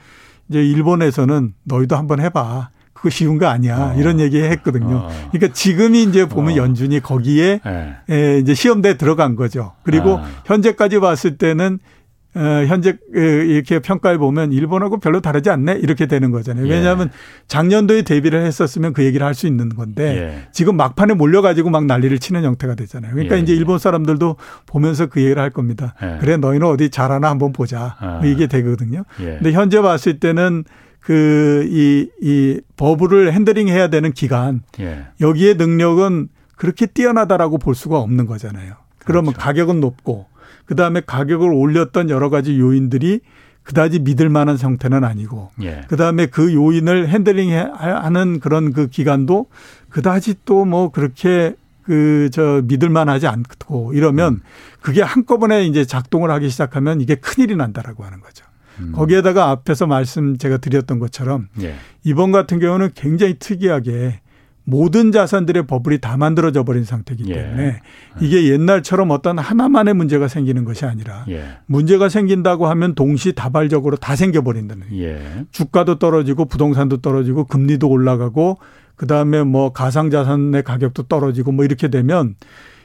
이제 0.50 0.62
일본에서는 0.62 1.54
너희도 1.64 1.96
한번 1.96 2.20
해봐. 2.20 2.68
그거 2.92 3.08
쉬운 3.10 3.38
거 3.38 3.46
아니야. 3.46 3.92
어. 3.92 3.94
이런 3.98 4.20
얘기 4.20 4.40
했거든요. 4.42 4.96
어. 4.96 5.08
그러니까 5.32 5.54
지금이 5.54 6.02
이제 6.02 6.28
보면 6.28 6.54
어. 6.54 6.56
연준이 6.56 7.00
거기에 7.00 7.60
네. 7.64 7.96
에 8.10 8.38
이제 8.38 8.52
시험대에 8.52 8.98
들어간 8.98 9.34
거죠. 9.34 9.72
그리고 9.82 10.18
아. 10.18 10.26
현재까지 10.44 11.00
봤을 11.00 11.38
때는 11.38 11.78
어, 11.78 12.03
현재 12.34 12.96
이렇게 13.14 13.78
평가를 13.78 14.18
보면 14.18 14.52
일본하고 14.52 14.98
별로 14.98 15.20
다르지 15.20 15.50
않네 15.50 15.74
이렇게 15.74 16.06
되는 16.06 16.30
거잖아요. 16.32 16.66
왜냐하면 16.66 17.08
예. 17.12 17.18
작년도에 17.46 18.02
대비를 18.02 18.44
했었으면 18.44 18.92
그 18.92 19.04
얘기를 19.04 19.24
할 19.26 19.34
수 19.34 19.46
있는 19.46 19.68
건데 19.68 20.16
예. 20.16 20.48
지금 20.52 20.76
막판에 20.76 21.14
몰려가지고 21.14 21.70
막 21.70 21.86
난리를 21.86 22.18
치는 22.18 22.44
형태가 22.44 22.74
됐잖아요. 22.74 23.12
그러니까 23.12 23.36
예. 23.36 23.40
이제 23.40 23.52
일본 23.54 23.78
사람들도 23.78 24.36
보면서 24.66 25.06
그 25.06 25.20
얘기를 25.20 25.40
할 25.40 25.50
겁니다. 25.50 25.94
예. 26.02 26.18
그래 26.20 26.36
너희는 26.36 26.66
어디 26.66 26.90
잘하나 26.90 27.30
한번 27.30 27.52
보자 27.52 27.96
아. 28.00 28.20
이게 28.24 28.46
되거든요. 28.46 29.04
예. 29.20 29.24
근데 29.36 29.52
현재 29.52 29.80
봤을 29.80 30.18
때는 30.20 30.64
그 31.00 31.66
이 31.68 32.08
이 32.22 32.60
버블을 32.76 33.32
핸들링 33.32 33.68
해야 33.68 33.88
되는 33.88 34.12
기간 34.12 34.62
예. 34.80 35.04
여기에 35.20 35.54
능력은 35.54 36.28
그렇게 36.56 36.86
뛰어나다라고 36.86 37.58
볼 37.58 37.74
수가 37.74 37.98
없는 37.98 38.26
거잖아요. 38.26 38.74
그러면 39.04 39.32
그렇죠. 39.32 39.44
가격은 39.44 39.80
높고 39.80 40.26
그 40.64 40.74
다음에 40.74 41.00
가격을 41.04 41.52
올렸던 41.52 42.10
여러 42.10 42.30
가지 42.30 42.58
요인들이 42.58 43.20
그다지 43.62 44.00
믿을 44.00 44.28
만한 44.28 44.58
형태는 44.58 45.04
아니고 45.04 45.50
예. 45.62 45.82
그다음에 45.88 46.26
그 46.26 46.52
요인을 46.52 47.08
핸들링 47.08 47.50
하는 47.52 48.40
그런 48.40 48.72
그 48.72 48.88
기간도 48.88 49.46
그다지 49.88 50.34
또 50.44 50.64
뭐 50.64 50.90
그렇게 50.90 51.54
그 51.82 52.28
저 52.32 52.62
믿을 52.64 52.88
만하지 52.88 53.26
않고 53.26 53.92
이러면 53.94 54.34
음. 54.34 54.40
그게 54.80 55.02
한꺼번에 55.02 55.66
이제 55.66 55.84
작동을 55.84 56.30
하기 56.30 56.48
시작하면 56.48 57.00
이게 57.00 57.14
큰일이 57.14 57.56
난다라고 57.56 58.04
하는 58.04 58.20
거죠. 58.20 58.44
음. 58.80 58.92
거기에다가 58.92 59.50
앞에서 59.50 59.86
말씀 59.86 60.36
제가 60.36 60.56
드렸던 60.58 60.98
것처럼 60.98 61.48
예. 61.60 61.74
이번 62.02 62.32
같은 62.32 62.58
경우는 62.58 62.90
굉장히 62.94 63.38
특이하게 63.38 64.20
모든 64.64 65.12
자산들의 65.12 65.66
버블이 65.66 65.98
다 65.98 66.16
만들어져 66.16 66.64
버린 66.64 66.84
상태이기 66.84 67.28
예. 67.28 67.34
때문에 67.34 67.64
예. 67.64 67.80
이게 68.20 68.50
옛날처럼 68.50 69.10
어떤 69.10 69.38
하나만의 69.38 69.94
문제가 69.94 70.26
생기는 70.26 70.64
것이 70.64 70.86
아니라 70.86 71.26
예. 71.28 71.44
문제가 71.66 72.08
생긴다고 72.08 72.66
하면 72.68 72.94
동시다발적으로 72.94 73.96
다 73.96 74.16
생겨버린다는 74.16 74.86
예. 74.98 75.44
주가도 75.50 75.98
떨어지고 75.98 76.46
부동산도 76.46 77.02
떨어지고 77.02 77.44
금리도 77.44 77.88
올라가고 77.88 78.58
그다음에 78.96 79.42
뭐 79.42 79.72
가상자산의 79.72 80.62
가격도 80.62 81.04
떨어지고 81.04 81.52
뭐 81.52 81.64
이렇게 81.64 81.88
되면 81.88 82.34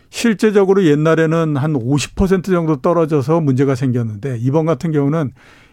실제적으로 0.09 0.85
옛날에는 0.85 1.55
한 1.55 1.73
50% 1.73 2.45
정도 2.45 2.81
떨어져서 2.81 3.41
문제가 3.41 3.75
생겼는데 3.75 4.37
이번 4.39 4.65
같은 4.65 4.91
경우는 4.91 5.31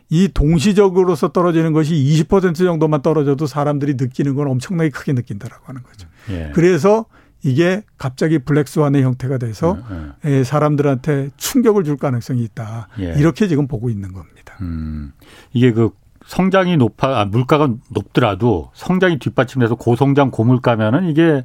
이 0.08 0.28
동시적으로서 0.32 1.32
떨어지는 1.32 1.72
것이 1.72 1.94
20% 1.94 2.56
정도만 2.56 3.02
떨어져도 3.02 3.46
사람들이 3.46 3.94
느끼는 3.94 4.34
건 4.34 4.48
엄청나게 4.48 4.90
크게 4.90 5.12
느낀다라고 5.12 5.64
하는 5.66 5.82
거죠. 5.82 6.08
예. 6.30 6.52
그래서 6.54 7.06
이게 7.42 7.82
갑자기 7.98 8.38
블랙스완의 8.38 9.02
형태가 9.02 9.38
돼서 9.38 9.78
예, 10.24 10.30
예. 10.30 10.44
사람들한테 10.44 11.30
충격을 11.36 11.84
줄 11.84 11.96
가능성이 11.96 12.42
있다. 12.44 12.88
예. 13.00 13.14
이렇게 13.18 13.48
지금 13.48 13.66
보고 13.66 13.90
있는 13.90 14.12
겁니다. 14.12 14.56
음. 14.60 15.12
이게 15.52 15.72
그 15.72 15.90
성장이 16.24 16.76
높아 16.76 17.20
아, 17.20 17.24
물가가 17.24 17.68
높더라도 17.90 18.70
성장이 18.74 19.18
뒷받침돼서 19.18 19.76
고성장 19.76 20.30
고물가면은 20.30 21.08
이게 21.08 21.44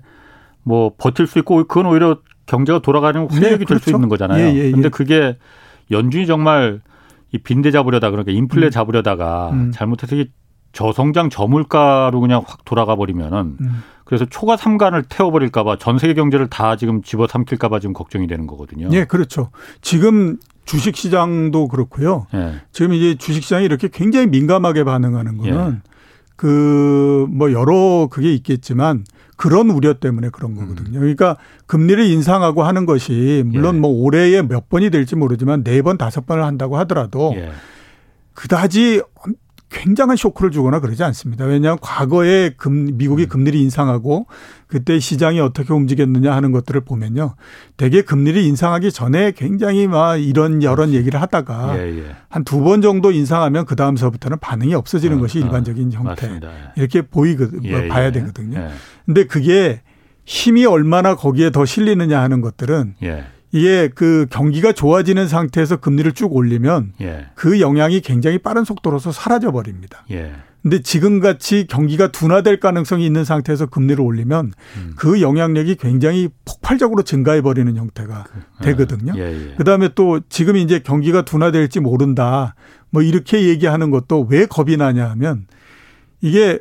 뭐 0.63 0.93
버틸 0.97 1.27
수 1.27 1.39
있고 1.39 1.57
그건 1.67 1.87
오히려 1.87 2.19
경제가 2.45 2.79
돌아가는 2.79 3.21
활력이 3.21 3.39
네, 3.39 3.65
그렇죠. 3.65 3.85
될수 3.85 3.91
있는 3.91 4.09
거잖아요. 4.09 4.43
예, 4.43 4.53
예, 4.55 4.71
예. 4.75 4.89
그게 4.89 5.37
연준이 5.91 6.25
정말 6.25 6.81
이 7.31 7.37
빈대 7.37 7.71
잡으려다 7.71 8.09
그러니까 8.11 8.31
인플레 8.31 8.67
음. 8.67 8.71
잡으려다가 8.71 9.49
음. 9.51 9.71
잘못해서 9.71 10.15
이 10.15 10.29
저성장 10.73 11.29
저물가로 11.29 12.19
그냥 12.21 12.43
확 12.45 12.63
돌아가 12.65 12.95
버리면은 12.95 13.57
음. 13.59 13.83
그래서 14.05 14.25
초과 14.25 14.57
삼간을 14.57 15.03
태워버릴까봐 15.03 15.77
전 15.77 15.97
세계 15.97 16.13
경제를 16.13 16.49
다 16.49 16.75
지금 16.75 17.01
집어삼킬까봐 17.01 17.79
지금 17.79 17.93
걱정이 17.93 18.27
되는 18.27 18.47
거거든요. 18.47 18.89
네, 18.89 19.05
그렇죠. 19.05 19.51
지금 19.81 20.37
주식 20.65 20.95
시장도 20.95 21.67
그렇고요. 21.67 22.27
네. 22.33 22.55
지금 22.71 22.93
이제 22.93 23.15
주식 23.15 23.43
시장이 23.43 23.65
이렇게 23.65 23.87
굉장히 23.87 24.27
민감하게 24.27 24.83
반응하는 24.83 25.37
거는 25.37 25.73
예. 25.75 25.91
그뭐 26.35 27.51
여러 27.51 28.07
그게 28.09 28.33
있겠지만 28.33 29.03
그런 29.41 29.71
우려 29.71 29.95
때문에 29.95 30.29
그런 30.29 30.53
거거든요. 30.53 30.99
음. 30.99 30.99
그러니까 30.99 31.35
금리를 31.65 32.03
인상하고 32.05 32.61
하는 32.61 32.85
것이 32.85 33.41
물론 33.43 33.77
예. 33.77 33.79
뭐 33.79 33.89
올해에 33.89 34.43
몇 34.43 34.69
번이 34.69 34.91
될지 34.91 35.15
모르지만 35.15 35.63
네 35.63 35.81
번, 35.81 35.97
다섯 35.97 36.27
번을 36.27 36.43
한다고 36.43 36.77
하더라도 36.77 37.33
예. 37.35 37.49
그다지 38.35 39.01
굉장한 39.71 40.17
쇼크를 40.17 40.51
주거나 40.51 40.79
그러지 40.79 41.03
않습니다. 41.03 41.45
왜냐하면 41.45 41.79
과거에 41.81 42.51
금, 42.57 42.97
미국이 42.97 43.23
음. 43.23 43.29
금리를 43.29 43.59
인상하고 43.59 44.27
그때 44.67 44.99
시장이 44.99 45.39
어떻게 45.39 45.73
움직였느냐 45.73 46.33
하는 46.33 46.51
것들을 46.51 46.81
보면요. 46.81 47.35
대개 47.77 48.01
금리를 48.01 48.41
인상하기 48.41 48.91
전에 48.91 49.31
굉장히 49.31 49.87
막 49.87 50.17
이런 50.17 50.61
여런 50.61 50.87
그렇죠. 50.87 50.97
얘기를 50.97 51.21
하다가 51.21 51.77
예, 51.79 51.99
예. 51.99 52.15
한두 52.29 52.61
번 52.61 52.81
정도 52.81 53.11
인상하면 53.11 53.65
그 53.65 53.75
다음서부터는 53.75 54.39
반응이 54.39 54.75
없어지는 54.75 55.17
어, 55.17 55.21
것이 55.21 55.39
어, 55.39 55.41
일반적인 55.41 55.87
어, 55.87 55.91
형태. 55.91 56.27
맞습니다. 56.27 56.49
이렇게 56.75 57.01
보이거든, 57.01 57.63
예, 57.63 57.87
봐야 57.87 58.07
예. 58.07 58.11
되거든요. 58.11 58.59
예. 58.59 58.69
근데 59.05 59.25
그게 59.25 59.81
힘이 60.25 60.65
얼마나 60.65 61.15
거기에 61.15 61.49
더 61.51 61.65
실리느냐 61.65 62.21
하는 62.21 62.41
것들은 62.41 62.95
예. 63.03 63.25
이게 63.51 63.89
그 63.93 64.27
경기가 64.29 64.71
좋아지는 64.71 65.27
상태에서 65.27 65.77
금리를 65.77 66.11
쭉 66.13 66.33
올리면 66.33 66.93
예. 67.01 67.27
그 67.35 67.59
영향이 67.59 68.01
굉장히 68.01 68.37
빠른 68.37 68.63
속도로서 68.63 69.11
사라져 69.11 69.51
버립니다. 69.51 70.05
예. 70.11 70.33
근데 70.61 70.79
지금 70.81 71.19
같이 71.19 71.65
경기가 71.67 72.11
둔화될 72.11 72.59
가능성이 72.59 73.05
있는 73.05 73.23
상태에서 73.23 73.65
금리를 73.65 73.99
올리면 73.99 74.53
음. 74.77 74.93
그 74.95 75.21
영향력이 75.21 75.75
굉장히 75.75 76.29
폭발적으로 76.45 77.01
증가해 77.01 77.41
버리는 77.41 77.75
형태가 77.75 78.25
그, 78.25 78.63
되거든요. 78.63 79.13
예, 79.17 79.21
예. 79.21 79.55
그다음에 79.55 79.89
또 79.95 80.19
지금 80.29 80.55
이제 80.57 80.79
경기가 80.79 81.23
둔화될지 81.23 81.79
모른다. 81.79 82.53
뭐 82.91 83.01
이렇게 83.01 83.47
얘기하는 83.47 83.89
것도 83.89 84.27
왜 84.29 84.45
겁이 84.45 84.77
나냐 84.77 85.09
하면 85.11 85.47
이게 86.21 86.59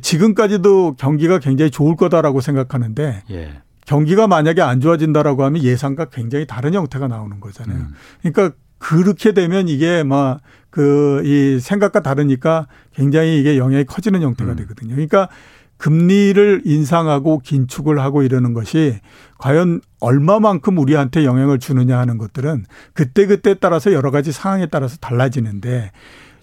지금까지도 0.00 0.94
경기가 0.94 1.38
굉장히 1.38 1.70
좋을 1.70 1.96
거다라고 1.96 2.40
생각하는데 2.40 3.22
예. 3.30 3.62
경기가 3.86 4.26
만약에 4.26 4.60
안 4.60 4.80
좋아진다라고 4.80 5.44
하면 5.44 5.62
예상과 5.62 6.06
굉장히 6.06 6.46
다른 6.46 6.74
형태가 6.74 7.08
나오는 7.08 7.40
거잖아요. 7.40 7.78
음. 7.78 7.94
그러니까 8.22 8.54
그렇게 8.78 9.32
되면 9.32 9.68
이게 9.68 10.02
막 10.02 10.40
그 10.76 11.22
이 11.24 11.58
생각과 11.58 12.00
다르니까 12.00 12.66
굉장히 12.92 13.40
이게 13.40 13.56
영향이 13.56 13.84
커지는 13.84 14.20
형태가 14.20 14.52
음. 14.52 14.56
되거든요. 14.56 14.90
그러니까 14.90 15.30
금리를 15.78 16.62
인상하고 16.66 17.38
긴축을 17.38 17.98
하고 17.98 18.22
이러는 18.22 18.52
것이 18.52 19.00
과연 19.38 19.80
얼마만큼 20.00 20.76
우리한테 20.76 21.24
영향을 21.24 21.58
주느냐 21.58 21.98
하는 21.98 22.18
것들은 22.18 22.66
그때그때 22.92 23.54
따라서 23.54 23.94
여러 23.94 24.10
가지 24.10 24.32
상황에 24.32 24.66
따라서 24.66 24.98
달라지는데 24.98 25.92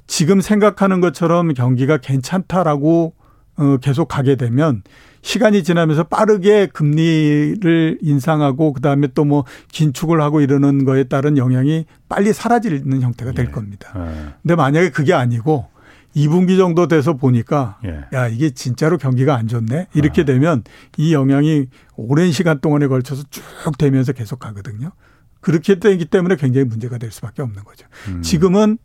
지금 0.07 0.41
생각하는 0.41 0.99
것처럼 0.99 1.53
경기가 1.53 1.97
괜찮다라고 1.97 3.13
어 3.57 3.77
계속 3.77 4.07
가게 4.07 4.35
되면 4.35 4.81
시간이 5.23 5.63
지나면서 5.63 6.03
빠르게 6.03 6.67
금리를 6.67 7.97
인상하고 8.01 8.73
그다음에 8.73 9.07
또 9.07 9.23
뭐 9.23 9.45
긴축을 9.71 10.21
하고 10.21 10.41
이러는 10.41 10.83
거에 10.83 11.05
따른 11.05 11.37
영향이 11.37 11.85
빨리 12.09 12.33
사라지는 12.33 13.01
형태가 13.01 13.31
될 13.31 13.47
예. 13.47 13.51
겁니다. 13.51 13.93
예. 13.95 14.33
근데 14.41 14.55
만약에 14.55 14.89
그게 14.91 15.13
아니고 15.13 15.67
2분기 16.13 16.57
정도 16.57 16.87
돼서 16.87 17.13
보니까 17.13 17.79
예. 17.85 18.01
야 18.13 18.27
이게 18.27 18.49
진짜로 18.49 18.97
경기가 18.97 19.35
안 19.35 19.47
좋네 19.47 19.87
이렇게 19.93 20.23
아. 20.23 20.25
되면 20.25 20.63
이 20.97 21.13
영향이 21.13 21.67
오랜 21.95 22.31
시간 22.33 22.59
동안에 22.59 22.87
걸쳐서 22.87 23.23
쭉 23.29 23.77
되면서 23.77 24.11
계속 24.11 24.39
가거든요. 24.39 24.91
그렇게 25.39 25.79
되기 25.79 26.03
때문에 26.05 26.35
굉장히 26.35 26.65
문제가 26.67 26.97
될 26.97 27.11
수밖에 27.11 27.41
없는 27.41 27.63
거죠. 27.63 27.87
음. 28.09 28.21
지금은 28.21 28.77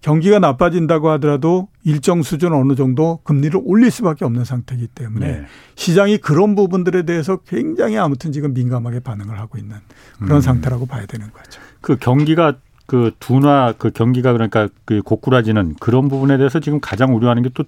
경기가 0.00 0.38
나빠진다고 0.38 1.10
하더라도 1.10 1.68
일정 1.84 2.22
수준 2.22 2.52
어느 2.52 2.74
정도 2.74 3.20
금리를 3.24 3.60
올릴 3.64 3.90
수밖에 3.90 4.24
없는 4.24 4.44
상태이기 4.44 4.88
때문에 4.88 5.26
네. 5.26 5.44
시장이 5.74 6.18
그런 6.18 6.54
부분들에 6.54 7.02
대해서 7.02 7.38
굉장히 7.38 7.98
아무튼 7.98 8.30
지금 8.30 8.54
민감하게 8.54 9.00
반응을 9.00 9.38
하고 9.38 9.58
있는 9.58 9.76
그런 10.18 10.36
음. 10.36 10.40
상태라고 10.40 10.86
봐야 10.86 11.06
되는 11.06 11.32
거죠. 11.32 11.60
그 11.80 11.96
경기가 11.96 12.54
그 12.86 13.10
둔화 13.18 13.74
그 13.76 13.90
경기가 13.90 14.32
그러니까 14.32 14.68
그 14.84 15.02
고꾸라지는 15.02 15.74
그런 15.80 16.08
부분에 16.08 16.38
대해서 16.38 16.60
지금 16.60 16.80
가장 16.80 17.14
우려하는 17.14 17.42
게 17.42 17.50
또 17.52 17.64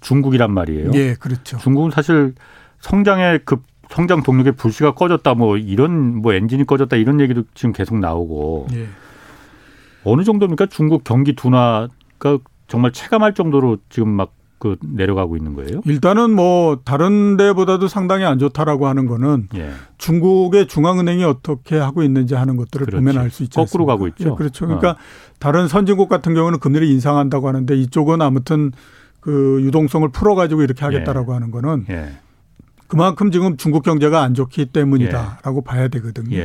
중국이란 0.00 0.52
말이에요. 0.52 0.90
예, 0.94 1.14
그렇죠. 1.14 1.58
중국은 1.58 1.90
사실 1.90 2.34
성장의 2.80 3.40
급 3.44 3.62
성장 3.90 4.22
동력의 4.22 4.52
불씨가 4.52 4.94
꺼졌다 4.94 5.32
뭐 5.34 5.56
이런 5.56 6.16
뭐 6.16 6.34
엔진이 6.34 6.66
꺼졌다 6.66 6.94
이런 6.96 7.20
얘기도 7.20 7.44
지금 7.54 7.72
계속 7.72 7.98
나오고 7.98 8.68
예. 8.74 8.86
어느 10.10 10.22
정도입니까? 10.24 10.66
중국 10.66 11.04
경기 11.04 11.34
둔화가 11.34 12.38
정말 12.66 12.92
체감할 12.92 13.34
정도로 13.34 13.78
지금 13.88 14.08
막 14.10 14.38
그 14.58 14.76
내려가고 14.82 15.36
있는 15.36 15.54
거예요? 15.54 15.80
일단은 15.84 16.32
뭐 16.34 16.80
다른 16.84 17.36
데보다도 17.36 17.86
상당히 17.86 18.24
안 18.24 18.38
좋다라고 18.38 18.88
하는 18.88 19.06
거는 19.06 19.48
예. 19.54 19.70
중국의 19.98 20.66
중앙은행이 20.66 21.22
어떻게 21.24 21.76
하고 21.78 22.02
있는지 22.02 22.34
하는 22.34 22.56
것들을 22.56 22.86
그렇지. 22.86 23.04
보면 23.04 23.22
알 23.22 23.30
수 23.30 23.44
있죠. 23.44 23.60
거꾸로 23.64 23.86
가고 23.86 24.08
있죠. 24.08 24.30
예, 24.30 24.34
그렇죠. 24.36 24.66
그러니까 24.66 24.90
어. 24.92 24.96
다른 25.38 25.68
선진국 25.68 26.08
같은 26.08 26.34
경우는 26.34 26.58
금리를 26.58 26.86
인상한다고 26.88 27.46
하는데 27.46 27.76
이쪽은 27.76 28.20
아무튼 28.20 28.72
그 29.20 29.60
유동성을 29.62 30.08
풀어가지고 30.08 30.62
이렇게 30.62 30.84
하겠다라고 30.84 31.32
예. 31.32 31.34
하는 31.34 31.50
거는 31.52 31.86
예. 31.90 32.18
그만큼 32.88 33.30
지금 33.30 33.56
중국 33.58 33.84
경제가 33.84 34.22
안 34.22 34.34
좋기 34.34 34.66
때문이다라고 34.66 35.58
예. 35.58 35.64
봐야 35.64 35.88
되거든요. 35.88 36.36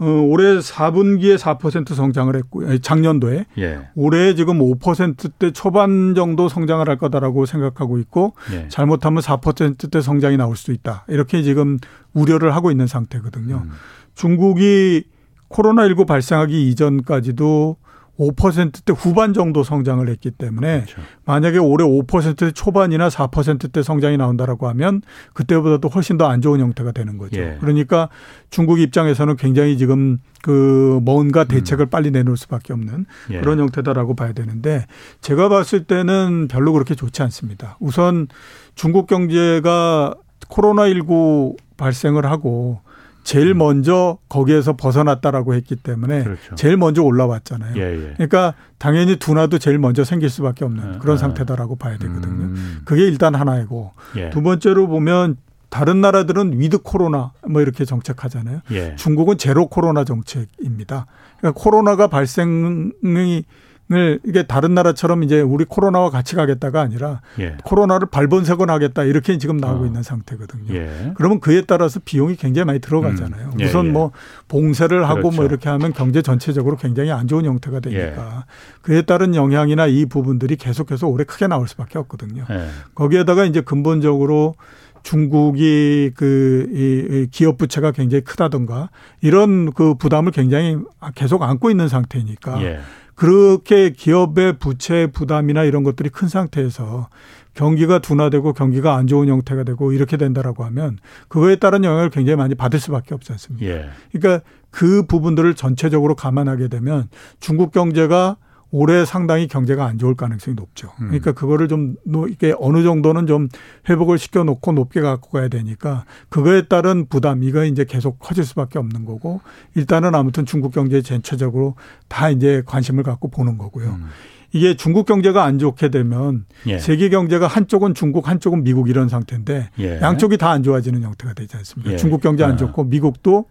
예. 0.00 0.04
어, 0.04 0.22
올해 0.22 0.58
4분기에 0.58 1.38
4% 1.38 1.94
성장을 1.94 2.34
했고 2.34 2.78
작년도에 2.78 3.46
예. 3.58 3.88
올해 3.94 4.34
지금 4.34 4.58
5%대 4.58 5.52
초반 5.52 6.14
정도 6.14 6.48
성장을 6.48 6.88
할 6.88 6.98
거다라고 6.98 7.46
생각하고 7.46 7.98
있고 7.98 8.34
예. 8.52 8.68
잘못하면 8.68 9.22
4%대 9.22 10.00
성장이 10.00 10.36
나올 10.36 10.56
수도 10.56 10.72
있다. 10.72 11.04
이렇게 11.08 11.42
지금 11.42 11.78
우려를 12.12 12.54
하고 12.54 12.70
있는 12.70 12.86
상태거든요. 12.86 13.62
음. 13.64 13.70
중국이 14.14 15.04
코로나19 15.48 16.06
발생하기 16.06 16.68
이전까지도 16.70 17.76
5%대 18.18 18.92
후반 18.96 19.32
정도 19.32 19.62
성장을 19.62 20.06
했기 20.08 20.30
때문에 20.30 20.82
그렇죠. 20.82 21.00
만약에 21.24 21.58
올해 21.58 21.84
5%대 21.84 22.52
초반이나 22.52 23.08
4%대 23.08 23.82
성장이 23.82 24.16
나온다라고 24.16 24.68
하면 24.68 25.02
그때보다도 25.32 25.88
훨씬 25.88 26.18
더 26.18 26.24
안 26.24 26.40
좋은 26.40 26.60
형태가 26.60 26.92
되는 26.92 27.18
거죠. 27.18 27.40
예. 27.40 27.56
그러니까 27.60 28.08
중국 28.50 28.80
입장에서는 28.80 29.36
굉장히 29.36 29.76
지금 29.76 30.18
그 30.42 31.00
뭔가 31.02 31.42
음. 31.42 31.48
대책을 31.48 31.86
음. 31.86 31.90
빨리 31.90 32.10
내놓을 32.10 32.36
수밖에 32.36 32.72
없는 32.72 33.06
예. 33.30 33.40
그런 33.40 33.58
형태다라고 33.58 34.14
봐야 34.14 34.32
되는데 34.32 34.86
제가 35.20 35.48
봤을 35.48 35.84
때는 35.84 36.48
별로 36.48 36.72
그렇게 36.72 36.94
좋지 36.94 37.22
않습니다. 37.22 37.76
우선 37.80 38.28
중국 38.74 39.06
경제가 39.06 40.14
코로나19 40.48 41.56
발생을 41.76 42.26
하고 42.26 42.80
제일 43.24 43.52
음. 43.52 43.58
먼저 43.58 44.18
거기에서 44.28 44.76
벗어났다라고 44.76 45.54
했기 45.54 45.74
때문에 45.74 46.22
그렇죠. 46.22 46.54
제일 46.54 46.76
먼저 46.76 47.02
올라왔잖아요. 47.02 47.74
예, 47.76 47.94
예. 47.94 48.12
그러니까 48.14 48.54
당연히 48.78 49.16
둔화도 49.16 49.58
제일 49.58 49.78
먼저 49.78 50.04
생길 50.04 50.30
수밖에 50.30 50.64
없는 50.64 50.94
예, 50.94 50.98
그런 50.98 51.16
예. 51.16 51.18
상태다라고 51.18 51.76
봐야 51.76 51.96
되거든요. 51.98 52.44
음. 52.44 52.82
그게 52.84 53.02
일단 53.06 53.34
하나이고 53.34 53.92
예. 54.16 54.30
두 54.30 54.42
번째로 54.42 54.86
보면 54.86 55.38
다른 55.70 56.00
나라들은 56.00 56.60
위드 56.60 56.78
코로나 56.78 57.32
뭐 57.48 57.60
이렇게 57.60 57.84
정책하잖아요. 57.84 58.60
예. 58.70 58.94
중국은 58.94 59.38
제로 59.38 59.66
코로나 59.66 60.04
정책입니다. 60.04 61.06
그러니까 61.38 61.60
코로나가 61.60 62.06
발생이 62.06 63.44
을 63.92 64.18
이게 64.24 64.44
다른 64.44 64.72
나라처럼 64.74 65.22
이제 65.24 65.42
우리 65.42 65.66
코로나와 65.66 66.08
같이 66.08 66.36
가겠다가 66.36 66.80
아니라 66.80 67.20
예. 67.38 67.58
코로나를 67.64 68.08
발본색원 68.10 68.70
하겠다 68.70 69.04
이렇게 69.04 69.36
지금 69.36 69.58
나오고 69.58 69.84
어. 69.84 69.86
있는 69.86 70.02
상태거든요. 70.02 70.74
예. 70.74 71.12
그러면 71.16 71.38
그에 71.38 71.62
따라서 71.66 72.00
비용이 72.02 72.36
굉장히 72.36 72.64
많이 72.64 72.78
들어가잖아요. 72.78 73.50
음. 73.52 73.60
예, 73.60 73.66
우선 73.66 73.88
예. 73.88 73.90
뭐 73.90 74.10
봉쇄를 74.48 75.04
하고 75.04 75.20
뭐 75.20 75.30
그렇죠. 75.30 75.36
뭐 75.36 75.44
이렇게 75.44 75.68
하면 75.68 75.92
경제 75.92 76.22
전체적으로 76.22 76.76
굉장히 76.76 77.10
안 77.10 77.28
좋은 77.28 77.44
형태가 77.44 77.80
되니까 77.80 78.36
예. 78.36 78.44
그에 78.80 79.02
따른 79.02 79.34
영향이나 79.34 79.86
이 79.86 80.06
부분들이 80.06 80.56
계속해서 80.56 81.06
올해 81.06 81.24
크게 81.24 81.46
나올 81.46 81.68
수밖에 81.68 81.98
없거든요. 81.98 82.46
예. 82.50 82.68
거기에다가 82.94 83.44
이제 83.44 83.60
근본적으로 83.60 84.54
중국이 85.02 86.12
그 86.16 86.66
이 86.72 87.26
기업 87.30 87.58
부채가 87.58 87.92
굉장히 87.92 88.22
크다던가 88.22 88.90
이런 89.20 89.72
그 89.72 89.94
부담을 89.94 90.32
굉장히 90.32 90.78
계속 91.14 91.42
안고 91.42 91.70
있는 91.70 91.88
상태니까 91.88 92.62
예. 92.62 92.80
그렇게 93.14 93.90
기업의 93.90 94.58
부채 94.58 95.06
부담이나 95.06 95.64
이런 95.64 95.82
것들이 95.84 96.08
큰 96.08 96.28
상태에서 96.28 97.08
경기가 97.54 98.00
둔화되고 98.00 98.52
경기가 98.52 98.96
안 98.96 99.06
좋은 99.06 99.28
형태가 99.28 99.62
되고 99.62 99.92
이렇게 99.92 100.16
된다라고 100.16 100.64
하면 100.64 100.98
그거에 101.28 101.56
따른 101.56 101.84
영향을 101.84 102.10
굉장히 102.10 102.36
많이 102.36 102.54
받을 102.54 102.80
수밖에 102.80 103.14
없지 103.14 103.32
않습니까? 103.32 103.66
예. 103.66 103.88
그러니까 104.12 104.44
그 104.70 105.06
부분들을 105.06 105.54
전체적으로 105.54 106.16
감안하게 106.16 106.68
되면 106.68 107.08
중국 107.38 107.70
경제가 107.70 108.36
올해 108.76 109.04
상당히 109.04 109.46
경제가 109.46 109.86
안 109.86 109.98
좋을 109.98 110.16
가능성이 110.16 110.56
높죠. 110.56 110.88
음. 111.00 111.06
그러니까 111.06 111.30
그거를 111.30 111.68
좀 111.68 111.94
이게 112.28 112.52
어느 112.58 112.82
정도는 112.82 113.28
좀 113.28 113.48
회복을 113.88 114.18
시켜 114.18 114.42
놓고 114.42 114.72
높게 114.72 115.00
갖고 115.00 115.30
가야 115.30 115.46
되니까 115.46 116.04
그거에 116.28 116.62
따른 116.62 117.06
부담 117.08 117.44
이거 117.44 117.64
이제 117.64 117.84
계속 117.84 118.18
커질 118.18 118.42
수밖에 118.44 118.80
없는 118.80 119.04
거고 119.04 119.40
일단은 119.76 120.16
아무튼 120.16 120.44
중국 120.44 120.74
경제 120.74 121.02
전체적으로 121.02 121.76
다 122.08 122.30
이제 122.30 122.64
관심을 122.66 123.04
갖고 123.04 123.28
보는 123.30 123.58
거고요. 123.58 123.90
음. 123.90 124.08
이게 124.50 124.74
중국 124.74 125.06
경제가 125.06 125.44
안 125.44 125.60
좋게 125.60 125.90
되면 125.90 126.44
예. 126.66 126.78
세계 126.78 127.08
경제가 127.10 127.46
한쪽은 127.46 127.94
중국 127.94 128.28
한쪽은 128.28 128.64
미국 128.64 128.88
이런 128.88 129.08
상태인데 129.08 129.70
예. 129.78 130.00
양쪽이 130.00 130.36
다 130.36 130.50
안 130.50 130.64
좋아지는 130.64 131.02
형태가 131.02 131.34
되지 131.34 131.56
않습니까? 131.58 131.92
예. 131.92 131.96
중국 131.96 132.20
경제 132.20 132.42
안 132.42 132.52
아. 132.52 132.56
좋고 132.56 132.84
미국도 132.84 133.46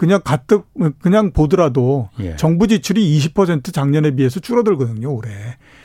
그냥 0.00 0.22
가뜩 0.24 0.66
그냥 1.02 1.30
보더라도 1.30 2.08
예. 2.20 2.34
정부 2.36 2.66
지출이 2.66 3.18
20% 3.18 3.70
작년에 3.70 4.12
비해서 4.12 4.40
줄어들거든요 4.40 5.14
올해. 5.14 5.30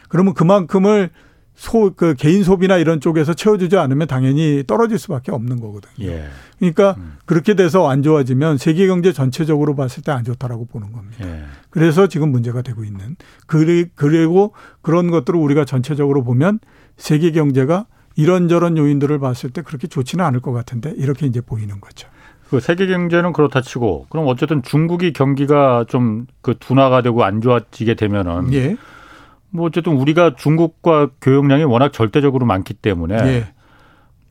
그러면 0.08 0.34
그만큼을 0.34 1.10
소 1.54 1.94
그 1.98 2.16
개인 2.16 2.44
소비나 2.44 2.78
이런 2.78 3.02
쪽에서 3.02 3.34
채워주지 3.34 3.76
않으면 3.78 4.08
당연히 4.08 4.64
떨어질 4.66 4.98
수밖에 5.00 5.34
없는 5.34 5.60
거거든요. 5.60 6.08
예. 6.08 6.28
그러니까 6.60 6.96
음. 6.98 7.18
그렇게 7.26 7.56
돼서 7.56 7.90
안 7.90 8.04
좋아지면 8.04 8.58
세계 8.58 8.88
경제 8.88 9.12
전체적으로 9.12 9.76
봤을 9.76 10.02
때 10.02 10.14
안 10.14 10.24
좋다라고 10.24 10.66
보는 10.68 10.94
겁니다. 10.94 11.28
예. 11.28 11.44
그래서 11.70 12.08
지금 12.08 12.32
문제가 12.32 12.62
되고 12.62 12.86
있는 12.86 13.18
그리고 13.48 14.54
그런 14.82 15.12
것들을 15.12 15.38
우리가 15.38 15.66
전체적으로 15.66 16.24
보면 16.24 16.60
세계 16.96 17.32
경제가 17.32 17.86
이런저런 18.16 18.78
요인들을 18.78 19.20
봤을 19.20 19.50
때 19.50 19.62
그렇게 19.62 19.88
좋지는 19.88 20.24
않을 20.24 20.40
것 20.40 20.54
같은데 20.54 20.94
이렇게 20.96 21.26
이제 21.26 21.42
보이는 21.42 21.82
거죠. 21.82 22.08
그 22.56 22.62
세계 22.62 22.88
경제는 22.88 23.34
그렇다 23.34 23.60
치고 23.62 24.06
그럼 24.10 24.28
어쨌든 24.28 24.64
중국이 24.64 25.12
경기가 25.14 25.86
좀 25.88 26.26
그 26.46 26.54
둔화가 26.60 27.02
되고 27.02 27.24
안 27.24 27.42
좋아지게 27.42 27.96
되면은 27.96 28.54
예. 28.54 28.78
뭐 29.50 29.66
어쨌든 29.66 29.94
우리가 29.94 30.36
중국과 30.36 31.10
교역량이 31.20 31.64
워낙 31.64 31.92
절대적으로 31.92 32.46
많기 32.46 32.76
때문에 32.76 33.16
예. 33.16 33.48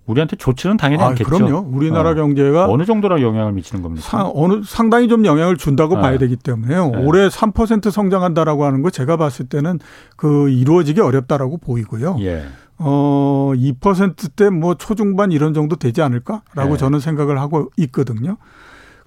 우리한테 0.07 0.37
좋지는 0.37 0.77
당연히 0.77 1.03
아, 1.03 1.09
않겠죠. 1.09 1.29
그럼요. 1.29 1.67
우리나라 1.73 2.11
어. 2.11 2.15
경제가 2.15 2.67
어느 2.67 2.85
정도나 2.85 3.21
영향을 3.21 3.53
미치는 3.53 3.83
겁니까? 3.83 4.07
상, 4.07 4.31
어느 4.33 4.63
상당히 4.65 5.09
좀 5.09 5.27
영향을 5.27 5.57
준다고 5.57 5.97
네. 5.97 6.03
봐야 6.03 6.19
되기 6.19 6.37
때문에요. 6.37 6.91
네. 6.91 6.99
올해 6.99 7.27
3% 7.27 7.91
성장한다라고 7.91 8.65
하는 8.65 8.83
거 8.83 8.91
제가 8.91 9.17
봤을 9.17 9.47
때는 9.49 9.81
그 10.17 10.51
이루어지기 10.51 11.01
어렵다라고 11.01 11.57
보이고요. 11.57 12.19
예. 12.21 12.45
어 12.79 13.53
2%대 13.55 14.51
뭐 14.51 14.75
초중반 14.75 15.33
이런 15.33 15.55
정도 15.55 15.77
되지 15.77 16.03
않을까라고 16.03 16.73
네. 16.73 16.77
저는 16.77 17.01
생각을 17.01 17.41
하고 17.41 17.71
있거든요. 17.77 18.37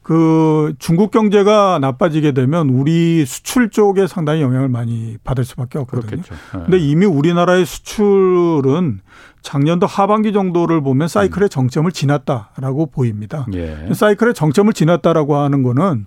그 0.07 0.73
중국 0.79 1.11
경제가 1.11 1.79
나빠지게 1.79 2.31
되면 2.31 2.69
우리 2.69 3.25
수출 3.25 3.69
쪽에 3.69 4.07
상당히 4.07 4.41
영향을 4.41 4.69
많이 4.69 5.17
받을 5.25 5.43
수밖에 5.43 5.79
없거든요. 5.79 6.21
네. 6.21 6.37
근데 6.51 6.77
이미 6.77 7.05
우리나라의 7.05 7.65
수출은 7.65 9.01
작년도 9.41 9.85
하반기 9.85 10.31
정도를 10.31 10.81
보면 10.81 11.09
사이클의 11.09 11.49
정점을 11.49 11.91
지났다라고 11.91 12.85
보입니다. 12.85 13.45
예. 13.53 13.89
사이클의 13.93 14.33
정점을 14.33 14.71
지났다라고 14.71 15.35
하는 15.35 15.63
거는 15.63 16.05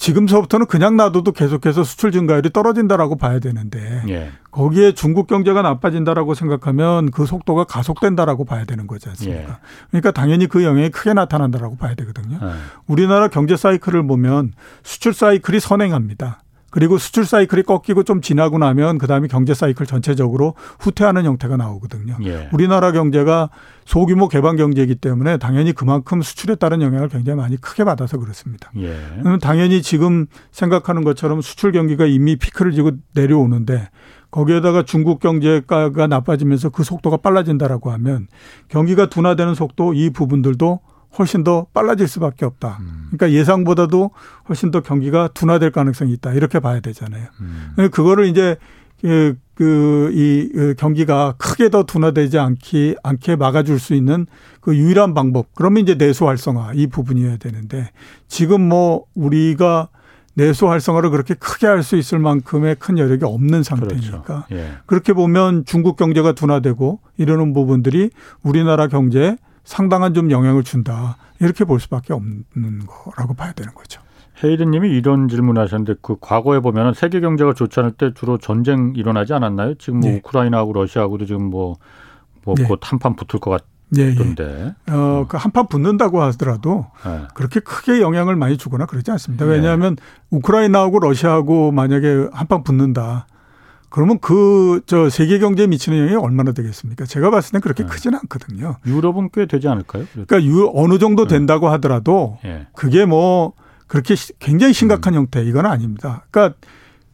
지금서부터는 0.00 0.64
그냥 0.64 0.96
놔둬도 0.96 1.32
계속해서 1.32 1.84
수출 1.84 2.10
증가율이 2.10 2.50
떨어진다라고 2.50 3.16
봐야 3.16 3.38
되는데 3.38 4.02
예. 4.08 4.30
거기에 4.50 4.92
중국 4.92 5.26
경제가 5.26 5.60
나빠진다라고 5.60 6.32
생각하면 6.32 7.10
그 7.10 7.26
속도가 7.26 7.64
가속된다라고 7.64 8.46
봐야 8.46 8.64
되는 8.64 8.86
거지 8.86 9.10
않습니까? 9.10 9.42
예. 9.42 9.56
그러니까 9.90 10.10
당연히 10.10 10.46
그 10.46 10.64
영향이 10.64 10.88
크게 10.88 11.12
나타난다라고 11.12 11.76
봐야 11.76 11.94
되거든요. 11.96 12.38
예. 12.42 12.52
우리나라 12.86 13.28
경제 13.28 13.58
사이클을 13.58 14.06
보면 14.06 14.54
수출 14.82 15.12
사이클이 15.12 15.60
선행합니다. 15.60 16.40
그리고 16.70 16.98
수출 16.98 17.24
사이클이 17.26 17.64
꺾이고 17.64 18.04
좀 18.04 18.20
지나고 18.20 18.58
나면 18.58 18.98
그다음에 18.98 19.28
경제 19.28 19.54
사이클 19.54 19.86
전체적으로 19.86 20.54
후퇴하는 20.78 21.24
형태가 21.24 21.56
나오거든요. 21.56 22.16
예. 22.24 22.48
우리나라 22.52 22.92
경제가 22.92 23.50
소규모 23.84 24.28
개방 24.28 24.56
경제이기 24.56 24.94
때문에 24.94 25.36
당연히 25.36 25.72
그만큼 25.72 26.22
수출에 26.22 26.54
따른 26.54 26.80
영향을 26.80 27.08
굉장히 27.08 27.36
많이 27.36 27.56
크게 27.56 27.84
받아서 27.84 28.18
그렇습니다. 28.18 28.70
예. 28.78 28.96
당연히 29.42 29.82
지금 29.82 30.26
생각하는 30.52 31.02
것처럼 31.04 31.40
수출 31.42 31.72
경기가 31.72 32.06
이미 32.06 32.36
피크를 32.36 32.72
지고 32.72 32.92
내려오는데 33.14 33.88
거기에다가 34.30 34.84
중국 34.84 35.18
경제가 35.18 36.06
나빠지면서 36.08 36.70
그 36.70 36.84
속도가 36.84 37.16
빨라진다라고 37.16 37.90
하면 37.90 38.28
경기가 38.68 39.06
둔화되는 39.06 39.54
속도 39.54 39.92
이 39.92 40.10
부분들도 40.10 40.80
훨씬 41.18 41.44
더 41.44 41.66
빨라질 41.74 42.06
수밖에 42.08 42.44
없다. 42.44 42.78
음. 42.80 43.08
그러니까 43.10 43.32
예상보다도 43.38 44.10
훨씬 44.48 44.70
더 44.70 44.80
경기가 44.80 45.28
둔화될 45.34 45.72
가능성이 45.72 46.12
있다. 46.14 46.32
이렇게 46.32 46.60
봐야 46.60 46.80
되잖아요. 46.80 47.26
음. 47.40 47.88
그거를 47.90 48.26
이제 48.26 48.56
그, 49.00 49.36
그, 49.54 50.10
이그 50.12 50.74
경기가 50.78 51.34
크게 51.38 51.70
더 51.70 51.84
둔화되지 51.84 52.38
않기, 52.38 52.96
않게 53.02 53.36
막아줄 53.36 53.78
수 53.78 53.94
있는 53.94 54.26
그 54.60 54.76
유일한 54.76 55.14
방법. 55.14 55.46
그러면 55.54 55.82
이제 55.82 55.96
내수 55.96 56.26
활성화 56.26 56.72
이 56.74 56.86
부분이어야 56.86 57.38
되는데 57.38 57.90
지금 58.28 58.60
뭐 58.68 59.04
우리가 59.14 59.88
내수 60.34 60.68
활성화를 60.68 61.10
그렇게 61.10 61.34
크게 61.34 61.66
할 61.66 61.82
수 61.82 61.96
있을 61.96 62.18
만큼의 62.18 62.76
큰 62.78 62.98
여력이 62.98 63.24
없는 63.24 63.62
상태니까 63.62 64.22
그렇죠. 64.22 64.44
예. 64.52 64.72
그렇게 64.86 65.12
보면 65.12 65.64
중국 65.64 65.96
경제가 65.96 66.32
둔화되고 66.32 67.00
이러는 67.16 67.52
부분들이 67.52 68.10
우리나라 68.42 68.86
경제에 68.86 69.36
상당한 69.64 70.14
좀 70.14 70.30
영향을 70.30 70.62
준다. 70.62 71.16
이렇게 71.40 71.64
볼 71.64 71.80
수밖에 71.80 72.12
없는 72.12 72.86
거라고 72.86 73.34
봐야 73.34 73.52
되는 73.52 73.72
거죠. 73.74 74.00
헤이든 74.42 74.70
님이 74.70 74.90
이런 74.90 75.28
질문하셨는데 75.28 75.96
그 76.02 76.16
과거에 76.20 76.60
보면은 76.60 76.94
세계 76.94 77.20
경제가 77.20 77.52
좋지 77.52 77.80
않을 77.80 77.92
때 77.92 78.12
주로 78.14 78.38
전쟁 78.38 78.92
일어나지 78.96 79.34
않았나요? 79.34 79.74
지금 79.74 80.00
뭐 80.00 80.10
네. 80.10 80.16
우크라이나하고 80.16 80.72
러시아하고도 80.72 81.26
지금 81.26 81.50
뭐뭐 81.50 81.76
뭐 82.44 82.54
네. 82.54 82.66
한판 82.80 83.16
붙을 83.16 83.40
것 83.40 83.50
같. 83.50 83.64
예, 83.98 84.02
예. 84.02 84.74
어, 84.92 85.26
그 85.28 85.36
한판 85.36 85.66
붙는다고 85.66 86.22
하더라도 86.22 86.86
네. 87.04 87.22
그렇게 87.34 87.58
크게 87.58 88.00
영향을 88.00 88.36
많이 88.36 88.56
주거나 88.56 88.86
그러지 88.86 89.10
않습니다. 89.10 89.44
왜냐하면 89.46 89.96
네. 89.96 90.02
우크라이나하고 90.30 91.00
러시아하고 91.00 91.72
만약에 91.72 92.28
한판 92.32 92.62
붙는다. 92.62 93.26
그러면 93.90 94.18
그 94.20 94.80
저 94.86 95.10
세계 95.10 95.38
경제에 95.38 95.66
미치는 95.66 95.98
영향이 95.98 96.16
얼마나 96.16 96.52
되겠습니까? 96.52 97.04
제가 97.04 97.30
봤을 97.30 97.52
땐 97.52 97.60
그렇게 97.60 97.82
네. 97.82 97.88
크지는 97.88 98.18
않거든요. 98.22 98.76
유럽은 98.86 99.30
꽤 99.32 99.46
되지 99.46 99.68
않을까요? 99.68 100.06
그러니까 100.12 100.42
유, 100.44 100.70
어느 100.74 100.98
정도 100.98 101.24
네. 101.26 101.36
된다고 101.36 101.68
하더라도 101.70 102.38
네. 102.42 102.66
그게 102.74 103.04
뭐 103.04 103.52
그렇게 103.86 104.14
굉장히 104.38 104.72
심각한 104.72 105.14
음. 105.14 105.18
형태 105.18 105.42
이건 105.44 105.66
아닙니다. 105.66 106.24
그러니까 106.30 106.56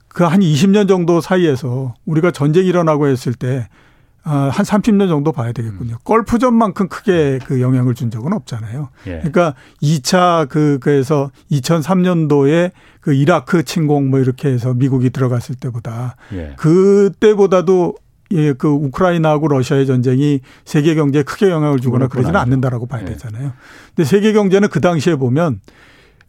그 0.08 0.24
한 0.24 0.40
20년 0.40 0.88
정도 0.88 1.20
사이에서 1.20 1.94
우리가 2.06 2.30
전쟁이 2.30 2.68
일어나고 2.68 3.06
했을 3.08 3.34
때 3.34 3.68
아, 3.68 3.85
한 4.26 4.50
30년 4.50 5.08
정도 5.08 5.30
봐야 5.30 5.52
되겠군요. 5.52 5.92
음. 5.92 5.98
골프전만큼 6.02 6.88
크게 6.88 7.38
그 7.46 7.60
영향을 7.60 7.94
준 7.94 8.10
적은 8.10 8.32
없잖아요. 8.32 8.88
예. 9.06 9.10
그러니까 9.18 9.54
2차 9.82 10.48
그, 10.48 10.78
그래서 10.80 11.30
2003년도에 11.52 12.72
그 13.00 13.14
이라크 13.14 13.62
침공 13.62 14.10
뭐 14.10 14.18
이렇게 14.18 14.48
해서 14.48 14.74
미국이 14.74 15.10
들어갔을 15.10 15.54
때보다 15.54 16.16
예. 16.32 16.54
그때보다도 16.56 17.94
예, 18.32 18.52
그 18.54 18.66
우크라이나하고 18.66 19.46
러시아의 19.46 19.86
전쟁이 19.86 20.40
세계 20.64 20.96
경제에 20.96 21.22
크게 21.22 21.48
영향을 21.48 21.78
주거나 21.78 22.08
그러지는 22.08 22.40
않는다라고 22.40 22.86
봐야 22.86 23.02
예. 23.02 23.04
되잖아요. 23.06 23.52
근데 23.94 24.04
세계 24.04 24.32
경제는 24.32 24.68
그 24.68 24.80
당시에 24.80 25.14
보면 25.14 25.60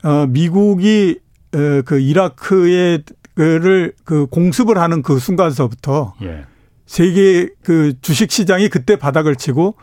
어 0.04 0.28
미국이 0.28 1.20
어, 1.56 1.82
그 1.84 2.00
이라크에 2.00 3.00
그를 3.34 3.94
그 4.04 4.28
공습을 4.28 4.78
하는 4.78 5.02
그 5.02 5.18
순간서부터 5.18 6.14
예. 6.22 6.46
세계 6.88 7.50
그 7.64 7.94
주식 8.02 8.32
시장이 8.32 8.70
그때 8.70 8.96
바닥을 8.96 9.36
치고 9.36 9.76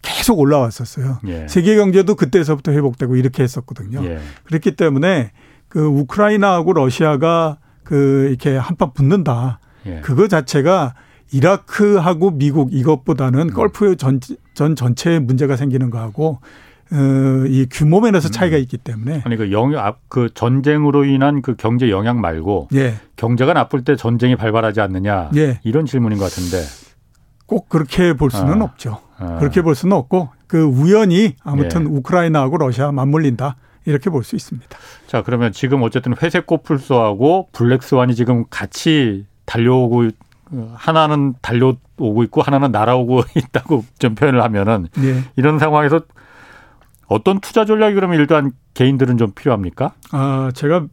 계속 0.00 0.38
올라왔었어요. 0.38 1.18
예. 1.26 1.46
세계 1.48 1.76
경제도 1.76 2.14
그때서부터 2.14 2.72
회복되고 2.72 3.16
이렇게 3.16 3.42
했었거든요. 3.42 4.04
예. 4.04 4.18
그렇기 4.44 4.76
때문에 4.76 5.32
그 5.68 5.84
우크라이나하고 5.84 6.72
러시아가 6.72 7.58
그 7.84 8.28
이렇게 8.28 8.56
한판 8.56 8.94
붙는다. 8.94 9.60
예. 9.86 10.00
그거 10.00 10.28
자체가 10.28 10.94
이라크하고 11.32 12.30
미국 12.32 12.72
이것보다는 12.72 13.40
음. 13.40 13.54
걸프 13.54 13.96
전, 13.96 14.20
전 14.54 14.76
전체에 14.76 15.18
문제가 15.18 15.56
생기는 15.56 15.90
거하고 15.90 16.40
어, 16.40 16.40
이 17.48 17.66
규모 17.70 18.00
면에서 18.00 18.28
차이가 18.28 18.56
음. 18.56 18.62
있기 18.62 18.76
때문에 18.78 19.22
아니 19.24 19.36
그 19.36 19.50
영향 19.52 19.94
그 20.08 20.28
전쟁으로 20.34 21.04
인한 21.04 21.40
그 21.42 21.54
경제 21.56 21.90
영향 21.90 22.20
말고 22.20 22.68
예. 22.74 22.94
경제가 23.16 23.54
나쁠 23.54 23.84
때 23.84 23.96
전쟁이 23.96 24.36
발발하지 24.36 24.80
않느냐 24.80 25.30
예. 25.36 25.60
이런 25.64 25.86
질문인 25.86 26.18
것 26.18 26.24
같은데 26.24 26.58
꼭 27.46 27.68
그렇게 27.68 28.12
볼 28.14 28.30
수는 28.30 28.60
아. 28.60 28.64
없죠. 28.64 28.98
아. 29.18 29.38
그렇게 29.38 29.62
볼 29.62 29.74
수는 29.74 29.96
없고 29.96 30.28
그 30.46 30.62
우연히 30.62 31.34
아무튼 31.42 31.82
예. 31.82 31.86
우크라이나하고 31.86 32.58
러시아 32.58 32.92
맞물린다. 32.92 33.56
이렇게 33.84 34.10
볼 34.10 34.22
수 34.22 34.36
있습니다. 34.36 34.78
자, 35.08 35.22
그러면 35.22 35.50
지금 35.52 35.82
어쨌든 35.82 36.14
회색 36.22 36.46
코뿔소하고 36.46 37.48
블랙스완이 37.52 38.14
지금 38.14 38.44
같이 38.48 39.26
달려오고 39.44 40.08
하나는 40.74 41.34
달려오고 41.42 42.22
있고 42.24 42.42
하나는 42.42 42.70
날아오고 42.70 43.22
있다고 43.36 43.84
좀 43.98 44.14
표현을 44.14 44.42
하면은 44.44 44.86
네. 44.96 45.24
이런 45.36 45.58
상황에서 45.58 46.02
어떤 47.12 47.40
투자 47.40 47.64
전략이 47.64 47.94
그러면 47.94 48.18
일단 48.18 48.52
개인들은 48.74 49.18
좀 49.18 49.32
필요합니까? 49.32 49.92
아, 50.12 50.50
제가 50.54 50.86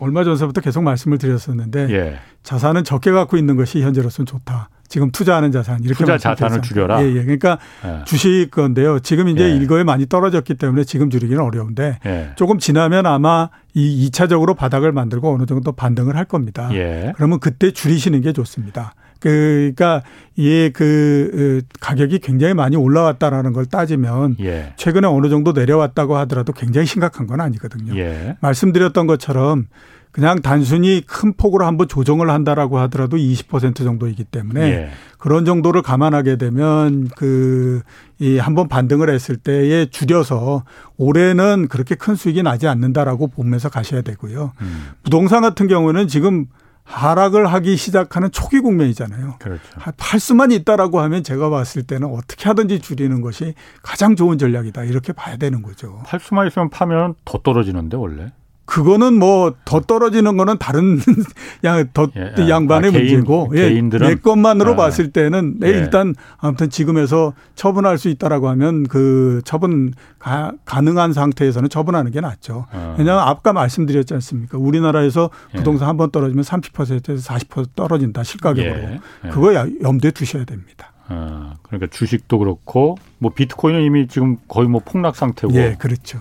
얼마 0.00 0.24
전서부터 0.24 0.60
계속 0.60 0.82
말씀을 0.82 1.18
드렸었는데 1.18 1.88
예. 1.90 2.18
자산은 2.42 2.84
적게 2.84 3.10
갖고 3.10 3.36
있는 3.36 3.56
것이 3.56 3.82
현재로서는 3.82 4.26
좋다. 4.26 4.70
지금 4.88 5.12
투자하는 5.12 5.52
자산 5.52 5.84
이렇게 5.84 5.98
투자 5.98 6.18
자산을 6.18 6.62
줄여라. 6.62 7.04
예, 7.04 7.08
예. 7.10 7.22
그러니까 7.22 7.58
예. 7.84 8.04
주식 8.06 8.48
건데요. 8.50 8.98
지금 8.98 9.28
이제 9.28 9.44
예. 9.44 9.56
일거에 9.56 9.84
많이 9.84 10.06
떨어졌기 10.06 10.54
때문에 10.54 10.84
지금 10.84 11.10
줄이기는 11.10 11.40
어려운데 11.40 11.98
예. 12.06 12.30
조금 12.36 12.58
지나면 12.58 13.06
아마 13.06 13.50
이 13.72 14.08
2차적으로 14.08 14.56
바닥을 14.56 14.90
만들고 14.90 15.32
어느 15.32 15.46
정도 15.46 15.72
반등을 15.72 16.16
할 16.16 16.24
겁니다. 16.24 16.70
예. 16.72 17.12
그러면 17.16 17.38
그때 17.38 17.70
줄이시는 17.70 18.20
게 18.22 18.32
좋습니다. 18.32 18.94
그러니까 19.20 20.02
이게 20.34 20.70
그 20.70 21.62
가격이 21.80 22.18
굉장히 22.20 22.54
많이 22.54 22.76
올라왔다라는 22.76 23.52
걸 23.52 23.66
따지면 23.66 24.36
예. 24.40 24.72
최근에 24.76 25.06
어느 25.06 25.28
정도 25.28 25.52
내려왔다고 25.52 26.16
하더라도 26.18 26.52
굉장히 26.52 26.86
심각한 26.86 27.26
건 27.26 27.40
아니거든요. 27.40 27.96
예. 27.96 28.36
말씀드렸던 28.40 29.06
것처럼 29.06 29.66
그냥 30.12 30.42
단순히 30.42 31.04
큰 31.06 31.34
폭으로 31.34 31.66
한번 31.66 31.86
조정을 31.86 32.30
한다라고 32.30 32.78
하더라도 32.80 33.16
20% 33.16 33.76
정도이기 33.76 34.24
때문에 34.24 34.60
예. 34.62 34.90
그런 35.18 35.44
정도를 35.44 35.82
감안하게 35.82 36.36
되면 36.36 37.08
그 37.16 37.82
이 38.20 38.38
한번 38.38 38.68
반등을 38.68 39.08
했을 39.08 39.38
때에 39.38 39.86
줄여서 39.86 40.64
올해는 40.98 41.68
그렇게 41.68 41.94
큰 41.94 42.14
수익이 42.14 42.42
나지 42.42 42.68
않는다라고 42.68 43.28
보면서 43.28 43.70
가셔야 43.70 44.02
되고요. 44.02 44.52
음. 44.60 44.88
부동산 45.02 45.40
같은 45.40 45.68
경우는 45.68 46.06
지금 46.06 46.44
하락을 46.90 47.46
하기 47.46 47.76
시작하는 47.76 48.30
초기 48.32 48.60
국면이잖아요. 48.60 49.36
그렇죠. 49.38 49.62
팔 49.96 50.18
수만 50.18 50.50
있다라고 50.50 51.00
하면 51.00 51.22
제가 51.22 51.48
봤을 51.48 51.84
때는 51.84 52.08
어떻게 52.08 52.48
하든지 52.48 52.80
줄이는 52.80 53.20
것이 53.20 53.54
가장 53.82 54.16
좋은 54.16 54.38
전략이다 54.38 54.84
이렇게 54.84 55.12
봐야 55.12 55.36
되는 55.36 55.62
거죠. 55.62 56.02
팔 56.06 56.18
수만 56.20 56.46
있으면 56.48 56.68
파면 56.68 57.14
더 57.24 57.38
떨어지는데 57.38 57.96
원래. 57.96 58.32
그거는 58.70 59.18
뭐 59.18 59.52
더 59.64 59.80
떨어지는 59.80 60.36
거는 60.36 60.58
다른 60.58 60.98
양더 61.64 62.08
예, 62.16 62.34
예, 62.38 62.48
양반의 62.48 62.88
아, 62.90 62.92
개인, 62.92 63.04
문제고 63.16 63.50
예, 63.54 63.68
개인들은 63.68 64.08
내 64.08 64.14
것만으로 64.14 64.72
아, 64.72 64.76
봤을 64.76 65.10
때는 65.10 65.56
네, 65.58 65.68
예. 65.68 65.72
일단 65.72 66.14
아무튼 66.38 66.70
지금에서 66.70 67.34
처분할 67.56 67.98
수 67.98 68.08
있다라고 68.08 68.48
하면 68.50 68.84
그 68.84 69.42
처분 69.44 69.92
가, 70.18 70.52
가능한 70.64 71.12
상태에서는 71.12 71.68
처분하는 71.68 72.10
게 72.12 72.20
낫죠. 72.20 72.66
아. 72.70 72.94
왜냐하면 72.98 73.26
아까 73.26 73.52
말씀드렸지 73.52 74.14
않습니까? 74.14 74.56
우리나라에서 74.58 75.30
예. 75.54 75.58
부동산 75.58 75.88
한 75.88 75.96
번 75.96 76.10
떨어지면 76.10 76.44
30%에서 76.44 77.34
40% 77.34 77.74
떨어진다 77.76 78.22
실가격으로. 78.22 78.74
예, 78.74 79.00
그거 79.30 79.52
염두에 79.82 80.12
두셔야 80.12 80.44
됩니다. 80.44 80.92
어, 81.08 81.54
그러니까 81.62 81.88
주식도 81.90 82.38
그렇고 82.38 82.96
뭐 83.18 83.32
비트코인은 83.34 83.82
이미 83.82 84.06
지금 84.08 84.36
거의 84.48 84.68
뭐 84.68 84.80
폭락 84.84 85.16
상태고. 85.16 85.52
예, 85.54 85.76
그렇죠. 85.78 86.20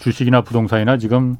주식이나 0.00 0.40
부동산이나 0.40 0.96
지금 0.98 1.36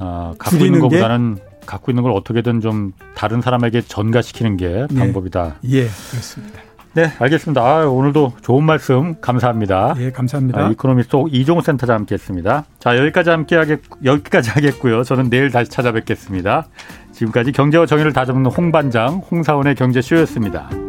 어, 0.00 0.34
갖고 0.38 0.64
있는 0.64 0.80
것보다는 0.80 1.38
갖고 1.66 1.90
있는 1.90 2.02
걸 2.02 2.12
어떻게든 2.12 2.60
좀 2.60 2.92
다른 3.14 3.42
사람에게 3.42 3.82
전가시키는 3.82 4.56
게 4.56 4.86
네. 4.90 4.98
방법이다. 4.98 5.56
예, 5.64 5.86
그렇습니다. 6.10 6.60
네, 6.94 7.12
알겠습니다. 7.18 7.62
아, 7.62 7.86
오늘도 7.86 8.32
좋은 8.40 8.64
말씀 8.64 9.20
감사합니다. 9.20 9.94
예, 9.98 10.10
감사합니다. 10.10 10.66
아, 10.66 10.70
이코노미스트 10.70 11.16
이종우 11.30 11.62
센터장 11.62 11.96
함께했습니다. 11.96 12.64
자, 12.78 12.98
여기까지 12.98 13.30
함께 13.30 13.56
하겠 13.56 13.80
여기까지 14.04 14.50
하겠고요. 14.50 15.04
저는 15.04 15.30
내일 15.30 15.50
다시 15.50 15.70
찾아뵙겠습니다. 15.70 16.66
지금까지 17.12 17.52
경제와 17.52 17.86
정의를 17.86 18.12
다잡는 18.12 18.46
홍반장 18.50 19.22
홍사원의 19.30 19.74
경제쇼였습니다. 19.74 20.87